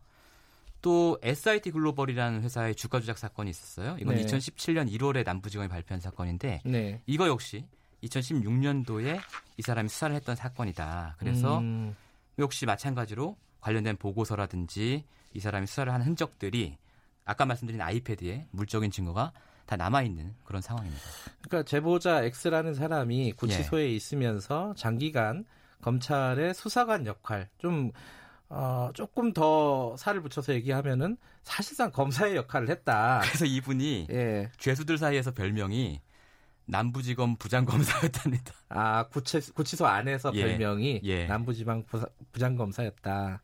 또 0.81 1.19
SIT 1.23 1.73
글로벌이라는 1.73 2.43
회사의 2.43 2.77
주가 2.77 3.01
조작 3.01 3.19
사건이 3.19 3.51
있었어요. 3.51 3.97
이건 4.01 4.15
네. 4.15 4.25
2017년 4.25 4.91
1월에 4.93 5.25
남부지검이 5.25 5.69
발표한 5.69 6.01
사건인데 6.01 6.63
네. 6.65 7.03
이거 7.07 7.27
역시 7.27 7.67
2016년도에 8.05 9.21
이 9.57 9.63
사람이 9.63 9.89
수사를 9.89 10.15
했던 10.15 10.37
사건이다. 10.37 11.17
그래서 11.19 11.59
음. 11.59 11.97
역시 12.39 12.67
마찬가지로 12.67 13.37
관련된 13.61 13.97
보고서라든지 13.97 15.05
이 15.35 15.41
사람이 15.41 15.67
수사를 15.67 15.93
한 15.93 16.03
흔적들이 16.03 16.79
아까 17.25 17.45
말씀드린 17.45 17.81
아이패드에 17.81 18.47
물적인 18.51 18.91
증거가 18.91 19.33
다 19.67 19.77
남아 19.77 20.03
있는 20.03 20.35
그런 20.45 20.63
상황입니다. 20.63 21.05
그러니까 21.43 21.69
제보자 21.69 22.23
X라는 22.25 22.75
사람이 22.75 23.33
구치소에 23.33 23.83
예. 23.83 23.91
있으면서 23.91 24.73
장기간 24.77 25.45
검찰의 25.83 26.55
수사관 26.55 27.07
역할 27.07 27.49
좀 27.59 27.93
어, 28.49 28.91
조금 28.95 29.35
더 29.35 29.95
살을 29.99 30.23
붙여서 30.23 30.55
얘기하면은 30.55 31.19
사실상 31.43 31.93
검사의 31.93 32.37
역할을 32.37 32.71
했다. 32.71 33.21
그래서 33.23 33.45
이분이 33.45 34.07
예. 34.11 34.51
죄수들 34.57 34.97
사이에서 34.97 35.33
별명이 35.33 36.01
남부지검 36.69 37.37
부장검사였답니다. 37.37 38.53
아, 38.69 39.07
구치, 39.09 39.41
구치소 39.53 39.87
안에서 39.87 40.31
예. 40.35 40.43
별명이 40.45 41.01
예. 41.05 41.27
남부지방 41.27 41.85
부장검사였다. 42.33 43.41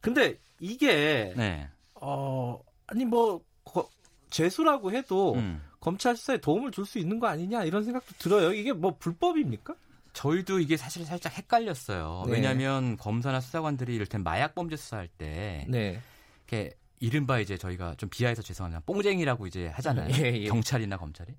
근데 0.00 0.38
이게 0.58 1.32
네. 1.36 1.68
어 1.94 2.58
아니 2.86 3.04
뭐 3.04 3.42
거, 3.64 3.88
재수라고 4.30 4.92
해도 4.92 5.34
음. 5.34 5.62
검찰 5.78 6.16
수사에 6.16 6.38
도움을 6.38 6.72
줄 6.72 6.86
수 6.86 6.98
있는 6.98 7.20
거 7.20 7.26
아니냐 7.28 7.64
이런 7.64 7.84
생각도 7.84 8.14
들어요. 8.18 8.52
이게 8.52 8.72
뭐 8.72 8.96
불법입니까? 8.98 9.74
저희도 10.14 10.60
이게 10.60 10.76
사실 10.76 11.04
살짝 11.04 11.36
헷갈렸어요. 11.36 12.24
네. 12.26 12.32
왜냐하면 12.32 12.96
검사나 12.96 13.40
수사관들이 13.40 13.94
이를테면 13.94 14.24
마약 14.24 14.54
범죄 14.54 14.76
수사할 14.76 15.08
때 15.08 15.66
네. 15.68 16.00
이렇게 16.48 16.74
이른바 16.98 17.40
이제 17.40 17.56
저희가 17.58 17.94
좀 17.96 18.08
비하해서 18.08 18.42
죄송하지만 18.42 18.82
뽕쟁이라고 18.86 19.46
이제 19.46 19.68
하잖아요. 19.68 20.14
예, 20.16 20.32
예. 20.40 20.44
경찰이나 20.44 20.96
검찰이. 20.96 21.34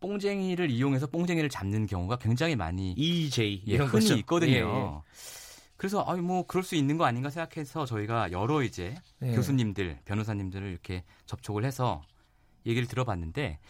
뽕쟁이를 0.00 0.70
이용해서 0.70 1.06
뽕쟁이를 1.08 1.48
잡는 1.48 1.86
경우가 1.86 2.18
굉장히 2.18 2.56
많이 2.56 2.92
EJ 2.92 3.64
예, 3.66 3.76
흔히 3.76 3.90
거죠. 3.90 4.14
있거든요. 4.16 4.52
예, 4.52 4.58
예. 4.58 5.02
그래서 5.76 6.02
아니 6.02 6.20
뭐 6.20 6.44
그럴 6.46 6.64
수 6.64 6.74
있는 6.74 6.98
거 6.98 7.04
아닌가 7.04 7.30
생각해서 7.30 7.86
저희가 7.86 8.32
여러 8.32 8.62
이제 8.62 8.94
네. 9.20 9.34
교수님들, 9.34 9.98
변호사님들을 10.04 10.68
이렇게 10.68 11.04
접촉을 11.26 11.64
해서 11.64 12.02
얘기를 12.66 12.86
들어봤는데 12.88 13.60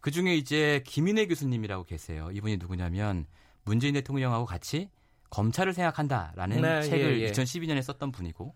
그 0.00 0.10
중에 0.10 0.36
이제 0.36 0.82
김인혜 0.86 1.26
교수님이라고 1.26 1.84
계세요. 1.84 2.30
이분이 2.32 2.58
누구냐면 2.58 3.26
문재인 3.64 3.94
대통령하고 3.94 4.44
같이 4.44 4.88
검찰을 5.30 5.72
생각한다라는 5.74 6.62
네, 6.62 6.82
책을 6.82 7.20
예, 7.20 7.24
예. 7.24 7.32
2012년에 7.32 7.82
썼던 7.82 8.12
분이고 8.12 8.54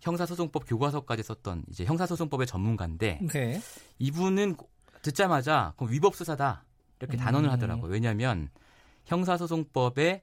형사소송법 0.00 0.64
교과서까지 0.66 1.22
썼던 1.22 1.64
이제 1.70 1.84
형사소송법의 1.84 2.46
전문가인데 2.48 3.20
네. 3.32 3.60
이분은 4.00 4.56
듣자마자 5.02 5.74
위법 5.80 6.16
수사다 6.16 6.64
이렇게 7.00 7.16
음. 7.16 7.18
단언을 7.18 7.50
하더라고요. 7.52 7.90
왜냐하면 7.92 8.48
형사소송법에 9.06 10.22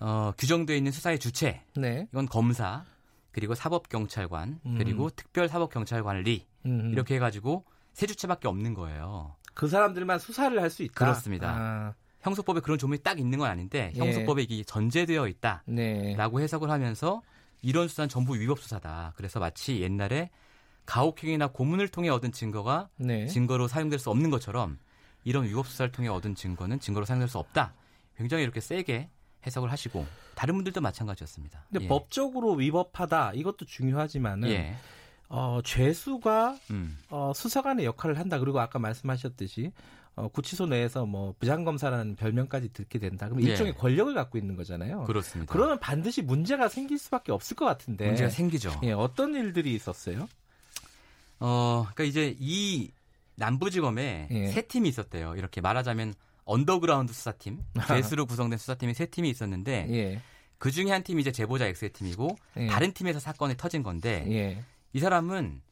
어, 0.00 0.32
규정되어 0.36 0.76
있는 0.76 0.92
수사의 0.92 1.18
주체 1.18 1.62
네. 1.76 2.06
이건 2.12 2.26
검사 2.26 2.84
그리고 3.32 3.54
사법경찰관 3.54 4.60
음. 4.64 4.74
그리고 4.78 5.10
특별사법경찰관리 5.10 6.46
음. 6.66 6.90
이렇게 6.92 7.16
해가지고 7.16 7.64
세 7.92 8.06
주체밖에 8.06 8.48
없는 8.48 8.74
거예요. 8.74 9.36
그 9.54 9.68
사람들만 9.68 10.18
수사를 10.18 10.60
할 10.60 10.70
수 10.70 10.82
있다. 10.82 10.94
그렇습니다. 10.94 11.54
아. 11.56 11.94
형소법에 12.22 12.60
그런 12.60 12.78
조문이 12.78 13.00
딱 13.02 13.20
있는 13.20 13.38
건 13.38 13.50
아닌데 13.50 13.92
예. 13.94 13.98
형소법에 13.98 14.42
이게 14.42 14.64
전제되어 14.64 15.28
있다라고 15.28 15.62
네. 15.66 16.16
해석을 16.16 16.70
하면서 16.70 17.22
이런 17.60 17.86
수사는 17.86 18.08
전부 18.08 18.34
위법 18.34 18.60
수사다. 18.60 19.12
그래서 19.16 19.40
마치 19.40 19.80
옛날에 19.82 20.30
가혹행위나 20.86 21.48
고문을 21.48 21.88
통해 21.88 22.08
얻은 22.08 22.32
증거가 22.32 22.88
네. 22.96 23.26
증거로 23.26 23.68
사용될 23.68 23.98
수 23.98 24.10
없는 24.10 24.30
것처럼 24.30 24.78
이런 25.24 25.44
위법 25.44 25.66
수사를 25.66 25.90
통해 25.90 26.08
얻은 26.08 26.34
증거는 26.34 26.80
증거로 26.80 27.06
사용될 27.06 27.28
수 27.28 27.38
없다. 27.38 27.74
굉장히 28.16 28.44
이렇게 28.44 28.60
세게 28.60 29.08
해석을 29.46 29.70
하시고 29.72 30.06
다른 30.34 30.54
분들도 30.54 30.80
마찬가지였습니다. 30.80 31.66
근데 31.70 31.84
예. 31.84 31.88
법적으로 31.88 32.52
위법하다 32.52 33.32
이것도 33.34 33.66
중요하지만은 33.66 34.48
예. 34.50 34.76
어, 35.28 35.60
죄수가 35.64 36.56
음. 36.70 36.98
어, 37.10 37.32
수사관의 37.34 37.84
역할을 37.86 38.18
한다. 38.18 38.38
그리고 38.38 38.60
아까 38.60 38.78
말씀하셨듯이 38.78 39.72
어, 40.16 40.28
구치소 40.28 40.66
내에서 40.66 41.06
뭐 41.06 41.34
부장검사라는 41.40 42.16
별명까지 42.16 42.72
듣게 42.72 42.98
된다. 42.98 43.28
그럼 43.28 43.40
일종의 43.42 43.72
예. 43.72 43.78
권력을 43.78 44.12
갖고 44.14 44.38
있는 44.38 44.54
거잖아요. 44.56 45.04
그렇습니다. 45.04 45.52
그러면 45.52 45.80
반드시 45.80 46.22
문제가 46.22 46.68
생길 46.68 46.98
수밖에 46.98 47.32
없을 47.32 47.56
것 47.56 47.64
같은데. 47.64 48.06
문제가 48.06 48.30
생기죠. 48.30 48.80
예, 48.84 48.92
어떤 48.92 49.34
일들이 49.34 49.74
있었어요? 49.74 50.28
어, 51.40 51.86
그러니까 51.92 52.04
이제 52.04 52.36
이 52.38 52.90
남부지검에 53.36 54.28
예. 54.30 54.48
세 54.48 54.62
팀이 54.62 54.88
있었대요. 54.88 55.34
이렇게 55.36 55.60
말하자면 55.60 56.14
언더그라운드 56.44 57.12
수사팀, 57.12 57.60
죄수로 57.88 58.26
구성된 58.26 58.58
수사팀이 58.58 58.94
세 58.94 59.06
팀이 59.06 59.30
있었는데 59.30 59.86
예. 59.90 60.20
그 60.58 60.70
중에 60.70 60.90
한 60.90 61.02
팀이 61.02 61.20
이제 61.20 61.32
제보자 61.32 61.66
X의 61.66 61.90
팀이고 61.92 62.36
예. 62.58 62.66
다른 62.68 62.92
팀에서 62.92 63.18
사건이 63.18 63.56
터진 63.56 63.82
건데 63.82 64.24
예. 64.28 64.64
이 64.92 64.98
사람은 65.00 65.62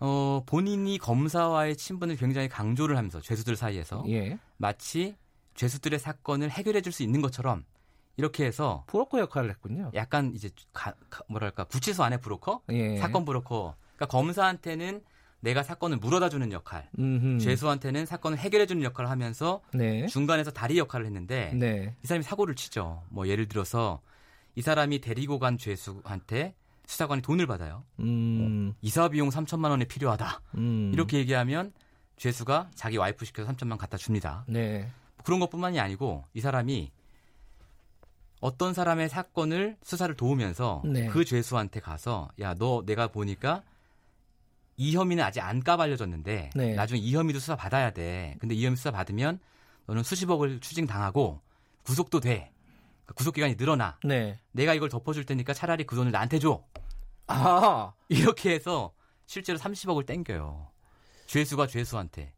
어, 0.00 0.42
본인이 0.46 0.98
검사와의 0.98 1.76
친분을 1.76 2.16
굉장히 2.16 2.48
강조를 2.48 2.96
하면서 2.96 3.20
죄수들 3.20 3.56
사이에서 3.56 4.04
예. 4.08 4.38
마치 4.56 5.14
죄수들의 5.54 5.98
사건을 5.98 6.50
해결해 6.50 6.80
줄 6.80 6.92
수 6.92 7.02
있는 7.02 7.20
것처럼 7.20 7.64
이렇게 8.16 8.44
해서 8.44 8.84
브로커 8.86 9.18
역할을 9.20 9.50
했군요. 9.50 9.90
약간 9.94 10.32
이제 10.34 10.50
가, 10.72 10.94
가, 11.08 11.22
뭐랄까 11.28 11.64
구치소 11.64 12.02
안에 12.02 12.18
브로커, 12.18 12.62
예. 12.70 12.98
사건 12.98 13.24
브로커. 13.24 13.74
그러니까 13.96 14.06
검사한테는 14.06 15.02
내가 15.40 15.62
사건을 15.62 15.96
물어다 15.98 16.28
주는 16.28 16.52
역할, 16.52 16.88
음흠. 16.98 17.38
죄수한테는 17.40 18.06
사건을 18.06 18.38
해결해 18.38 18.66
주는 18.66 18.82
역할을 18.82 19.08
하면서 19.10 19.62
네. 19.72 20.06
중간에서 20.06 20.50
다리 20.50 20.78
역할을 20.78 21.06
했는데 21.06 21.52
네. 21.54 21.94
이 22.02 22.06
사람이 22.06 22.22
사고를 22.22 22.54
치죠. 22.54 23.02
뭐 23.08 23.26
예를 23.26 23.48
들어서 23.48 24.00
이 24.54 24.62
사람이 24.62 25.00
데리고 25.00 25.38
간 25.38 25.56
죄수한테 25.56 26.54
수사관이 26.86 27.22
돈을 27.22 27.46
받아요. 27.46 27.84
음. 28.00 28.72
어, 28.72 28.76
이사 28.82 29.08
비용 29.08 29.28
3천만 29.30 29.70
원이 29.70 29.86
필요하다. 29.86 30.42
음. 30.56 30.90
이렇게 30.92 31.18
얘기하면 31.18 31.72
죄수가 32.16 32.70
자기 32.74 32.96
와이프 32.98 33.24
시켜서 33.24 33.50
3천만 33.52 33.70
원 33.70 33.78
갖다 33.78 33.96
줍니다. 33.96 34.44
네. 34.48 34.90
그런 35.24 35.38
것뿐만이 35.40 35.78
아니고 35.80 36.24
이 36.34 36.40
사람이 36.40 36.90
어떤 38.40 38.74
사람의 38.74 39.08
사건을 39.08 39.76
수사를 39.82 40.14
도우면서 40.16 40.82
네. 40.84 41.06
그 41.08 41.24
죄수한테 41.24 41.80
가서 41.80 42.28
야 42.40 42.54
너 42.54 42.82
내가 42.84 43.06
보니까 43.08 43.62
이 44.80 44.96
혐의는 44.96 45.22
아직 45.22 45.40
안 45.40 45.62
까발려졌는데 45.62 46.50
네. 46.54 46.74
나중에 46.74 46.98
이 46.98 47.14
혐의도 47.14 47.38
수사 47.38 47.54
받아야 47.54 47.90
돼. 47.90 48.34
근데 48.40 48.54
이 48.54 48.64
혐의 48.64 48.78
수사 48.78 48.90
받으면 48.90 49.38
너는 49.84 50.02
수십억을 50.02 50.58
추징 50.60 50.86
당하고 50.86 51.42
구속도 51.82 52.20
돼. 52.20 52.50
그러니까 53.04 53.14
구속 53.14 53.34
기간이 53.34 53.56
늘어나. 53.56 53.98
네. 54.02 54.38
내가 54.52 54.72
이걸 54.72 54.88
덮어줄 54.88 55.26
테니까 55.26 55.52
차라리 55.52 55.84
그 55.84 55.96
돈을 55.96 56.12
나한테 56.12 56.38
줘. 56.38 56.64
아 57.26 57.92
이렇게 58.08 58.54
해서 58.54 58.94
실제로 59.26 59.58
30억을 59.58 60.06
땡겨요. 60.06 60.70
죄수가 61.26 61.66
죄수한테. 61.66 62.32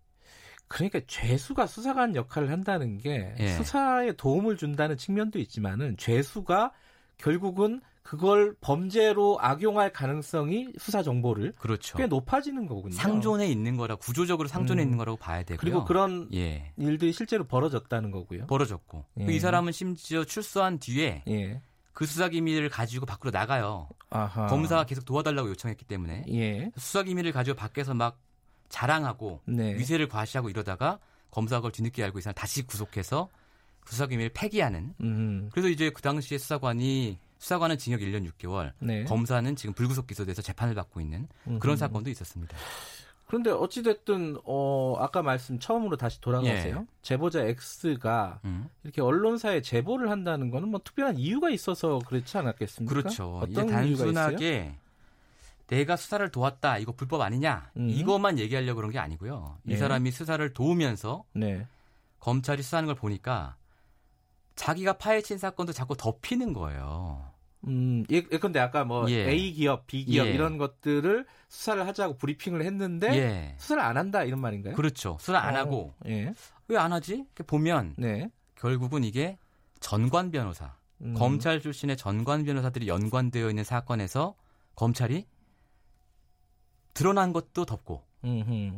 그러니까 0.67 1.01
죄수가 1.07 1.69
수사관 1.69 2.17
역할을 2.17 2.51
한다는 2.51 2.99
게 2.99 3.37
예. 3.39 3.49
수사에 3.53 4.15
도움을 4.15 4.57
준다는 4.57 4.97
측면도 4.97 5.39
있지만은 5.39 5.97
죄수가 5.97 6.73
결국은 7.19 7.83
그걸 8.03 8.55
범죄로 8.61 9.39
악용할 9.41 9.93
가능성이 9.93 10.69
수사 10.79 11.03
정보를 11.03 11.53
그렇죠. 11.59 11.97
꽤 11.97 12.07
높아지는 12.07 12.67
거군요. 12.67 12.95
상존에 12.95 13.47
있는 13.47 13.77
거라 13.77 13.95
구조적으로 13.95 14.49
상존에 14.49 14.83
음. 14.83 14.87
있는 14.87 14.99
거라고 14.99 15.17
봐야 15.17 15.43
되고요. 15.43 15.59
그리고 15.59 15.85
그런 15.85 16.29
예. 16.35 16.73
일들이 16.77 17.13
실제로 17.13 17.45
벌어졌다는 17.45 18.11
거고요. 18.11 18.47
벌어졌고 18.47 19.05
예. 19.21 19.33
이 19.33 19.39
사람은 19.39 19.73
심지어 19.73 20.25
출소한 20.25 20.79
뒤에 20.79 21.23
예. 21.29 21.63
그 21.93 22.07
수사 22.07 22.29
기밀을 22.29 22.69
가지고 22.71 23.07
밖으로 23.07 23.31
나가요. 23.31 23.89
아하. 24.11 24.47
검사가 24.47 24.85
계속 24.85 25.05
도와달라고 25.05 25.49
요청했기 25.51 25.85
때문에 25.85 26.25
예. 26.31 26.71
수사 26.77 27.03
기밀을 27.03 27.33
가지고 27.33 27.57
밖에서 27.57 27.95
막 27.95 28.19
자랑하고 28.69 29.41
네. 29.47 29.75
위세를 29.77 30.09
과시하고 30.09 30.49
이러다가 30.49 30.99
검사가 31.31 31.61
그걸 31.61 31.73
뒤늦게 31.73 32.03
알고 32.03 32.19
있으면 32.19 32.35
다시 32.35 32.67
구속해서 32.67 33.29
수사 33.87 34.07
기밀을 34.07 34.31
폐기하는. 34.35 34.95
음. 35.01 35.51
그래서 35.53 35.69
이제 35.69 35.91
그 35.91 36.03
당시에 36.03 36.39
수사관이 36.39 37.19
수사관은 37.43 37.77
징역 37.77 37.99
1년 37.99 38.31
6개월, 38.31 38.71
네. 38.79 39.03
검사는 39.03 39.57
지금 39.57 39.75
불구속 39.75 40.07
기소돼서 40.07 40.43
재판을 40.43 40.77
받고 40.77 41.01
있는 41.01 41.27
그런 41.59 41.75
음. 41.75 41.77
사건도 41.77 42.09
있었습니다. 42.09 42.57
그런데 43.27 43.51
어찌됐든, 43.51 44.37
어, 44.45 44.95
아까 45.01 45.23
말씀 45.23 45.59
처음으로 45.59 45.97
다시 45.97 46.21
돌아가세요. 46.21 46.77
예. 46.83 46.87
제보자 47.03 47.41
X가 47.43 48.39
음. 48.45 48.69
이렇게 48.85 49.01
언론사에 49.03 49.61
제보를 49.61 50.09
한다는 50.09 50.53
거는 50.53 50.69
뭐 50.69 50.81
특별한 50.85 51.19
이유가 51.19 51.51
있어서 51.51 51.99
그렇지 52.07 52.39
않았겠습니까? 52.39 52.95
그렇죠. 52.95 53.39
어떤 53.39 53.67
단순하게 53.67 54.77
내가 55.67 55.97
수사를 55.97 56.31
도왔다, 56.31 56.79
이거 56.79 56.93
불법 56.93 57.23
아니냐, 57.23 57.73
음. 57.77 57.89
이것만 57.91 58.39
얘기하려고 58.39 58.77
그런 58.77 58.93
게 58.93 59.01
아니고요. 59.01 59.59
이 59.67 59.71
네. 59.71 59.77
사람이 59.79 60.13
수사를 60.13 60.53
도우면서 60.53 61.25
네. 61.33 61.67
검찰이 62.21 62.63
수사하는 62.63 62.87
걸 62.87 62.95
보니까 62.95 63.57
자기가 64.55 64.93
파헤친 64.93 65.39
사건도 65.39 65.73
자꾸 65.73 65.97
덮이는 65.97 66.53
거예요. 66.53 67.32
음, 67.69 68.05
예, 68.11 68.23
근데 68.23 68.59
아까 68.59 68.85
뭐 68.85 69.09
예. 69.11 69.29
A 69.31 69.53
기업, 69.53 69.87
B 69.87 70.05
기업 70.05 70.27
예. 70.27 70.33
이런 70.33 70.59
것들을 70.59 71.27
수사를 71.49 71.87
하자고 71.87 72.19
브리핑을 72.19 72.65
했는데 72.65 73.09
예. 73.17 73.55
수사를 73.59 73.83
안 73.83 73.97
한다 73.97 74.25
이런 74.25 74.41
말인가요? 74.41 74.75
그렇죠. 74.75 75.17
수사 75.21 75.39
안 75.39 75.55
어, 75.55 75.59
하고 75.59 75.95
예. 76.07 76.33
왜 76.69 76.77
안 76.77 76.93
하지? 76.93 77.25
보면 77.47 77.95
네. 77.99 78.31
결국은 78.57 79.05
이게 79.05 79.39
전관 79.81 80.31
변호사, 80.31 80.75
음. 81.03 81.15
검찰 81.15 81.61
출신의 81.61 81.97
전관 81.97 82.45
변호사들이 82.45 82.89
연관되어 82.89 83.49
있는 83.49 83.63
사건에서 83.65 84.35
검찰이 84.75 85.27
드러난 86.95 87.33
것도 87.33 87.65
덮고 87.65 88.05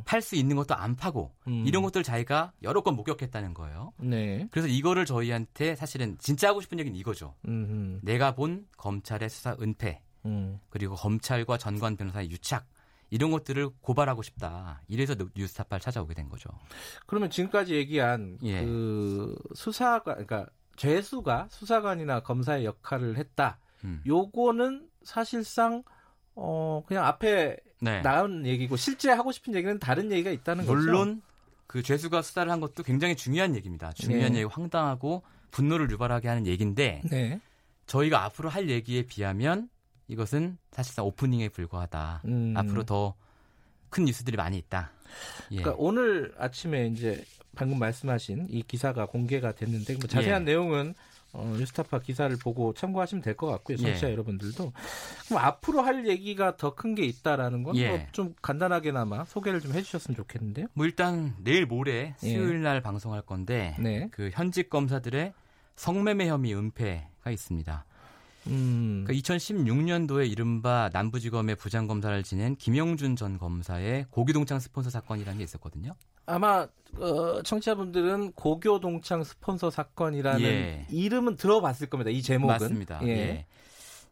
팔 0.05 0.23
수 0.23 0.37
있는 0.37 0.57
것도 0.57 0.75
안 0.75 0.97
파고 0.97 1.33
음. 1.47 1.65
이런 1.67 1.83
것들 1.83 2.03
자기가 2.03 2.53
여러 2.63 2.83
건 2.83 2.97
목격했다는 2.97 3.55
거예요. 3.55 3.93
네. 3.99 4.49
그래서 4.51 4.69
이거를 4.69 5.05
저희한테 5.05 5.77
사실은 5.77 6.17
진짜 6.19 6.49
하고 6.49 6.61
싶은 6.61 6.79
얘기는 6.79 6.97
이거죠. 6.99 7.35
음흠. 7.47 8.01
내가 8.03 8.35
본 8.35 8.67
검찰의 8.77 9.29
수사 9.29 9.57
은폐 9.61 10.01
음. 10.27 10.59
그리고 10.71 10.95
검찰과 10.95 11.59
전관 11.59 11.97
변호사의 11.97 12.31
유착 12.31 12.67
이런 13.11 13.31
것들을 13.31 13.71
고발하고 13.81 14.23
싶다. 14.23 14.83
이래서 14.89 15.15
뉴스타파를 15.37 15.81
찾아오게 15.81 16.15
된 16.15 16.29
거죠. 16.29 16.51
그러면 17.07 17.31
지금까지 17.31 17.75
얘기한 17.75 18.39
예. 18.43 18.65
그 18.65 19.37
수사가 19.55 20.15
그러니까 20.15 20.47
죄수가 20.77 21.49
수사관이나 21.51 22.21
검사의 22.21 22.65
역할을 22.65 23.19
했다. 23.19 23.59
음. 23.85 24.03
요거는 24.07 24.89
사실상 25.03 25.85
어 26.35 26.83
그냥 26.87 27.05
앞에 27.05 27.57
네. 27.85 28.03
나온 28.03 28.47
얘기고 28.47 28.77
실제 28.77 29.11
하고 29.11 29.33
싶은 29.33 29.55
얘기는 29.55 29.79
다른 29.79 30.11
얘기가 30.11 30.31
있다는 30.31 30.65
물론 30.65 30.77
거죠. 30.77 30.91
물론 30.91 31.23
그 31.67 31.83
죄수가 31.83 32.23
수사를 32.23 32.51
한 32.51 32.61
것도 32.61 32.83
굉장히 32.83 33.17
중요한 33.17 33.55
얘기입니다. 33.57 33.93
중요한 33.93 34.33
네. 34.33 34.39
얘기 34.41 34.49
황당하고 34.51 35.23
분노를 35.51 35.91
유발하게 35.91 36.29
하는 36.29 36.47
얘기인데 36.47 37.03
네. 37.11 37.41
저희가 37.87 38.25
앞으로 38.25 38.49
할 38.49 38.69
얘기에 38.69 39.03
비하면 39.03 39.69
이것은 40.09 40.59
사실상 40.73 41.07
오프닝에 41.07 41.49
불과하다. 41.51 42.23
음. 42.27 42.55
앞으로 42.57 42.85
더 42.85 43.15
큰 43.95 44.07
뉴스들이 44.07 44.37
많이 44.37 44.59
있다. 44.59 44.91
예. 45.53 45.59
그러니까 45.59 45.77
오늘 45.79 46.35
아침에 46.37 46.89
이제 46.89 47.25
방금 47.55 47.79
말씀하신 47.79 48.49
이 48.51 48.65
기사가 48.65 49.07
공개가 49.07 49.53
됐는데 49.53 49.95
뭐 49.95 50.09
자세한 50.09 50.43
예. 50.43 50.45
내용은 50.47 50.95
어, 51.35 51.55
뉴스타파 51.59 51.99
기사를 51.99 52.35
보고 52.39 52.73
참고하시면 52.75 53.23
될 53.23 53.35
것 53.35 53.49
같고요. 53.49 53.77
청취자 53.77 54.07
예. 54.09 54.13
여러분들도. 54.13 54.73
그럼 55.29 55.43
앞으로 55.43 55.83
할 55.83 56.07
얘기가 56.09 56.57
더 56.57 56.75
큰 56.77 56.95
게 56.95 57.05
있다라는 57.05 57.65
건좀 57.65 57.83
예. 57.83 58.09
뭐 58.17 58.33
간단하게나마 58.41 59.25
소개를 59.25 59.61
좀 59.61 59.73
해주셨으면 59.75 60.15
좋겠는데요. 60.17 60.67
뭐 60.75 60.87
일단 60.87 61.35
내일 61.43 61.67
모레 61.67 62.15
예. 62.23 62.29
수요일 62.29 62.63
날 62.63 62.81
방송할 62.81 63.23
건데 63.23 63.75
네. 63.81 64.09
그 64.13 64.31
현직 64.33 64.71
검사들의 64.71 65.33
성매매 65.77 66.29
혐의 66.29 66.55
은폐가 66.55 67.31
있습니다. 67.33 67.85
음. 68.47 69.05
그러니까 69.07 69.13
2016년도에 69.35 70.31
이른바 70.31 70.91
남부지검의 70.93 71.57
부장검사를 71.57 72.23
지낸 72.23 72.55
김영준 72.57 73.17
전 73.17 73.39
검사의 73.39 74.07
고기동창 74.11 74.61
스폰서 74.61 74.91
사건이라는 74.91 75.39
게 75.39 75.45
있었거든요. 75.45 75.95
아마 76.27 76.67
어, 76.99 77.43
청취자분들은 77.43 78.33
고교 78.33 78.81
동창 78.81 79.25
스폰서 79.25 79.71
사건이라는 79.71 80.43
예. 80.43 80.87
이름은 80.91 81.37
들어봤을 81.37 81.89
겁니다. 81.89 82.11
이 82.11 82.23
제목은 82.23 82.55
맞습니다. 82.55 83.01
예. 83.03 83.09
예. 83.09 83.47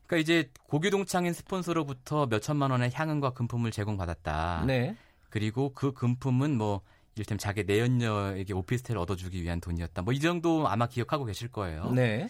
그러니까 0.06 0.16
이제 0.22 0.50
고교 0.66 0.90
동창인 0.90 1.32
스폰서로부터 1.32 2.26
몇 2.26 2.40
천만 2.42 2.70
원의 2.70 2.90
향응과 2.92 3.30
금품을 3.30 3.70
제공받았다. 3.70 4.64
네. 4.66 4.96
그리고 5.30 5.72
그 5.74 5.92
금품은 5.92 6.58
뭐 6.58 6.82
이를테면 7.14 7.38
자기 7.38 7.64
내연녀에게 7.64 8.52
오피스텔을 8.52 8.98
얻어주기 8.98 9.42
위한 9.42 9.60
돈이었다. 9.60 10.02
뭐 10.02 10.12
이 10.12 10.20
정도 10.20 10.66
아마 10.68 10.86
기억하고 10.86 11.24
계실 11.24 11.48
거예요. 11.48 11.90
네. 11.92 12.28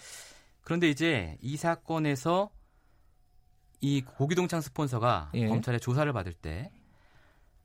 그런데 0.60 0.88
이제 0.90 1.38
이 1.40 1.56
사건에서 1.56 2.50
이 3.80 4.02
고기동창 4.02 4.60
스폰서가 4.60 5.30
예. 5.34 5.48
검찰에 5.48 5.78
조사를 5.78 6.12
받을 6.12 6.32
때 6.34 6.70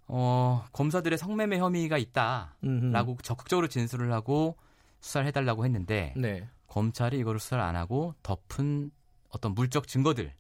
어, 0.08 0.66
검사들의 0.72 1.18
성매매 1.18 1.58
혐의가 1.58 1.98
있다라고 1.98 2.56
음흠. 2.64 3.22
적극적으로 3.24 3.68
진술을 3.68 4.12
하고 4.14 4.58
수사를 5.00 5.28
해달라고 5.28 5.66
했는데 5.66 6.14
네. 6.16 6.48
검찰이 6.68 7.18
이거를 7.20 7.40
수사를 7.40 7.64
안 7.64 7.76
하고 7.76 8.14
덮은 8.24 8.92
어떤 9.30 9.54
물적 9.54 9.88
증거들 9.88 10.34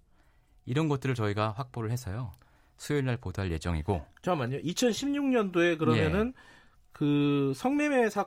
이런 0.65 0.87
것들을 0.87 1.15
저희가 1.15 1.51
확보를 1.51 1.91
해서요 1.91 2.31
수요일 2.77 3.05
날 3.05 3.17
보도할 3.17 3.51
예정이고 3.51 4.05
잠깐만요 4.21 4.59
2016년도에 4.59 5.77
그러면은 5.77 6.33
예. 6.35 6.41
그 6.91 7.53
성매매 7.55 8.09
사 8.09 8.25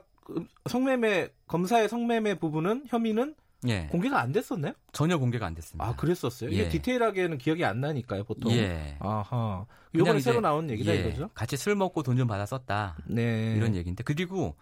성매매 0.69 1.29
검사의 1.47 1.89
성매매 1.89 2.35
부분은 2.35 2.85
혐의는 2.87 3.35
예. 3.67 3.87
공개가 3.91 4.19
안 4.21 4.31
됐었나요? 4.31 4.73
전혀 4.91 5.17
공개가 5.17 5.45
안 5.45 5.53
됐습니다. 5.53 5.85
아, 5.85 5.95
그랬었어요? 5.95 6.49
이게 6.49 6.63
예. 6.65 6.69
디테일하게는 6.69 7.37
기억이 7.37 7.63
안 7.63 7.79
나니까요, 7.81 8.23
보통. 8.23 8.51
예. 8.53 8.97
아하. 8.99 9.65
이번에 9.93 10.19
새로 10.19 10.41
나온 10.41 10.69
얘기다 10.69 10.93
예. 10.95 10.99
이거죠? 11.01 11.29
같이 11.33 11.57
술 11.57 11.75
먹고 11.75 12.01
돈 12.03 12.17
좀 12.17 12.27
받아 12.27 12.45
썼다. 12.45 12.97
네. 13.05 13.53
이런 13.55 13.75
얘기인데. 13.75 14.03
그리고 14.03 14.55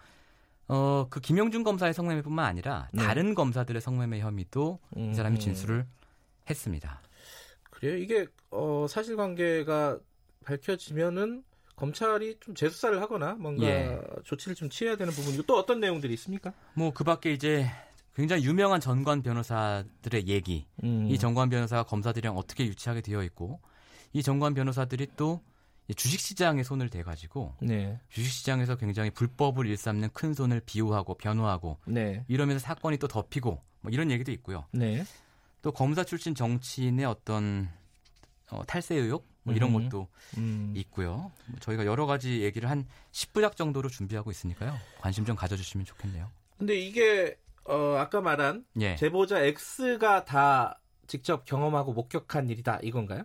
어, 0.68 1.08
그 1.10 1.20
김영준 1.20 1.64
검사의 1.64 1.94
성매매 1.94 2.22
뿐만 2.22 2.46
아니라 2.46 2.88
네. 2.94 3.02
다른 3.04 3.34
검사들의 3.36 3.82
성매매 3.82 4.20
혐의도 4.20 4.80
음. 4.98 5.12
이 5.12 5.14
사람이 5.16 5.40
진술을 5.40 5.86
했습니다. 6.50 7.02
그래요? 7.72 7.96
이게 7.98 8.28
어, 8.52 8.86
사실관계가 8.90 10.00
밝혀지면은 10.46 11.44
검찰이 11.76 12.38
좀 12.42 12.54
재수사를 12.56 13.02
하거나 13.02 13.36
뭔가 13.36 13.66
예. 13.66 14.00
조치를 14.26 14.56
좀 14.56 14.70
취해야 14.70 14.98
되는 14.98 15.14
부분이고 15.14 15.44
또 15.44 15.58
어떤 15.58 15.80
내용들이 15.80 16.14
있습니까? 16.16 16.52
뭐 16.74 16.92
그 16.92 17.04
밖에 17.06 17.32
이제 17.32 17.66
굉장히 18.20 18.44
유명한 18.44 18.82
전관 18.82 19.22
변호사들의 19.22 20.28
얘기, 20.28 20.68
음. 20.84 21.08
이 21.10 21.18
전관 21.18 21.48
변호사가 21.48 21.84
검사들이랑 21.84 22.36
어떻게 22.36 22.66
유치하게 22.66 23.00
되어 23.00 23.24
있고, 23.24 23.62
이 24.12 24.22
전관 24.22 24.54
변호사들이 24.54 25.08
또 25.16 25.42
주식시장에 25.96 26.64
손을 26.64 26.90
대가지고 26.90 27.56
네. 27.62 27.98
주식시장에서 28.10 28.76
굉장히 28.76 29.10
불법을 29.10 29.68
일삼는 29.68 30.10
큰 30.12 30.34
손을 30.34 30.62
비호하고 30.66 31.14
변호하고 31.14 31.78
네. 31.86 32.26
이러면서 32.28 32.60
사건이 32.60 32.98
또 32.98 33.08
덮이고 33.08 33.62
뭐 33.80 33.92
이런 33.92 34.12
얘기도 34.12 34.34
있고요. 34.34 34.66
네. 34.74 35.06
또 35.62 35.72
검사 35.72 36.04
출신 36.04 36.36
정치인의 36.36 37.06
어떤 37.06 37.70
어, 38.52 38.66
탈세 38.66 38.96
의혹 38.96 39.30
뭐 39.44 39.56
이런 39.56 39.74
음. 39.74 39.90
것도 39.90 40.10
음. 40.38 40.74
있고요. 40.76 41.32
뭐 41.46 41.60
저희가 41.62 41.86
여러 41.86 42.06
가지 42.06 42.42
얘기를 42.42 42.70
한 42.70 42.86
10부작 43.14 43.56
정도로 43.56 43.88
준비하고 43.88 44.30
있으니까요. 44.30 44.78
관심 45.00 45.24
좀 45.24 45.38
가져주시면 45.38 45.86
좋겠네요. 45.86 46.30
근데 46.58 46.78
이게 46.78 47.38
어, 47.70 47.98
아까 47.98 48.20
말한 48.20 48.66
예. 48.82 48.96
제보자 48.96 49.40
X가 49.42 50.26
다 50.26 50.80
직접 51.08 51.46
경험하고 51.46 51.94
목격한 51.94 52.50
일이다 52.50 52.80
이건가요? 52.84 53.24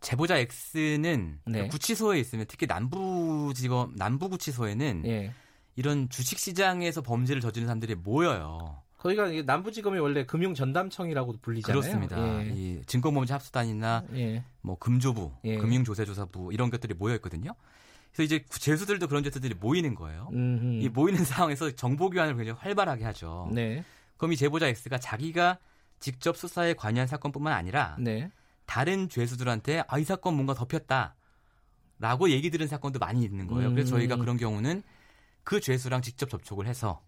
제보자 0.00 0.36
X는 0.74 1.40
네. 1.46 1.68
구치소에 1.68 2.20
있으면 2.20 2.44
특히 2.48 2.66
남부지검 2.66 3.94
남부구치소에는 3.96 5.02
예. 5.06 5.32
이런 5.74 6.08
주식시장에서 6.08 7.02
범죄를 7.02 7.40
저지른 7.40 7.66
사람들이 7.66 7.94
모여요. 7.94 8.82
거기가 8.98 9.28
남부지검이 9.44 9.98
원래 9.98 10.24
금융전담청이라고 10.26 11.36
불리잖아요. 11.40 11.80
그렇습니다. 11.80 12.44
예. 12.44 12.52
이 12.54 12.82
증권범죄 12.86 13.32
합수단이나 13.32 14.04
예. 14.14 14.42
뭐 14.62 14.76
금조부, 14.78 15.32
예. 15.44 15.56
금융조세조사부 15.58 16.52
이런 16.52 16.70
것들이 16.70 16.94
모여 16.94 17.14
있거든요. 17.16 17.52
그래서 18.16 18.34
이제 18.34 18.44
재수들도 18.48 19.08
그런 19.08 19.22
재수들이 19.22 19.54
모이는 19.54 19.94
거예요. 19.94 20.30
음흠. 20.32 20.82
이 20.82 20.88
모이는 20.88 21.22
상황에서 21.24 21.70
정보 21.72 22.08
교환을 22.08 22.34
굉장히 22.34 22.58
활발하게 22.58 23.04
하죠. 23.04 23.50
네. 23.52 23.84
그럼 24.16 24.32
이 24.32 24.36
제보자 24.36 24.66
X가 24.68 24.96
자기가 24.98 25.58
직접 26.00 26.36
수사에 26.36 26.72
관여한 26.72 27.06
사건뿐만 27.06 27.52
아니라 27.52 27.96
네. 28.00 28.30
다른 28.64 29.10
죄수들한테 29.10 29.84
아 29.86 29.98
이 29.98 30.04
사건 30.04 30.34
뭔가 30.34 30.54
덮였다. 30.54 31.14
라고 31.98 32.30
얘기 32.30 32.50
들은 32.50 32.66
사건도 32.66 32.98
많이 32.98 33.22
있는 33.22 33.46
거예요. 33.46 33.70
그래서 33.70 33.90
저희가 33.90 34.16
음. 34.16 34.20
그런 34.20 34.36
경우는 34.38 34.82
그 35.44 35.60
죄수랑 35.60 36.00
직접 36.02 36.28
접촉을 36.30 36.66
해서 36.66 37.02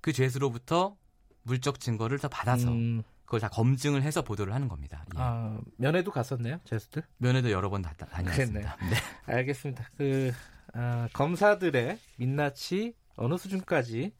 그 0.00 0.12
죄수로부터 0.12 0.96
물적 1.42 1.80
증거를 1.80 2.18
더 2.18 2.28
받아서 2.28 2.70
음. 2.70 3.02
그걸 3.28 3.40
다 3.40 3.48
검증을 3.50 4.02
해서 4.02 4.22
보도를 4.22 4.54
하는 4.54 4.68
겁니다. 4.68 5.04
예. 5.14 5.18
아, 5.20 5.60
면회도 5.76 6.10
갔었네요, 6.10 6.60
제수들? 6.64 7.02
면회도 7.18 7.50
여러 7.50 7.68
번 7.68 7.82
다, 7.82 7.92
다녔습니다. 7.92 8.76
네. 8.80 8.96
알겠습니다. 9.34 9.86
그 9.98 10.32
아, 10.72 11.08
검사들의 11.12 11.98
민낯이 12.16 12.94
어느 13.16 13.36
수준까지 13.36 14.14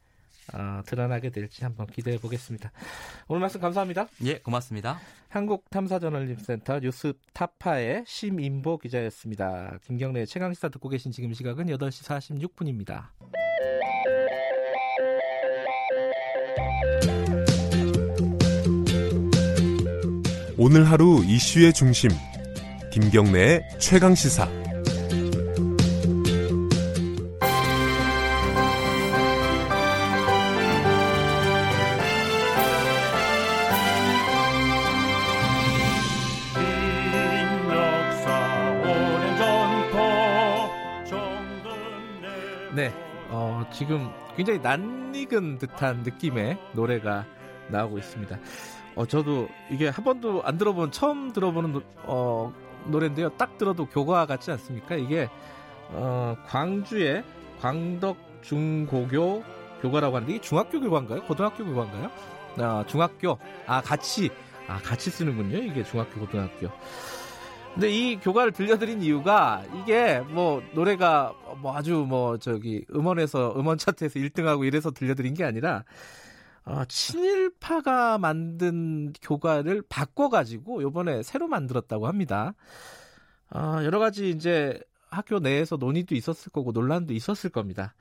어, 0.53 0.81
드러나게 0.85 1.31
될지 1.31 1.63
한번 1.63 1.87
기대해 1.87 2.19
보겠습니다. 2.19 2.71
오늘 3.27 3.41
말씀 3.41 3.59
감사합니다. 3.59 4.07
예, 4.25 4.37
고맙습니다. 4.37 4.99
한국탐사저널림센터 5.29 6.79
뉴스 6.79 7.13
타파의 7.33 8.03
심인보 8.05 8.77
기자였습니다. 8.77 9.79
김경래 9.85 10.27
최강시사 10.27 10.69
듣고 10.69 10.87
계신 10.87 11.11
지금 11.11 11.33
시각은 11.33 11.65
8시 11.65 12.03
46분입니다. 12.05 13.07
오늘 20.61 20.91
하루 20.91 21.23
이슈의 21.23 21.71
중심 21.71 22.09
김경래의 22.91 23.65
최강 23.79 24.13
시사 24.13 24.45
네, 42.75 42.93
어, 43.29 43.63
지금 43.71 44.09
굉장히 44.35 44.59
낯익은 44.59 45.57
듯한 45.59 46.03
느낌의 46.03 46.57
노래가 46.73 47.25
나오고 47.69 47.97
있습니다. 47.97 48.37
어, 48.95 49.05
저도 49.05 49.47
이게 49.69 49.87
한 49.87 50.03
번도 50.03 50.43
안 50.43 50.57
들어본 50.57 50.91
처음 50.91 51.31
들어보는 51.31 51.81
어, 52.03 52.53
노래인데요. 52.85 53.29
딱 53.37 53.57
들어도 53.57 53.85
교과 53.85 54.25
같지 54.25 54.51
않습니까? 54.51 54.95
이게 54.95 55.29
어, 55.89 56.35
광주의 56.47 57.23
광덕 57.61 58.17
중고교 58.41 59.43
교과라고 59.81 60.15
하는데 60.15 60.33
이게 60.33 60.41
중학교 60.41 60.79
교과인가요? 60.79 61.23
고등학교 61.23 61.63
교과인가요? 61.65 62.11
아, 62.57 62.83
중학교. 62.87 63.37
아, 63.65 63.81
같이 63.81 64.29
아, 64.67 64.77
같이 64.77 65.09
쓰는군요. 65.09 65.57
이게 65.57 65.83
중학교 65.83 66.19
고등학교. 66.19 66.69
근데 67.73 67.91
이 67.91 68.19
교과를 68.19 68.51
들려드린 68.51 69.01
이유가 69.01 69.63
이게 69.81 70.19
뭐 70.19 70.61
노래가 70.73 71.33
뭐 71.61 71.75
아주 71.75 72.05
뭐 72.07 72.37
저기 72.37 72.83
음원에서 72.93 73.53
음원 73.57 73.77
차트에서 73.77 74.19
1등하고 74.19 74.65
이래서 74.65 74.91
들려드린 74.91 75.33
게 75.33 75.43
아니라 75.43 75.83
어, 76.69 76.85
친일파가 76.85 78.19
만든 78.19 79.11
교과를 79.23 79.81
바꿔가지고 79.89 80.83
요번에 80.83 81.23
새로 81.23 81.47
만들었다고 81.47 82.05
합니다. 82.05 82.53
어, 83.49 83.79
여러 83.83 83.97
가지 83.97 84.29
이제 84.29 84.79
학교 85.09 85.39
내에서 85.39 85.77
논의도 85.77 86.13
있었을 86.13 86.51
거고 86.51 86.71
논란도 86.71 87.13
있었을 87.15 87.49
겁니다. 87.49 87.95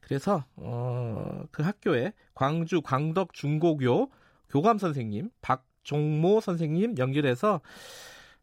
그래서 0.00 0.46
어, 0.56 1.44
그 1.50 1.62
학교에 1.62 2.14
광주 2.34 2.80
광덕 2.80 3.34
중고교 3.34 4.10
교감 4.48 4.78
선생님 4.78 5.28
박종모 5.42 6.40
선생님 6.40 6.96
연결해서 6.96 7.60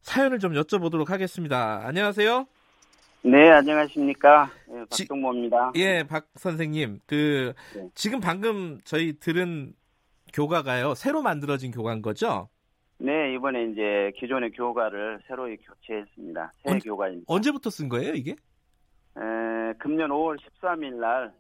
사연을 0.04 0.38
좀 0.38 0.54
여쭤보도록 0.54 1.08
하겠습니다. 1.08 1.82
안녕하세요. 1.84 2.45
네, 3.26 3.50
안녕하십니까. 3.52 4.52
네, 4.68 4.84
박종모입니다. 4.90 5.72
예, 5.76 6.04
박 6.04 6.28
선생님. 6.36 7.00
그, 7.06 7.54
네. 7.74 7.88
지금 7.95 8.20
방금 8.20 8.80
저희 8.84 9.18
들은 9.18 9.74
교과가요, 10.34 10.94
새로 10.95 11.22
만들어진 11.22 11.72
교과인 11.72 12.02
거죠? 12.02 12.50
네, 12.98 13.34
이번에 13.34 13.72
이제 13.72 14.12
기존의 14.18 14.52
교과를 14.52 15.22
새로 15.28 15.44
교체했습니다. 15.45 16.54
새 16.64 16.72
언, 16.72 16.80
교과입니다. 16.80 17.26
언제부터 17.28 17.70
쓴 17.70 17.88
거예요, 17.88 18.14
이게? 18.14 18.32
에, 18.32 19.74
금년 19.80 20.10
5월 20.10 20.38
13일 20.40 20.95
날 20.95 21.32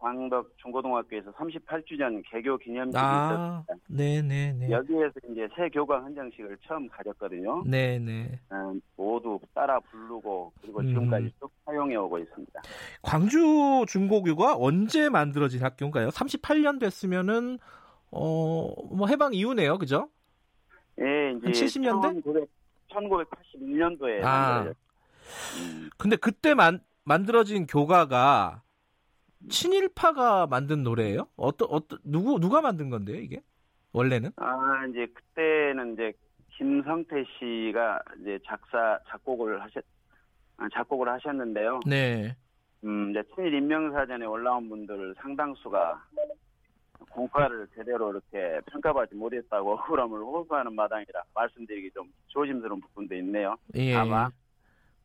광덕 0.00 0.50
중고등학교에서 0.56 1.30
38주년 1.32 2.22
개교 2.30 2.56
기념식이 2.56 2.98
아, 2.98 3.62
있었습니다. 3.66 3.86
네네네. 3.88 4.70
여기에서 4.70 5.12
이제 5.30 5.46
새 5.54 5.68
교과 5.68 6.00
헌정식을 6.00 6.56
처음 6.66 6.88
가졌거든요. 6.88 7.64
네네. 7.64 8.40
음, 8.50 8.80
모두 8.96 9.38
따라 9.54 9.78
부르고 9.78 10.52
그리고 10.62 10.82
지금까지 10.82 11.26
음. 11.26 11.30
쭉 11.38 11.50
사용해 11.66 11.96
오고 11.96 12.18
있습니다. 12.18 12.62
광주 13.02 13.84
중고교가 13.88 14.56
언제 14.58 15.10
만들어진 15.10 15.62
학교인가요? 15.62 16.08
38년 16.08 16.80
됐으면은 16.80 17.58
어뭐 18.10 19.06
해방 19.08 19.34
이후네요, 19.34 19.76
그죠? 19.76 20.08
예, 20.98 21.32
이제 21.32 21.66
70년대? 21.66 22.24
1900, 22.24 22.48
1981년도에 22.90 24.24
아. 24.24 24.48
만들어졌. 24.54 24.76
음. 25.60 25.90
근데 25.98 26.16
그때 26.16 26.54
만 26.54 26.80
만들어진 27.04 27.66
교과가 27.66 28.62
친일파가 29.48 30.46
만든 30.46 30.82
노래예요? 30.82 31.26
어떤 31.36 31.68
어떤 31.70 31.98
누구 32.04 32.38
누가 32.38 32.60
만든 32.60 32.90
건데요, 32.90 33.16
이게? 33.16 33.42
원래는? 33.92 34.30
아, 34.36 34.86
이제 34.90 35.06
그때는 35.06 35.94
이제 35.94 36.12
김성태 36.56 37.24
씨가 37.38 38.02
이제 38.20 38.38
작사 38.46 38.98
작곡을 39.08 39.60
하셨 39.62 39.82
아, 40.58 40.68
작곡을 40.72 41.08
하셨는데요. 41.08 41.80
네. 41.86 42.36
음, 42.84 43.10
이제 43.10 43.22
친일 43.34 43.54
인명사전에 43.54 44.26
올라온 44.26 44.68
분들 44.68 45.14
상당수가 45.20 46.04
공과를 47.10 47.66
제대로 47.74 48.10
이렇게 48.10 48.60
평가받지 48.66 49.14
못했다고 49.14 49.72
억울함을 49.90 50.20
호소하는 50.20 50.74
마당이라 50.74 51.22
말씀드리기 51.34 51.90
좀 51.92 52.10
조심스러운 52.28 52.80
부분도 52.80 53.14
있네요. 53.16 53.56
예. 53.74 53.94
아마 53.94 54.30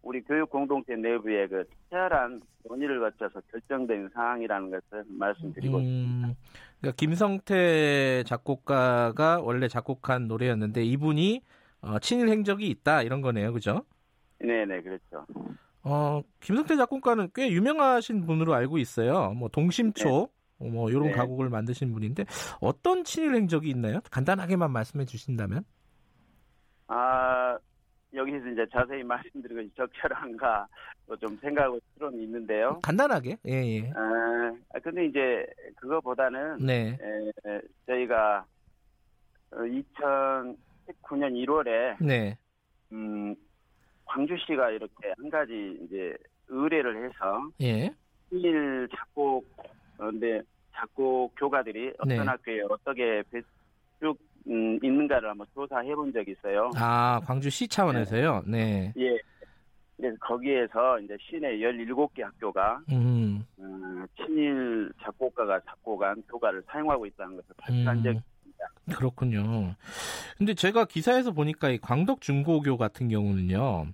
우리 0.06 0.22
교육 0.22 0.52
공동체 0.52 0.96
내부의 0.96 1.50
그 1.50 1.66
치열한 1.90 2.40
논의를 2.70 3.00
거쳐서 3.00 3.42
결정된 3.52 4.08
상황이라는 4.14 4.70
것을 4.70 5.04
말씀드리고 5.10 5.78
음, 5.78 5.82
있습니다. 5.82 6.36
그러니까 6.80 6.96
김성태 6.96 8.24
작곡가가 8.28 9.40
원래 9.42 9.68
작곡한 9.68 10.28
노래였는데 10.28 10.84
이분이 10.84 11.42
어, 11.82 12.00
친일 12.00 12.30
행적이 12.30 12.70
있다 12.70 13.02
이런 13.02 13.22
거네요, 13.22 13.52
그죠? 13.52 13.84
네네 14.38 14.84
그렇죠. 14.84 15.26
어, 15.82 16.22
김성태 16.40 16.76
작곡가는 16.76 17.30
꽤 17.34 17.50
유명하신 17.50 18.28
분으로 18.28 18.54
알고 18.54 18.78
있어요. 18.78 19.32
뭐 19.32 19.50
동심초 19.50 20.30
네. 20.60 20.70
뭐 20.70 20.92
이런 20.92 21.06
네. 21.08 21.12
가곡을 21.14 21.50
만드신 21.50 21.92
분인데 21.92 22.26
어떤 22.62 23.04
친일 23.04 23.34
행적이 23.34 23.72
있나요? 23.72 24.02
간단하게만 24.12 24.72
말씀해 24.72 25.06
주신다면? 25.06 25.64
아 26.88 27.58
여기서 28.16 28.48
이제 28.50 28.66
자세히 28.72 29.04
말씀드리고 29.04 29.70
적절한가 29.76 30.68
좀 31.20 31.38
생각하고 31.38 31.80
실험이 31.94 32.24
있는데요. 32.24 32.80
간단하게. 32.82 33.38
예, 33.46 33.52
예. 33.52 33.92
아, 33.96 34.80
근데 34.82 35.06
이제 35.06 35.46
그거보다는 35.78 36.58
네. 36.58 36.98
에, 37.46 37.62
저희가 37.86 38.46
2019년 39.52 40.54
어, 41.12 41.30
1월에 41.30 41.98
네. 42.00 42.38
음, 42.92 43.36
광주시가 44.06 44.72
이렇게 44.72 45.14
한 45.18 45.30
가지 45.30 45.78
이제 45.84 46.16
의뢰를 46.48 47.06
해서 47.06 47.50
예. 47.62 47.94
일 48.32 48.88
작곡 48.96 49.46
근데 49.98 50.42
작곡 50.74 51.34
교가들이 51.38 51.94
어떤 51.98 52.08
네. 52.08 52.18
학교에 52.18 52.62
어떻게 52.70 53.24
쭉 53.32 53.44
음, 54.48 54.80
있는가를 54.84 55.30
한번 55.30 55.48
조사해 55.54 55.96
본 55.96 56.12
적이 56.14 56.32
있어요. 56.32 56.72
아, 56.76 57.20
광주시 57.26 57.68
차원에서요? 57.68 58.44
네. 58.46 58.94
네. 58.96 59.06
예. 59.06 59.18
그래서 59.98 60.18
거기에서 60.20 61.00
이제 61.00 61.16
시내 61.22 61.58
17개 61.58 62.22
학교가 62.22 62.82
음. 62.92 63.46
어, 63.58 63.64
친일 64.18 64.92
작곡가가 65.02 65.60
작곡한 65.62 66.22
교가를 66.30 66.62
사용하고 66.68 67.06
있다는 67.06 67.38
것을 67.38 67.50
발표한 67.58 67.98
음. 67.98 68.04
적이 68.04 68.20
있습니다. 68.20 68.98
그렇군요. 68.98 69.76
근데 70.38 70.54
제가 70.54 70.86
기사에서 70.86 71.32
보니까 71.32 71.70
이 71.70 71.78
광덕 71.78 72.22
중고교 72.22 72.78
같은 72.78 73.08
경우는요. 73.08 73.88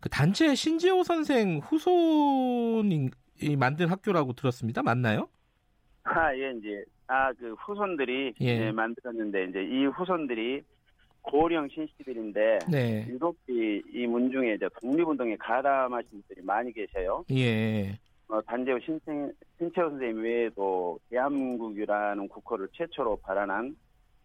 그 0.00 0.08
단체 0.10 0.54
신지호 0.54 1.02
선생 1.02 1.58
후손이 1.58 3.10
만든 3.56 3.88
학교라고 3.88 4.34
들었습니다. 4.34 4.82
맞나요? 4.82 5.28
아, 6.04 6.34
예, 6.34 6.52
이제 6.58 6.84
아, 7.12 7.30
그 7.34 7.52
후손들이 7.58 8.32
예. 8.40 8.58
네, 8.58 8.72
만들었는데 8.72 9.44
이제 9.44 9.62
이 9.62 9.84
후손들이 9.84 10.62
고령 11.20 11.68
신씨들인데 11.68 12.58
네. 12.70 13.06
유독히 13.06 13.82
이 13.92 14.06
문중에 14.06 14.54
이제 14.54 14.66
독립운동에 14.80 15.36
가담하신 15.36 16.08
분들이 16.10 16.40
많이 16.42 16.72
계셔요. 16.72 17.22
예. 17.32 17.98
어, 18.28 18.40
단재호 18.40 18.78
신채, 18.78 19.30
신채호 19.58 19.90
선생님 19.90 20.22
외에도 20.22 20.98
대한민국이라는 21.10 22.28
국호를 22.28 22.68
최초로 22.72 23.16
발안한 23.16 23.76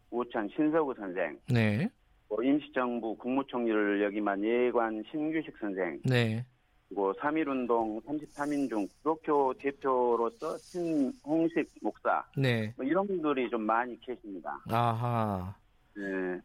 우창 0.10 0.48
신서구 0.56 0.94
선생. 0.98 1.38
네. 1.50 1.90
뭐 2.30 2.42
임시정부 2.42 3.18
국무총리를 3.18 4.02
역임한 4.04 4.46
예관 4.46 5.04
신규식 5.12 5.58
선생. 5.60 6.00
네. 6.06 6.46
그리고 6.88 7.14
3.1운동 7.14 8.02
33인 8.06 8.70
중 8.70 8.88
기독교 8.88 9.54
대표로서 9.56 10.58
신홍식 10.58 11.70
목사. 11.82 12.26
네. 12.38 12.74
뭐 12.78 12.86
이런 12.86 13.06
분들이 13.08 13.50
좀 13.50 13.62
많이 13.62 14.00
계십니다. 14.00 14.58
아하. 14.70 15.54
네. 15.96 16.40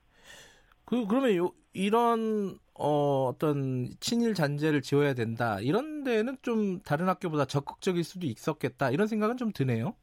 그, 0.85 1.07
그러면 1.07 1.37
요, 1.37 1.53
이런, 1.73 2.59
어, 2.75 3.29
어떤 3.29 3.89
친일 4.01 4.35
잔재를 4.35 4.83
지어야 4.83 5.15
된다. 5.15 5.61
이런 5.61 6.03
데는 6.03 6.37
좀 6.43 6.81
다른 6.81 7.09
학교보다 7.09 7.45
적극적일 7.45 8.03
수도 8.03 8.27
있었겠다. 8.27 8.91
이런 8.91 9.07
생각은 9.07 9.37
좀 9.37 9.53
드네요. 9.53 9.95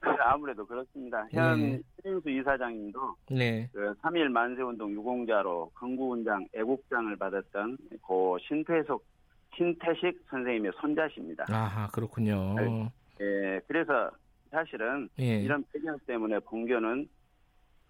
아무래도 0.20 0.66
그렇습니다. 0.66 1.26
현 1.30 1.60
네. 1.60 1.80
신인수 2.02 2.30
이사장님도 2.30 3.16
네. 3.30 3.68
그 3.72 3.94
3일 4.02 4.28
만세운동 4.28 4.92
유공자로 4.92 5.70
건구훈장 5.74 6.46
애국장을 6.54 7.14
받았던 7.16 7.78
고 8.02 8.38
신태석 8.46 9.02
신태식 9.56 10.24
선생님의 10.30 10.72
손자십니다. 10.80 11.44
아하 11.48 11.88
그렇군요. 11.88 12.54
예, 13.20 13.60
그래서 13.66 14.10
사실은 14.50 15.08
예. 15.18 15.40
이런 15.40 15.64
배경 15.72 15.96
때문에 16.06 16.38
본교는 16.40 17.08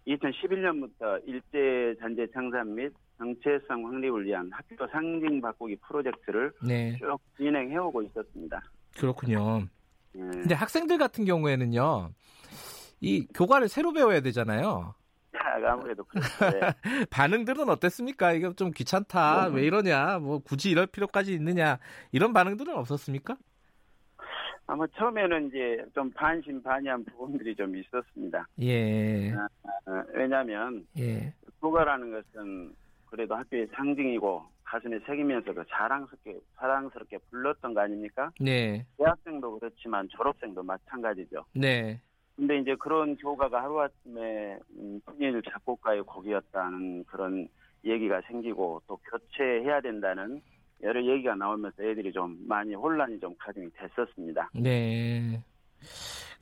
2011년부터 0.07 1.21
일제 1.27 1.95
잔재 2.01 2.27
창산 2.33 2.75
및 2.75 2.93
정체성 3.19 3.87
확립을 3.87 4.25
위한 4.27 4.51
학교 4.53 4.87
상징 4.89 5.41
바꾸기 5.41 5.77
프로젝트를 5.77 6.53
네. 6.67 6.97
쭉 6.99 7.19
진행해 7.37 7.77
오고 7.77 8.03
있었습니다. 8.03 8.61
그렇군요. 8.97 9.61
네. 10.13 10.21
근데 10.31 10.55
학생들 10.55 10.99
같은 10.99 11.25
경우에는요, 11.25 12.11
이 13.01 13.27
교과를 13.35 13.69
새로 13.69 13.93
배워야 13.93 14.21
되잖아요. 14.21 14.95
아무래도 15.63 16.05
그렇죠. 16.05 16.51
네. 16.51 16.61
반응들은 17.11 17.69
어땠습니까? 17.69 18.33
이거 18.33 18.53
좀 18.55 18.71
귀찮다. 18.71 19.49
네. 19.51 19.57
왜 19.57 19.67
이러냐? 19.67 20.19
뭐 20.19 20.39
굳이 20.39 20.71
이럴 20.71 20.87
필요까지 20.87 21.33
있느냐? 21.35 21.79
이런 22.13 22.33
반응들은 22.33 22.75
없었습니까? 22.75 23.37
아마 24.67 24.87
처음에는 24.97 25.49
이제 25.49 25.85
좀 25.95 26.11
반신반의한 26.13 27.05
부분들이 27.05 27.55
좀 27.55 27.77
있었습니다. 27.77 28.49
예. 28.63 29.33
아, 29.33 29.49
아, 29.87 30.05
왜냐하면 30.15 30.87
예. 30.99 31.35
교과라는 31.61 32.11
것은 32.13 32.75
그래도 33.07 33.35
학교의 33.35 33.69
상징이고 33.75 34.43
가슴에 34.65 34.99
새기면서도 35.07 35.65
자랑스럽게 35.65 36.41
사랑스럽게 36.57 37.19
불렀던 37.31 37.75
거 37.75 37.81
아닙니까? 37.81 38.31
네. 38.41 38.87
대학생도 38.97 39.59
그렇지만 39.59 40.09
졸업생도 40.09 40.63
마찬가지죠. 40.63 41.45
네. 41.53 42.01
근데 42.37 42.59
이제 42.59 42.75
그런 42.77 43.17
교가가 43.17 43.63
하루아침에 43.63 44.59
음, 44.77 45.01
작곡가의 45.51 46.03
곡이었다는 46.03 47.05
그런 47.05 47.49
얘기가 47.85 48.21
생기고 48.23 48.83
또 48.87 48.97
교체해야 48.97 49.81
된다는 49.81 50.43
여러 50.83 51.03
얘기가 51.05 51.35
나오면서 51.37 51.83
애들이 51.85 52.13
좀 52.13 52.37
많이 52.49 52.75
혼란이 52.75 53.21
좀 53.21 53.35
가중이 53.39 53.71
됐었습니다. 53.73 54.51
네. 54.55 55.43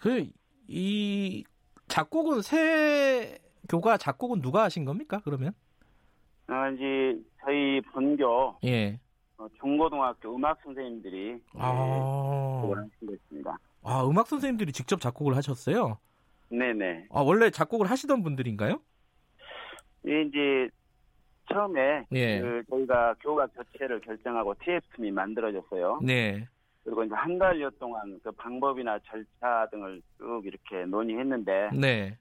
그 0.01 0.27
이 0.69 1.44
작곡은 1.89 2.43
새 2.43 3.39
교가 3.69 3.97
작곡은 3.97 4.40
누가 4.40 4.64
하신 4.64 4.85
겁니까? 4.85 5.20
그러면? 5.24 5.52
아 6.47 6.70
이제 6.70 7.19
저희 7.44 7.81
본교 7.93 8.59
예. 8.64 8.98
어, 9.36 9.47
중고등학교 9.60 10.35
음악 10.35 10.59
선생님들이 10.62 11.40
아. 11.55 12.62
네, 12.64 12.74
하신 12.74 13.43
아 13.84 14.04
음악 14.04 14.28
선생님들이 14.28 14.72
직접 14.72 15.00
작곡을 15.00 15.36
하셨어요? 15.36 15.98
네네. 16.50 17.06
아 17.10 17.20
원래 17.20 17.50
작곡을 17.50 17.90
하시던 17.90 18.22
분들인가요? 18.22 18.80
예, 20.06 20.22
이제 20.22 20.68
처음에 21.52 22.06
예. 22.12 22.40
그 22.40 22.62
저희가 22.70 23.14
교과 23.20 23.46
교체를 23.48 24.00
결정하고 24.00 24.54
TF팀이 24.62 25.10
만들어졌어요. 25.10 26.00
네. 26.02 26.46
그리고 26.84 27.04
이제 27.04 27.14
한 27.14 27.38
달여 27.38 27.70
동안 27.78 28.18
그 28.22 28.30
방법이나 28.32 28.98
절차 29.00 29.66
등을 29.70 30.02
쭉 30.18 30.42
이렇게 30.44 30.84
논의했는데 30.86 31.70
네. 31.74 32.18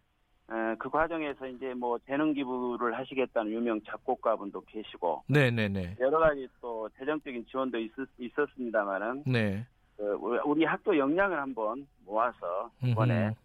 에, 0.51 0.75
그 0.77 0.89
과정에서 0.89 1.47
이제 1.47 1.73
뭐 1.73 1.97
재능 2.05 2.33
기부를 2.33 2.97
하시겠다는 2.97 3.51
유명 3.51 3.81
작곡가분도 3.85 4.61
계시고 4.61 5.23
네네네. 5.27 5.97
여러 5.99 6.19
가지 6.19 6.47
또 6.61 6.89
재정적인 6.99 7.45
지원도 7.47 7.79
있, 7.79 7.91
있었습니다만은 8.19 9.23
네. 9.25 9.65
그 10.02 10.40
우리 10.45 10.65
학교 10.65 10.98
역량을 10.98 11.38
한번 11.40 11.86
모아서 12.06 12.72
이번에 12.84 13.36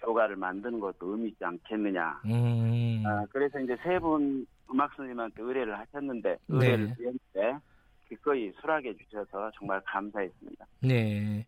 교과를 0.00 0.36
만드는 0.36 0.78
것도 0.80 1.12
의미 1.12 1.28
있지 1.30 1.42
않겠느냐. 1.44 2.20
음. 2.26 3.02
아, 3.06 3.24
그래서 3.30 3.58
이제 3.58 3.74
세 3.82 3.98
분 3.98 4.46
음악 4.70 4.92
선생님한테 4.94 5.42
의뢰를 5.42 5.78
하셨는데 5.78 6.28
네. 6.28 6.38
의뢰를 6.46 6.86
네. 6.88 6.94
드렸는데 6.94 7.64
기꺼이 8.06 8.52
수락해 8.60 8.94
주셔서 8.98 9.50
정말 9.58 9.80
감사했습니다. 9.86 10.66
네. 10.82 11.46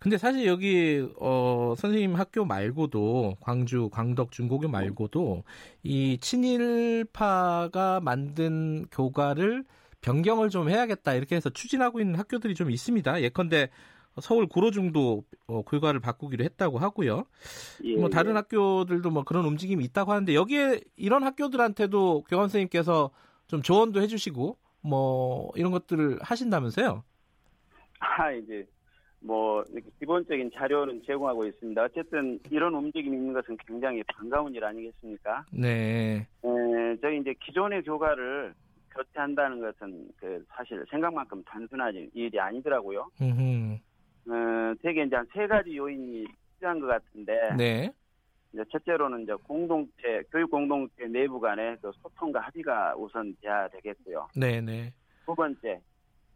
근데 0.00 0.18
사실 0.18 0.44
여기 0.46 1.08
어 1.20 1.74
선생님 1.76 2.14
학교 2.16 2.44
말고도 2.44 3.36
광주 3.40 3.88
광덕 3.90 4.32
중고교 4.32 4.68
말고도 4.68 5.44
이 5.84 6.18
친일파가 6.20 8.00
만든 8.00 8.86
교과를 8.90 9.64
변경을 10.00 10.48
좀 10.50 10.68
해야겠다 10.68 11.14
이렇게 11.14 11.36
해서 11.36 11.50
추진하고 11.50 12.00
있는 12.00 12.18
학교들이 12.18 12.54
좀 12.54 12.70
있습니다. 12.70 13.22
예컨대 13.22 13.70
서울 14.20 14.46
구로중도 14.46 15.24
어, 15.46 15.62
교과를 15.62 16.00
바꾸기로 16.00 16.44
했다고 16.44 16.78
하고요. 16.78 17.24
예, 17.84 17.96
뭐 17.96 18.08
다른 18.08 18.32
예. 18.32 18.34
학교들도 18.36 19.10
뭐 19.10 19.24
그런 19.24 19.44
움직임이 19.44 19.84
있다고 19.84 20.12
하는데 20.12 20.34
여기에 20.34 20.80
이런 20.96 21.22
학교들한테도 21.22 22.24
교원 22.28 22.48
선생님께서 22.48 23.10
좀 23.46 23.62
조언도 23.62 24.00
해주시고 24.02 24.58
뭐 24.82 25.50
이런 25.54 25.72
것들을 25.72 26.18
하신다면서요? 26.20 27.04
아 28.00 28.32
이제 28.32 28.66
뭐 29.20 29.64
기본적인 29.98 30.52
자료는 30.54 31.02
제공하고 31.06 31.46
있습니다. 31.46 31.82
어쨌든 31.82 32.38
이런 32.50 32.74
움직임이 32.74 33.16
있는 33.16 33.32
것은 33.32 33.56
굉장히 33.66 34.02
반가운 34.04 34.54
일 34.54 34.64
아니겠습니까? 34.64 35.44
네. 35.52 36.28
에, 36.44 36.96
저희 37.00 37.20
이제 37.20 37.34
기존의 37.44 37.82
교과를 37.82 38.54
교체한다는 38.94 39.60
것은 39.60 40.08
그 40.16 40.44
사실 40.48 40.84
생각만큼 40.90 41.42
단순한 41.44 42.10
일이 42.14 42.38
아니더라고요. 42.40 43.08
음. 43.20 43.78
어, 44.28 44.74
되게 44.82 45.04
이제 45.04 45.16
한 45.16 45.26
세 45.32 45.46
가지 45.46 45.76
요인이 45.76 46.26
필요한 46.58 46.80
것 46.80 46.86
같은데. 46.86 47.54
네. 47.56 47.90
이제 48.52 48.64
첫째로는 48.72 49.22
이제 49.22 49.34
공동체, 49.44 50.22
교육 50.32 50.50
공동체 50.50 51.06
내부 51.06 51.38
간의 51.38 51.76
그 51.82 51.92
소통과 52.02 52.40
합의가 52.40 52.94
우선 52.96 53.36
돼야 53.42 53.68
되겠고요. 53.68 54.28
네네. 54.34 54.60
네. 54.62 54.92
두 55.26 55.34
번째, 55.34 55.80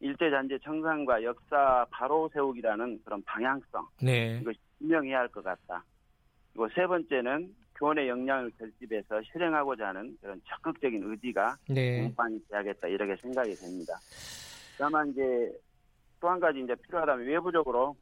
일제 0.00 0.30
잔재 0.30 0.58
청산과 0.58 1.22
역사 1.22 1.86
바로 1.90 2.28
세우기라는 2.34 3.00
그런 3.04 3.22
방향성. 3.24 3.86
네. 4.02 4.38
이거 4.42 4.52
분명해야 4.78 5.20
할 5.20 5.28
것 5.28 5.42
같다. 5.42 5.82
그리고 6.52 6.68
세 6.74 6.86
번째는 6.86 7.54
교원의 7.82 8.08
역량을 8.08 8.52
결집해서 8.56 9.20
실행하고자 9.22 9.88
하는 9.88 10.16
그런 10.20 10.40
적극적인 10.48 11.02
의지가 11.02 11.56
네. 11.68 12.02
공반이 12.02 12.40
돼야겠다 12.48 12.86
이렇게 12.86 13.16
생각이 13.16 13.52
됩니다. 13.56 13.94
다만 14.78 15.08
이제 15.10 15.52
또 16.20 16.28
한 16.28 16.38
가지 16.38 16.60
이제 16.60 16.76
필요하다면 16.76 17.26
외부적으로 17.26 17.96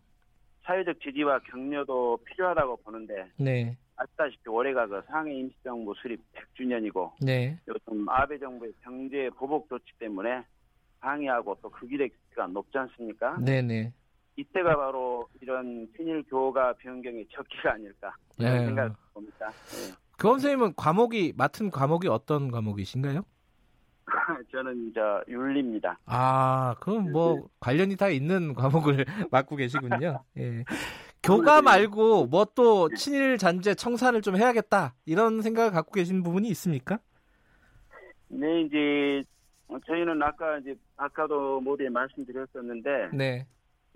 사회적 0.65 1.01
지지와 1.01 1.39
격려도 1.39 2.19
필요하다고 2.27 2.77
보는데 2.85 3.31
네. 3.39 3.75
아시다시피 3.97 4.51
올해가 4.51 4.87
그 4.87 5.01
상해 5.07 5.35
임시정부 5.35 5.95
수립 5.95 6.21
100주년이고 6.35 7.13
네. 7.23 7.59
요즘 7.67 8.07
아베 8.11 8.39
정부의 8.39 8.75
경제 8.83 9.31
보복 9.31 9.67
조치 9.71 9.87
때문에 9.99 10.43
방해하고 11.01 11.55
또그 11.63 11.87
길의 11.87 12.11
기가 12.29 12.47
높지 12.49 12.77
않습니까? 12.77 13.39
네네. 13.39 13.63
네. 13.63 13.93
이때가 14.37 14.77
바로 14.77 15.27
이런 15.41 15.89
친일 15.97 16.23
교가 16.25 16.75
변경의 16.75 17.27
적기가 17.33 17.73
아닐까 17.73 18.15
네. 18.45 18.67
생각을 18.67 18.93
봅니다. 19.15 19.51
네. 19.51 19.95
그 20.19 20.29
선생님은 20.29 20.75
과목이 20.77 21.33
맡은 21.37 21.71
과목이 21.71 22.09
어떤 22.09 22.51
과목이신가요? 22.51 23.23
저는 24.53 24.93
저 24.95 25.23
윤리입니다. 25.29 25.99
아, 26.07 26.75
그럼 26.81 27.13
뭐 27.13 27.35
네. 27.37 27.43
관련이 27.61 27.97
다 27.97 28.09
있는 28.09 28.53
과목을 28.55 29.05
맡고 29.31 29.57
계시군요. 29.57 30.23
예. 30.39 30.65
교가 31.23 31.61
말고 31.63 32.27
뭐 32.27 32.47
또 32.55 32.89
친일 32.95 33.37
잔재 33.39 33.75
청산을 33.75 34.23
좀 34.23 34.37
해야겠다 34.37 34.95
이런 35.05 35.43
생각을 35.43 35.71
갖고 35.71 35.93
계신 35.93 36.23
부분이 36.23 36.49
있습니까? 36.49 36.99
네, 38.29 38.63
이제 38.63 39.23
저희는 39.87 40.21
아까 40.23 40.59
이제 40.59 40.75
아까도 40.97 41.61
모두에 41.61 41.89
말씀드렸었는데 41.91 43.11
네. 43.13 43.47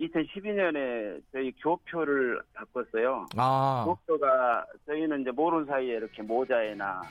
2012년에 0.01 1.21
저희 1.33 1.53
교표를 1.63 2.41
바꿨어요. 2.55 3.27
아. 3.37 3.85
교표가 3.87 4.65
저희는 4.87 5.23
이제 5.23 5.31
모르는 5.31 5.67
사이에 5.67 5.95
이렇게 5.97 6.23
모자에나 6.23 7.03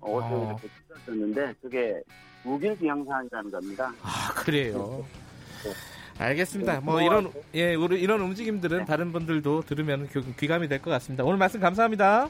옷에 0.00 0.26
아. 0.26 0.28
이렇게 0.30 0.68
찢었었는데 0.88 1.54
그게 1.60 2.00
무길기 2.44 2.86
형상이라는 2.88 3.50
겁니다. 3.50 3.92
아 4.02 4.32
그래요. 4.34 5.04
네. 5.64 5.70
알겠습니다. 6.18 6.80
뭐 6.80 7.00
이런 7.00 7.32
예 7.54 7.72
이런 7.74 8.20
움직임들은 8.20 8.78
네. 8.80 8.84
다른 8.84 9.12
분들도 9.12 9.62
들으면 9.62 10.08
귀감이 10.38 10.68
될 10.68 10.80
것 10.80 10.90
같습니다. 10.90 11.24
오늘 11.24 11.38
말씀 11.38 11.58
감사합니다. 11.60 12.28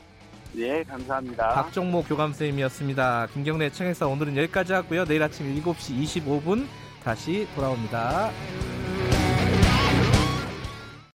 네, 0.55 0.82
감사합니다. 0.85 1.48
박종모 1.55 2.05
교감선생님이었습니다. 2.05 3.28
김경래 3.32 3.70
청에서 3.70 4.09
오늘은 4.09 4.36
여기까지 4.36 4.74
하고요. 4.74 5.05
내일 5.06 5.23
아침 5.23 5.47
7시 5.62 6.23
25분 6.24 6.66
다시 7.02 7.48
돌아옵니다. 7.55 8.31